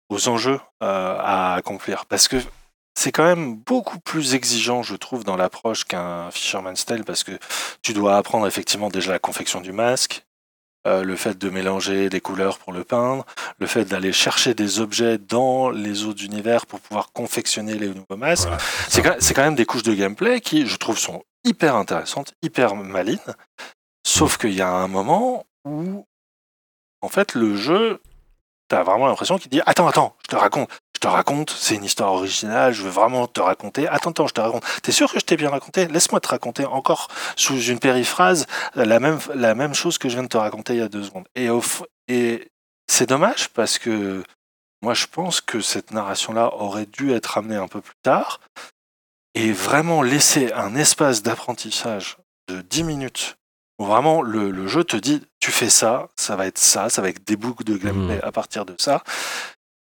[0.10, 2.06] aux enjeux euh, à accomplir.
[2.06, 2.38] Parce que
[2.96, 7.32] c'est quand même beaucoup plus exigeant, je trouve, dans l'approche qu'un Fisherman's Tale, parce que
[7.82, 10.26] tu dois apprendre effectivement déjà la confection du masque,
[10.86, 13.26] euh, le fait de mélanger des couleurs pour le peindre,
[13.58, 18.18] le fait d'aller chercher des objets dans les autres univers pour pouvoir confectionner les nouveaux
[18.18, 18.50] masques.
[18.50, 18.62] Voilà.
[18.90, 22.34] C'est quand, c'est quand même des couches de gameplay qui, je trouve, sont hyper intéressantes,
[22.42, 23.20] hyper malines.
[24.06, 26.06] Sauf qu'il y a un moment où,
[27.02, 28.02] en fait, le jeu,
[28.68, 30.70] t'as vraiment l'impression qu'il dit Attends, attends, je te raconte,
[31.04, 33.90] te raconte, c'est une histoire originale, je veux vraiment te raconter.
[33.90, 34.64] Attends, attends, je te raconte.
[34.84, 35.86] T'es sûr que je t'ai bien raconté?
[35.88, 40.24] Laisse-moi te raconter encore sous une périphrase la même, la même chose que je viens
[40.24, 41.28] de te raconter il y a deux secondes.
[41.36, 42.50] Et,
[42.88, 44.24] c'est dommage parce que
[44.82, 48.40] moi, je pense que cette narration-là aurait dû être amenée un peu plus tard
[49.34, 53.38] et vraiment laisser un espace d'apprentissage de 10 minutes
[53.80, 57.02] où vraiment le, le jeu te dit tu fais ça, ça va être ça, ça
[57.02, 59.04] va être des boucles de gameplay à partir de ça.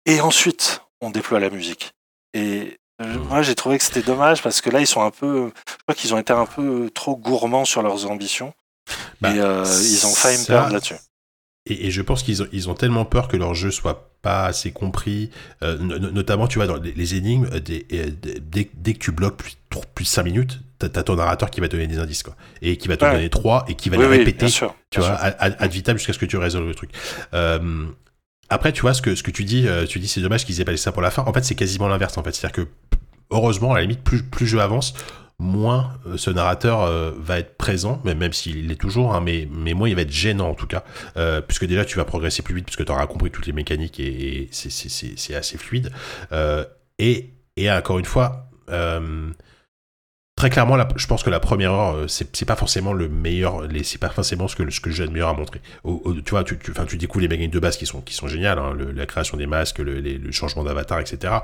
[0.05, 1.91] Et ensuite, on déploie la musique.
[2.34, 5.51] Et euh, moi, j'ai trouvé que c'était dommage parce que là, ils sont un peu.
[5.68, 8.54] Je crois qu'ils ont été un peu trop gourmands sur leurs ambitions.
[9.22, 10.95] Bah, et euh, ils ont failli me perdre là-dessus.
[11.66, 14.45] Et, et je pense qu'ils ont, ils ont tellement peur que leur jeu soit pas
[14.45, 15.30] assez compris,
[15.64, 18.99] euh, no- no- notamment, tu vois, dans les, les énigmes, des- des- dès, dès que
[18.99, 19.56] tu bloques plus,
[19.95, 22.36] plus de 5 minutes, t'as as ton narrateur qui va te donner des indices, quoi.
[22.62, 23.12] Et qui va te Ouais.
[23.14, 24.76] donner 3 et qui va Oui, les répéter, sûr.
[24.89, 25.18] tu vois, sûr.
[25.22, 26.91] ad, ad- ad vitam jusqu'à ce que tu résolves le truc.
[27.34, 27.86] Euh,
[28.54, 30.62] après, tu vois, ce que, ce que tu dis, euh, tu dis c'est dommage qu'ils
[30.62, 31.24] aient pas laissé ça pour la fin.
[31.26, 32.34] En fait, c'est quasiment l'inverse, en fait.
[32.34, 32.70] C'est-à-dire que,
[33.32, 34.93] heureusement, à la limite, plus, plus jeu avance,
[35.39, 39.47] moins euh, ce narrateur euh, va être présent, même, même s'il l'est toujours, hein, mais,
[39.51, 40.84] mais moins il va être gênant en tout cas,
[41.47, 44.47] puisque déjà tu vas progresser plus vite, puisque tu auras compris toutes les mécaniques et,
[44.51, 45.91] c'est- assez fluide.
[46.99, 48.49] Et, et encore une fois,
[50.44, 53.62] très clairement, la- je pense que la première heure, euh, c'est pas forcément le meilleur,
[53.66, 55.62] les- c'est pas forcément ce que, ce que a de meilleur à montrer.
[55.86, 58.28] Au- tu vois, tu, tu, tu découvres les mécaniques de base qui sont, qui sont
[58.28, 61.36] géniales, hein, la création des masques, le, changement d'avatar, etc.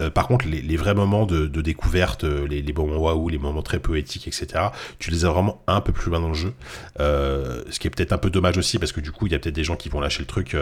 [0.00, 3.60] Euh, par contre, les, vrais moments de, découverte, euh, les, les moments waouh, les moments
[3.60, 4.68] très poétiques, etc.,
[4.98, 6.54] tu les as vraiment un peu plus loin dans le jeu.
[6.98, 9.38] Ce qui est peut-être un peu dommage aussi, parce que du coup, il y a
[9.38, 10.54] peut-être des gens qui vont lâcher le truc.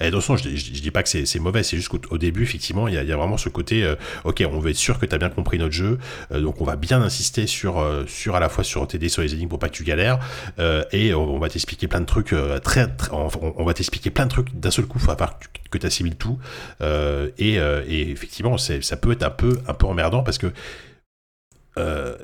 [0.00, 2.42] Et attention, je, je, je dis pas que c'est mauvais, c'est juste qu'au au début,
[2.42, 3.88] effectivement, il y, a, y a vraiment ce côté,
[4.24, 5.98] ok, on veut être sûr que tu as bien compris notre jeu,
[6.32, 9.34] donc on va bien insister sur, euh, sur à la fois sur t'aider sur les
[9.34, 10.18] énigmes pour pas que tu galères,
[10.58, 14.30] euh, et on, va t'expliquer plein de trucs, euh, très, on, va t'expliquer plein de
[14.30, 15.38] trucs d'un seul coup, à part
[15.70, 16.38] que, tu assimiles tout.
[17.38, 17.56] Et,
[17.88, 20.52] effectivement, ça peut être un peu, un peu emmerdant parce que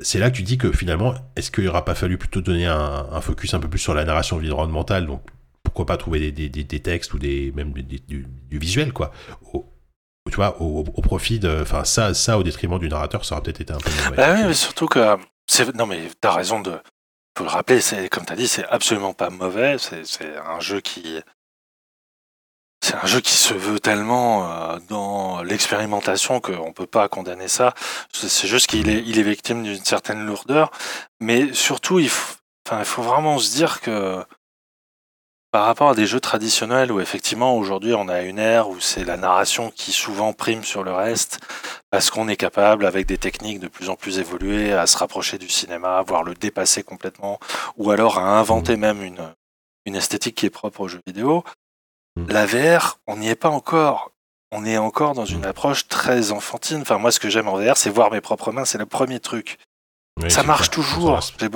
[0.02, 3.20] c'est là que tu dis que finalement, est-ce qu'il aura pas fallu plutôt donner un,
[3.20, 5.22] focus un peu plus sur la narration environnementale, donc
[5.64, 9.12] pourquoi pas trouver des, textes ou des même du, visuel quoi,
[10.30, 13.42] tu vois, au, au profit de, enfin ça, ça au détriment du narrateur, ça aurait
[13.42, 13.90] peut-être été un peu.
[14.04, 14.16] mauvais.
[14.16, 15.16] Bah oui, mais surtout que.
[15.46, 16.78] c'est- Non, mais t'as raison de.
[17.38, 19.76] Faut le rappeler, c'est comme t'as dit, c'est absolument pas mauvais.
[19.78, 21.20] C'est c'est un jeu qui.
[22.82, 27.74] C'est un jeu qui se veut tellement euh, dans l'expérimentation qu'on peut pas condamner ça.
[28.12, 30.70] C'est juste qu'il est, il est victime d'une certaine lourdeur.
[31.20, 32.36] Mais surtout, il faut,
[32.72, 34.24] il faut vraiment se dire que
[35.50, 39.04] par rapport à des jeux traditionnels où effectivement aujourd'hui on a une ère où c'est
[39.04, 41.40] la narration qui souvent prime sur le reste,
[41.90, 45.38] parce qu'on est capable, avec des techniques de plus en plus évoluées, à se rapprocher
[45.38, 47.40] du cinéma, voire le dépasser complètement,
[47.76, 49.34] ou alors à inventer même une,
[49.86, 51.42] une esthétique qui est propre aux jeux vidéo.
[52.16, 52.26] Mm.
[52.28, 54.12] La VR, on n'y est pas encore.
[54.52, 56.82] On est encore dans une approche très enfantine.
[56.82, 58.64] Enfin, moi, ce que j'aime en VR, c'est voir mes propres mains.
[58.64, 59.58] C'est le premier truc.
[60.22, 61.20] Oui, ça marche toujours.
[61.38, 61.48] J'ai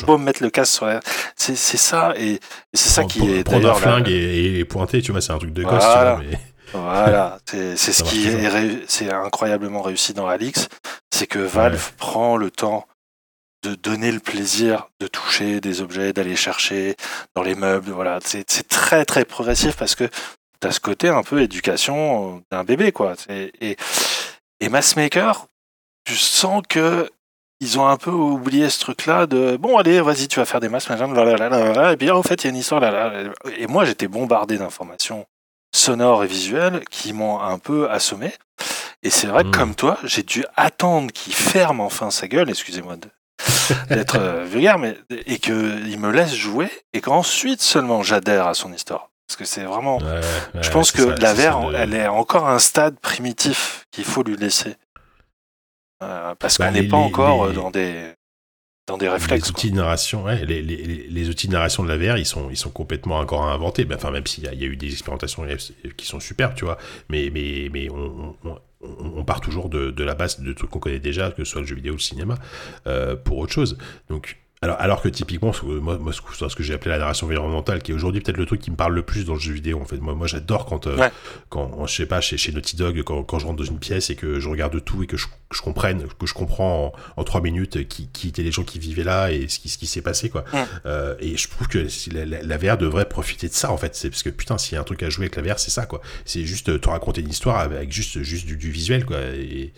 [0.00, 1.00] beau, me mettre le casque sur la...
[1.36, 2.40] C'est ça, et, et
[2.74, 5.52] c'est ça qui est prendre un flingue et, et pointer, tu vois, c'est un truc
[5.52, 6.18] de gosse, Voilà.
[6.20, 6.38] tu vois, mais
[6.72, 10.68] Voilà, c'est ce qui est, c'est incroyablement réussi dans Alix,
[11.12, 11.92] c'est que Valve Ouais.
[11.98, 12.86] prend le temps
[13.64, 16.96] de donner le plaisir de toucher des objets, d'aller chercher
[17.34, 20.04] dans les meubles, voilà, c'est très très progressif parce que
[20.62, 23.14] tu as ce côté un peu éducation d'un bébé quoi.
[23.18, 23.76] C'est- Et,
[24.60, 25.46] et Massmaker,
[26.04, 27.10] tu sens que
[27.60, 30.68] ils ont un peu oublié ce truc-là de bon allez vas-y tu vas faire des
[30.68, 33.12] blablabla, et puis en fait il y a une histoire là, là.
[33.58, 35.26] et moi j'étais bombardé d'informations
[35.74, 38.32] sonores et visuels qui m'ont un peu assommé
[39.02, 39.52] et c'est vrai que Mm.
[39.52, 42.96] comme toi j'ai dû attendre qu'il ferme enfin sa gueule excusez-moi
[43.88, 44.96] d'être euh, vulgaire mais
[45.26, 49.62] et qu'il me laisse jouer et qu'ensuite seulement j'adhère à son histoire parce que c'est
[49.64, 52.98] vraiment Ouais, ouais, je pense que ça, la VR, le- elle est encore un stade
[52.98, 54.74] primitif qu'il faut lui laisser.
[56.02, 57.94] Euh, parce Bah, qu'on n'est les- pas les- encore les- euh, dans des,
[58.86, 59.50] dans des les réflexes.
[59.50, 59.58] quoi.
[59.58, 62.24] outils de narration, ouais, les, les- les- les outils de narration de la VR, ils
[62.26, 63.86] sont, ils sont complètement encore à inventer.
[63.94, 65.46] Enfin, même s'il y, y a eu des expérimentations
[65.96, 66.78] qui sont super, tu vois.
[67.10, 68.58] Mais, mais, mais on, on-
[69.24, 71.66] part toujours de, de la base de trucs qu'on connaît déjà, que ce soit le
[71.66, 72.36] jeu vidéo ou le cinéma,
[72.86, 73.76] euh, pour autre chose.
[74.08, 77.92] Donc, alors, alors que typiquement, ce- moi, ce que j'ai appelé la narration environnementale, qui
[77.92, 79.84] est aujourd'hui peut-être le truc qui me parle le plus dans le jeu vidéo, en
[79.84, 79.98] fait.
[79.98, 81.10] Moi, moi j'adore quand, euh, Ouais.
[81.50, 84.08] quand, je sais pas, chez, chez Naughty Dog, quand, quand je rentre dans une pièce
[84.10, 87.20] et que je regarde tout et que je, que je comprenne, que je comprends en,
[87.20, 89.78] en trois minutes qui, qui étaient les gens qui vivaient là et ce qui, ce
[89.78, 90.44] qui s'est passé, quoi.
[90.52, 90.64] Ouais.
[90.86, 93.96] Euh, et je trouve que la, la, la VR devrait profiter de ça, en fait.
[93.96, 95.72] C'est parce que putain, s'il y a un truc à jouer avec la VR, c'est
[95.72, 96.00] ça, quoi.
[96.24, 99.18] C'est juste euh, te raconter une histoire avec juste, juste du, du visuel, quoi.
[99.20, 99.72] Et,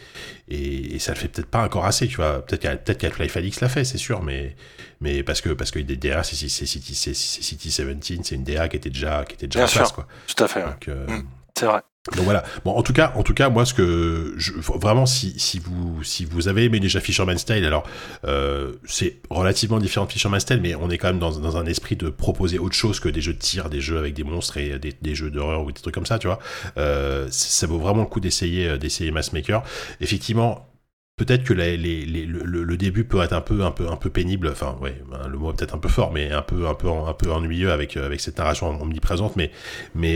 [0.51, 2.45] et, et ça le fait peut-être pas encore assez, tu vois.
[2.45, 4.55] Peut-être qu'à- peut-être qu'Half-Life Alix l'a fait, c'est sûr, mais,
[5.01, 8.35] mais parce que, parce que derrière, c'est c'est- c'est City, c'est- c'est City 17, c'est
[8.35, 10.07] une DA qui était déjà, qui était déjà en place, quoi.
[10.27, 11.27] Tout à fait, euh, Mm.
[11.59, 11.81] c'est vrai.
[12.11, 12.43] Donc voilà.
[12.65, 16.03] Bon, en tout cas, en tout cas, moi, ce que je, vraiment, si, si vous
[16.03, 17.85] si vous avez aimé déjà Fisherman Style, alors
[18.27, 21.67] euh, c'est relativement différent de Fisherman Style, mais on est quand même dans, dans un
[21.67, 24.57] esprit de proposer autre chose que des jeux de tir, des jeux avec des monstres
[24.57, 26.41] et des, jeux d'horreur ou des trucs comme ça, tu vois.
[26.77, 29.63] Euh, ça vaut vraiment le coup d'essayer euh, d'essayer Massmaker.
[30.01, 30.72] Effectivement.
[31.17, 34.49] Peut-être que le, début peut être un peu, un peu, pénible.
[34.49, 37.71] Enfin, ouais, ben, le mot peut-être un peu fort, mais un peu, un peu, ennuyeux
[37.71, 39.37] avec, euh, avec cette narration omniprésente.
[39.37, 39.51] Mais,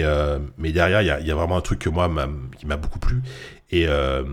[0.02, 2.10] euh, derrière, il y a, vraiment un truc que moi,
[2.58, 3.22] qui m'a beaucoup plu.
[3.70, 4.24] Et, euh,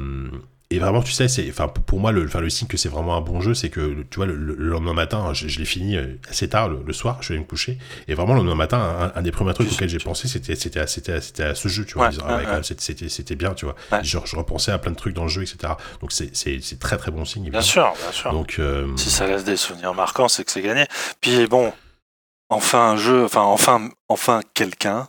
[0.75, 3.15] et vraiment, tu sais, c'est, enfin, pour moi, le, enfin, le signe que c'est vraiment
[3.17, 5.95] un bon jeu, c'est que, tu vois, le, le lendemain matin, je, je l'ai fini
[5.97, 7.77] euh, assez tard le, le soir, je vais me coucher.
[8.07, 10.79] Et vraiment, le lendemain matin, un, un des premiers trucs auxquels j'ai pensé, c'était, c'était,
[10.79, 12.09] à- c'était, à- c'était à ce jeu, tu vois.
[12.09, 12.61] Ouais, ah ouais, ouais.
[13.07, 13.75] c'était, bien, tu vois.
[14.03, 15.73] Genre, je repensais à plein de trucs dans le jeu, etc.
[16.01, 17.49] Donc, c'est, c'est, c'est très, très bon signe.
[17.49, 18.31] Bien sûr, bien sûr.
[18.31, 20.85] Donc, euh, Si ça laisse des souvenirs marquants, c'est que c'est gagné.
[21.21, 21.71] Puis bon,
[22.49, 25.07] enfin un jeu, enfin enfin enfin quelqu'un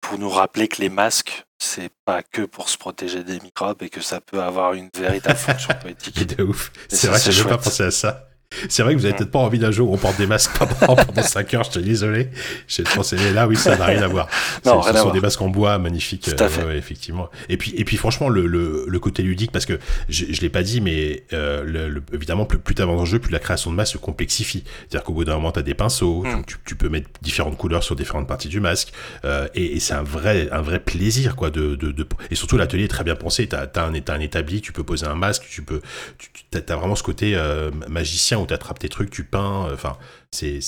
[0.00, 3.88] pour nous rappeler que les masques, c'est pas que pour se protéger des microbes et
[3.88, 6.26] que ça peut avoir une véritable fonction poétique.
[6.36, 6.70] de ouf.
[6.90, 8.28] Et C'est vrai que c'est j'ai pas pensé à ça.
[8.68, 10.52] C'est vrai que vous avez peut-être pas envie d'un jeu où on porte des masques
[10.56, 12.28] pendant, pendant 5 heures, je te désolé.
[12.68, 14.28] J'ai pensé, là, oui, ça n'a rien à voir.
[14.64, 15.12] Non, ce sont voir.
[15.12, 16.22] des masques en bois magnifiques.
[16.22, 16.64] Tout à euh, fait.
[16.64, 17.28] ouais, effectivement.
[17.48, 19.78] Et puis, et puis franchement, le, le, le côté ludique, parce que
[20.08, 23.18] je, je l'ai pas dit, mais euh, le, évidemment, plus, plus t'avances dans le jeu,
[23.18, 24.64] plus la création de masques se complexifie.
[24.88, 26.44] C'est-à-dire qu'au bout d'un moment, t'as des pinceaux, Mm.
[26.46, 28.92] tu, tu- tu peux mettre différentes couleurs sur différentes parties du masque,
[29.24, 31.50] euh, et, et c'est un vrai, un vrai plaisir, quoi.
[31.50, 33.46] De, de, de- et surtout, l'atelier est très bien pensé.
[33.48, 35.80] T'as as un, établi, tu peux poser un masque, tu peux,
[36.18, 37.70] tu, tu- t'as, t'as vraiment ce côté euh,
[38.42, 39.66] où t'attrapes tes trucs, tu peins.
[39.68, 39.96] euh, Enfin,
[40.32, 40.60] c'est,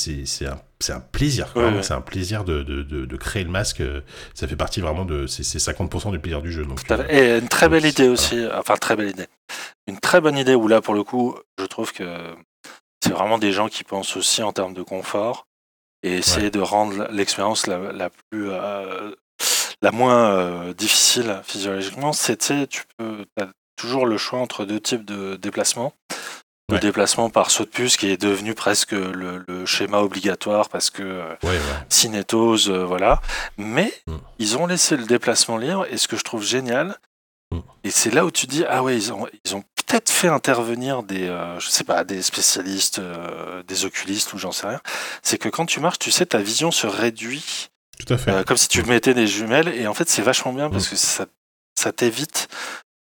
[0.46, 1.52] un, c'est un plaisir.
[1.56, 1.82] Ouais, ouais.
[1.82, 3.80] C'est un plaisir de, de, de, de créer le masque.
[3.80, 4.00] euh,
[4.34, 6.64] Ça fait partie vraiment de, c'est, c'est 50% du plaisir du jeu.
[6.64, 7.04] Donc, euh.
[7.08, 9.26] Et une très belle idée aussi, enfin très belle idée.
[9.86, 12.04] Une très bonne idée où là pour le coup, je trouve que
[13.02, 15.46] c'est vraiment des gens qui pensent aussi en termes de confort
[16.02, 19.12] et essayer de rendre l'expérience la, la, plus euh,
[19.82, 22.12] la moins euh, difficile physiologiquement.
[22.12, 22.36] C'est
[22.68, 25.92] tu peux as toujours le choix entre deux types de déplacements.
[26.70, 26.80] Le Ouais.
[26.80, 31.02] déplacement par saut de puce qui est devenu presque le, le schéma obligatoire parce que
[31.02, 31.60] euh, Ouais, ouais.
[31.88, 33.22] cinétose, euh, voilà.
[33.56, 34.16] Mais Mm.
[34.38, 36.98] ils ont laissé le déplacement libre et ce que je trouve génial,
[37.50, 37.60] Mm.
[37.84, 41.02] et c'est là où tu dis ah ouais ils ont ils ont peut-être fait intervenir
[41.02, 44.80] des euh, je sais pas des spécialistes, euh, des oculistes ou j'en sais rien.
[45.22, 47.70] C'est que quand tu marches, tu sais ta vision se réduit
[48.06, 48.44] Tout à fait.
[48.46, 51.24] comme si tu mettais des jumelles et en fait c'est vachement bien parce que ça
[51.78, 52.48] ça t'évite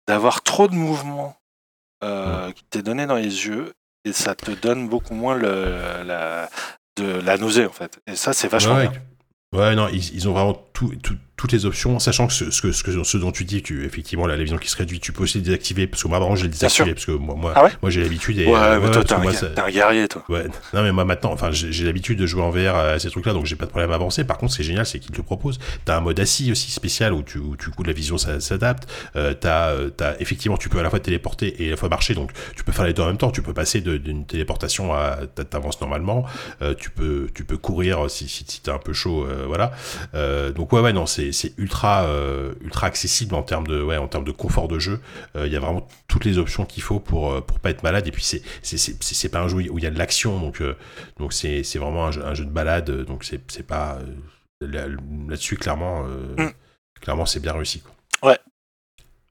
[0.07, 1.35] d'avoir trop de mouvements
[2.03, 3.73] euh, qui t'est donné dans les yeux
[4.05, 6.49] et ça te donne beaucoup moins le, la,
[6.97, 8.01] de la nausée en fait.
[8.07, 9.03] Et ça c'est vachement ouais, bien.
[9.61, 12.61] ouais, non, ils, ils ont vraiment tout, tout- toutes les options, sachant que ce, ce
[12.61, 15.23] que, ce, dont tu dis, tu, effectivement, la, la vision qui se réduit, tu peux
[15.23, 16.51] aussi le désactiver, parce que moi, avant, je sûr.
[16.51, 18.39] désactivé, parce que moi, moi, Ah ouais moi j'ai l'habitude.
[18.39, 20.23] Et, Ouais, euh, mais toi t'es un, ça- un guerrier toi.
[20.29, 20.45] Ouais,
[20.75, 23.47] non mais moi maintenant, enfin j'ai l'habitude de jouer en VR à ces trucs-là, donc
[23.47, 24.25] j'ai pas de problème à avancer.
[24.25, 25.59] Par contre, ce qui est génial, c'est qu'ils te le proposent.
[25.87, 28.87] T'as un mode assis aussi spécial où tu, où tu coup la vision s'adapte.
[29.17, 31.77] Euh, t'as, euh, t'as effectivement, tu peux à la fois te téléporter et à la
[31.79, 33.31] fois marcher, donc tu peux faire les deux en même temps.
[33.31, 36.27] Tu peux passer d'une téléportation à t'a- t'avances normalement.
[36.61, 39.73] Euh, tu peux, tu peux courir si si, si t'es un peu chaud, euh, voilà.
[40.15, 44.07] Euh, donc ouais ouais non, c'est ultra euh, ultra accessible en termes de ouais en
[44.09, 45.01] termes de confort de jeu.
[45.37, 47.83] Euh, Il y a vraiment toutes les options qu'il faut pour euh, pour pas être
[47.83, 48.07] malade.
[48.07, 50.77] Et puis c'est c'est pas un jeu où il y a de l'action, donc euh,
[51.19, 52.91] donc c'est c'est vraiment un jeu, un jeu de balade.
[53.05, 53.99] Donc c'est pas
[54.61, 54.87] là-
[55.29, 56.51] là-dessus clairement Mm.
[57.01, 57.81] clairement c'est bien réussi.
[57.81, 57.93] Quoi.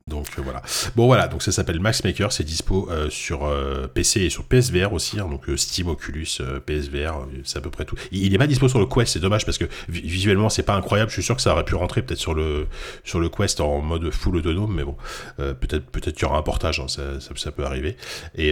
[0.10, 0.62] Donc euh, voilà.
[0.96, 4.44] Bon voilà, donc ça s'appelle Max Maker, c'est dispo euh, sur euh, PC et sur
[4.44, 6.28] PSVR aussi, hein, donc Steam, Oculus,
[6.66, 7.96] PSVR, c'est à peu près tout.
[8.12, 10.64] Il, il est pas dispo sur le Quest, c'est dommage parce que vi- visuellement c'est
[10.64, 11.10] pas incroyable.
[11.10, 12.68] Je suis sûr que ça aurait pu rentrer peut-être sur le
[13.04, 14.96] sur le Quest en mode full autonome, mais bon,
[15.38, 17.96] peut-être peut-être qu'il y aura un portage, hein, ça, ça, ça peut arriver.
[18.36, 18.52] Et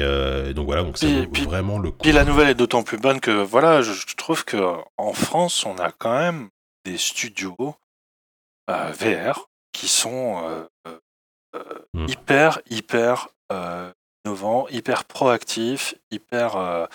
[0.53, 1.97] donc voilà, donc ça vaut vraiment le coup.
[2.03, 4.57] Puis la nouvelle est d'autant plus bonne que voilà, je, je trouve que
[4.97, 6.49] en France, on a quand même
[6.85, 7.55] des studios
[8.69, 10.63] euh, VR qui sont euh,
[11.93, 12.05] Mm.
[12.09, 13.91] hyper hyper euh,
[14.25, 16.85] innovants, hyper proactifs, hyper euh,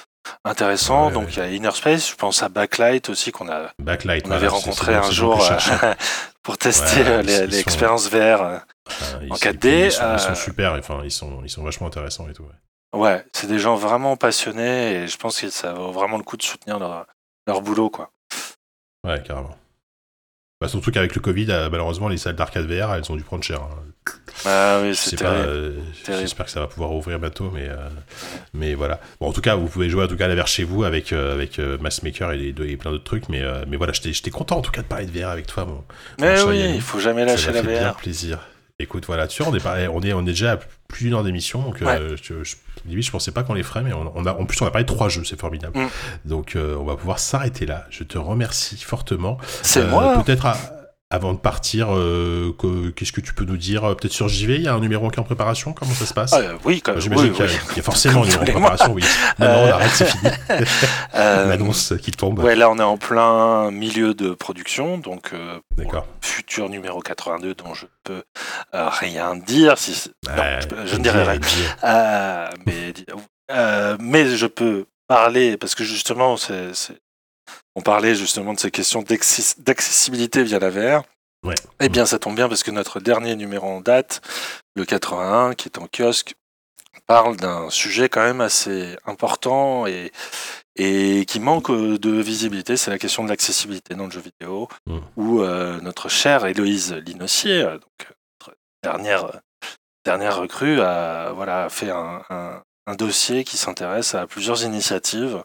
[0.44, 1.08] intéressants.
[1.08, 1.32] Ouais, Donc ouais.
[1.32, 4.26] il y a Inner Space, je pense à Backlight aussi qu'on a Backlight.
[4.26, 5.94] on avait rencontré un jour euh,
[6.42, 8.40] pour tester Ouais, les- ils les sont- expériences VR.
[8.42, 11.86] en et 4D, puis, Ils sont, ils sont super, enfin ils sont ils sont vachement
[11.86, 12.46] intéressants et tout.
[12.94, 13.24] Ouais.
[13.32, 16.42] C'est des gens vraiment passionnés et je pense que ça vaut vraiment le coup de
[16.42, 17.06] soutenir leur,
[17.46, 18.10] leur boulot quoi.
[19.04, 19.56] Ouais, carrément.
[20.60, 23.62] Bah, surtout qu'avec le Covid, malheureusement, les salles d'arcade VR, elles ont dû prendre cher.
[23.62, 23.82] hein.
[24.44, 25.44] Ah oui, c'est terrible.
[25.46, 25.72] euh,
[26.04, 26.22] Terrible.
[26.22, 27.76] j'espère que ça va pouvoir ouvrir bientôt, mais, euh,
[28.54, 29.00] mais voilà.
[29.20, 30.84] Bon, en tout cas, vous pouvez jouer en tout cas à la VR chez vous
[30.84, 34.12] avec, euh, avec euh, Mass Maker et, et plein d'autres trucs, mais, mais voilà, j'étais
[34.12, 35.84] j'étais content en tout cas de parler de VR avec toi, mon,
[36.20, 37.96] Mais cher oui, il faut jamais lâcher la fait bien VR.
[37.96, 38.38] plaisir.
[38.78, 40.56] Écoute, voilà, tu vois, on est, on est, on est déjà à
[40.88, 43.82] plus d'une heure d'émission, donc euh, je, je, limite, je pensais pas qu'on les ferait,
[43.82, 45.78] mais on, on a, en plus, on a parlé de trois jeux, c'est formidable.
[45.78, 45.88] Mm.
[46.24, 47.86] Donc, on va pouvoir s'arrêter là.
[47.90, 49.38] Je te remercie fortement.
[49.62, 50.20] C'est moi.
[50.24, 50.56] Peut-être à-
[51.12, 54.56] avant de partir, euh, que- qu'est-ce que tu peux nous dire euh, Peut-être sur JV,
[54.56, 56.32] il y a un numéro qui est en préparation Comment ça se passe?
[56.32, 57.00] Ah, euh, oui, quand même.
[57.02, 57.76] J'imagine oui, qu'il y, a- oui.
[57.76, 59.02] y a forcément un Comme numéro en préparation, oui.
[59.38, 60.30] Non, non, on Euh, arrête, c'est fini.
[61.14, 62.38] L'annonce qui tombe.
[62.38, 65.32] Ouais, là on est en plein milieu de production, donc
[65.76, 66.06] D'accord.
[66.22, 68.22] futur numéro 82 dont je peux
[68.72, 69.76] rien dire.
[69.78, 70.32] Si non,
[70.86, 71.40] je, ne dirai rien.
[72.66, 72.94] Mais,
[74.00, 76.72] mais je peux parler parce que justement, c'est-
[77.76, 81.02] on parlait justement de ces questions d'access- d'accessibilité via la VR.
[81.44, 81.54] Ouais.
[81.80, 84.20] Eh bien, ça tombe bien parce que notre dernier numéro en date,
[84.76, 86.34] le 81, qui est en kiosque,
[87.06, 90.12] parle d'un sujet quand même assez important et,
[90.76, 92.76] et qui manque euh, de visibilité.
[92.76, 94.98] C'est la question de l'accessibilité dans le jeu vidéo, Mm.
[95.16, 99.40] où euh, notre chère Héloïse Linossier, euh, donc notre dernière
[100.04, 105.42] dernière recrue a voilà fait un, un- un dossier qui s'intéresse à plusieurs initiatives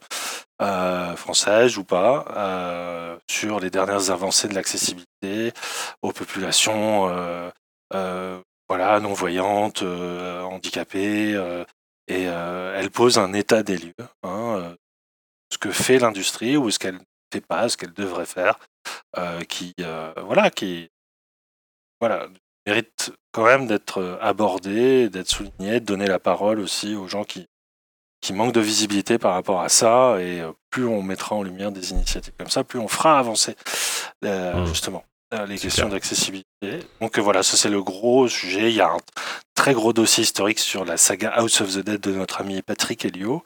[0.61, 5.53] euh, françaises ou pas euh, sur les dernières avancées de l'accessibilité
[6.01, 7.09] aux populations
[7.93, 11.39] euh, voilà non voyantes, handicapées
[12.07, 13.93] et elle pose un état des lieux,
[14.23, 14.75] hein,
[15.53, 16.99] ce que fait l'industrie ou ce qu'elle ne
[17.31, 18.59] fait pas, ce qu'elle devrait faire,
[19.47, 19.73] qui
[20.17, 20.89] voilà qui
[22.01, 22.27] voilà
[22.65, 27.23] mérite quand même d'être euh, abordé, d'être souligné, de donner la parole aussi aux gens
[27.23, 27.45] qui,
[28.19, 30.17] qui manquent de visibilité par rapport à ça.
[30.19, 33.55] Et euh, plus on mettra en lumière des initiatives comme ça, plus on fera avancer
[34.25, 34.65] euh, Mmh.
[34.65, 35.03] justement
[35.47, 36.79] les questions d'accessibilité.
[36.99, 38.71] Donc voilà, ça c'est le gros sujet.
[38.71, 38.97] Il y a un
[39.53, 43.05] très gros dossier historique sur la saga House of the Dead de notre ami Patrick
[43.05, 43.43] Elio.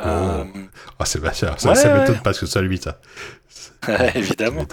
[0.00, 0.44] Euh,
[0.98, 2.00] Ah, c'est pas ça, ça, Ouais, ça ouais.
[2.00, 2.98] m'étonne pas que ce soit lui, ça.
[4.16, 4.66] évidemment.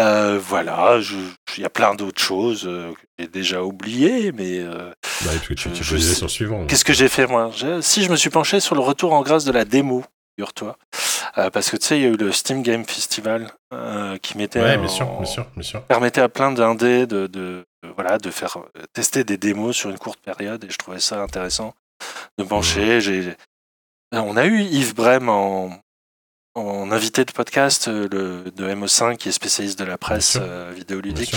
[0.00, 0.98] Euh, voilà,
[1.56, 4.90] il y a plein d'autres choses euh, que j'ai déjà oubliées, mais euh,
[5.24, 6.66] Bah, tu, tu sais- suivant.
[6.66, 7.50] qu'est-ce que j'ai fait moi?
[7.82, 10.02] Si je me suis penché sur le retour en grâce de la démo,
[10.38, 10.78] figure-toi,
[11.52, 13.52] parce que tu sais, il y a eu le Steam Game Festival
[14.22, 15.82] qui mettait Ouais, en- bien sûr, bien sûr, bien sûr.
[15.82, 18.56] permettait à plein d'indés de, de, de- voilà, de faire
[18.94, 21.74] tester des démos sur une courte période et je trouvais ça intéressant
[22.38, 23.00] de pencher.
[23.02, 23.34] J'ai,
[24.12, 25.78] on a eu Yves Brem en,
[26.68, 30.72] en invité de podcast euh, le, de MO5 qui est spécialiste de la presse euh,
[30.74, 31.34] vidéoludique,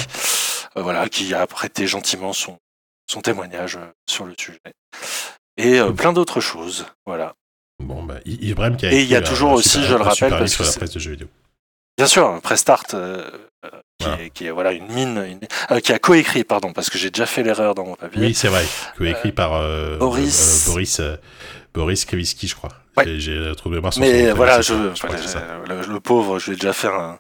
[0.78, 2.58] euh, voilà, qui a prêté gentiment son,
[3.10, 4.60] son témoignage euh, sur le sujet.
[5.58, 7.34] Et euh, plein d'autres choses, voilà.
[7.80, 10.30] Bon, bah, qui a Et il y a toujours un aussi, je le un rappelle,
[10.30, 11.28] livre parce sur que la presse de jeux vidéo.
[11.98, 13.30] Bien sûr, Prestart, euh,
[13.66, 13.70] euh,
[14.00, 14.24] qui, Voilà.
[14.24, 15.40] est, qui est voilà une mine, une-
[15.70, 18.20] euh, qui a coécrit, pardon, parce que j'ai déjà fait l'erreur dans mon papier.
[18.20, 18.66] Oui, c'est vrai.
[18.98, 21.18] Que écrit par euh, Boris- euh, Boris, euh,
[21.74, 22.72] Boris Krivitsky, je crois.
[22.98, 23.18] Ouais.
[23.20, 27.20] J'ai- trouvé sur son Mais voilà, je, le, le pauvre, je vais déjà faire un,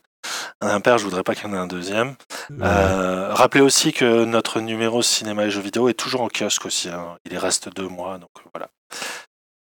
[0.61, 2.15] un impair, je voudrais pas qu'il y en ait un deuxième.
[2.51, 6.65] Euh, Euh, rappelez aussi que notre numéro cinéma et jeux vidéo est toujours en kiosque
[6.65, 6.89] aussi.
[6.89, 7.17] hein.
[7.25, 8.69] Il y reste deux mois, donc voilà.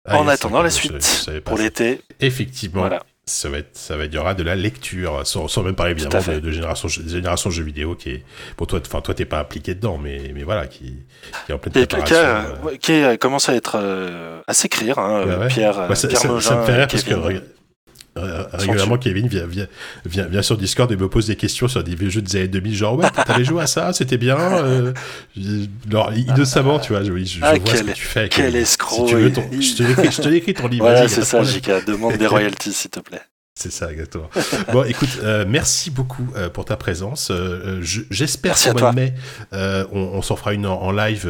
[0.07, 3.03] ah, en attendant la je savais- suite, je savais pas pour l'été, Effectivement, voilà.
[3.29, 5.75] Ça va être, ça va être, il y aura de la lecture, sans, sans même
[5.75, 8.25] parler évidemment de, de génération, de génération jeux vidéo qui est,
[8.57, 10.97] pour toi, enfin toi t'es pas impliqué dedans, mais, mais voilà, qui,
[11.47, 12.17] qui est en pleine Qui, qui préparation.
[12.17, 12.63] a, euh.
[12.65, 15.49] ouais, qui a commencé à être euh, à s'écrire, hein, Ouais, euh, ouais.
[15.49, 17.15] Pierre, euh, ça, Pierre ça- ça Mogin me fait rire et parce que
[18.19, 19.67] Ré- régulièrement Kevin vient, vient,
[20.07, 22.49] vient, vient sur Discord et me pose des questions sur des vieux jeux des années
[22.49, 23.93] 2000 genre ouais t'avais joué à ça?
[23.93, 24.39] C'était bien?
[24.39, 24.93] Euh,
[25.91, 27.13] alors innocemment tu vois je,
[27.43, 30.29] Ah, vois ce que tu fais quel escroc, si tu veux ton, il- je te
[30.29, 31.43] l'écris ton livre Voilà, c'est ça.
[31.43, 31.85] JK.
[31.87, 33.21] Demande des royalties, s'il te plaît.
[33.59, 34.29] C'est ça exactement
[34.73, 38.91] bon écoute euh, merci beaucoup euh, pour ta présence Euh, je- j'espère Merci qu'au mois
[38.93, 39.15] de mai
[39.53, 41.29] on, on s'en fera une en, en live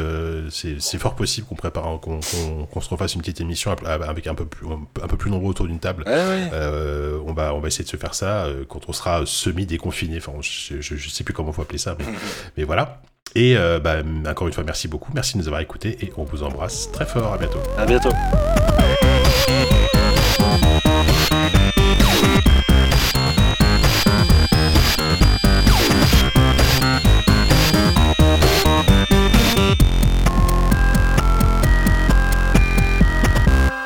[0.50, 4.66] c'est fort possible qu'on prépare qu'on se refasse une petite émission avec un peu plus
[4.68, 6.50] un peu plus nombreux autour d'une table Ouais, ouais.
[7.26, 10.18] on va on va essayer de se faire ça quand on sera semi déconfiné.
[10.18, 12.04] Enfin, je, je, je sais plus comment faut appeler ça, mais,
[12.56, 13.00] mais voilà.
[13.34, 13.96] Et bah,
[14.28, 17.06] encore une fois, merci beaucoup, merci de nous avoir écoutés et on vous embrasse très
[17.06, 17.32] fort.
[17.32, 17.60] À bientôt.
[17.76, 18.10] À bientôt.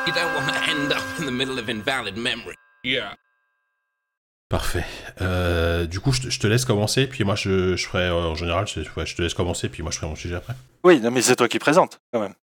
[0.05, 2.55] You don't want to end up in the middle of invalid memory.
[2.83, 3.15] Yeah.
[4.49, 4.85] Parfait.
[5.21, 8.13] Euh, du coup, je te, je te laisse commencer, puis moi, je, je ferai euh,
[8.13, 10.53] en général, je, ouais, je te laisse commencer, puis moi, je ferai mon sujet après.
[10.83, 12.33] Oui, non, mais c'est toi qui présente, quand même.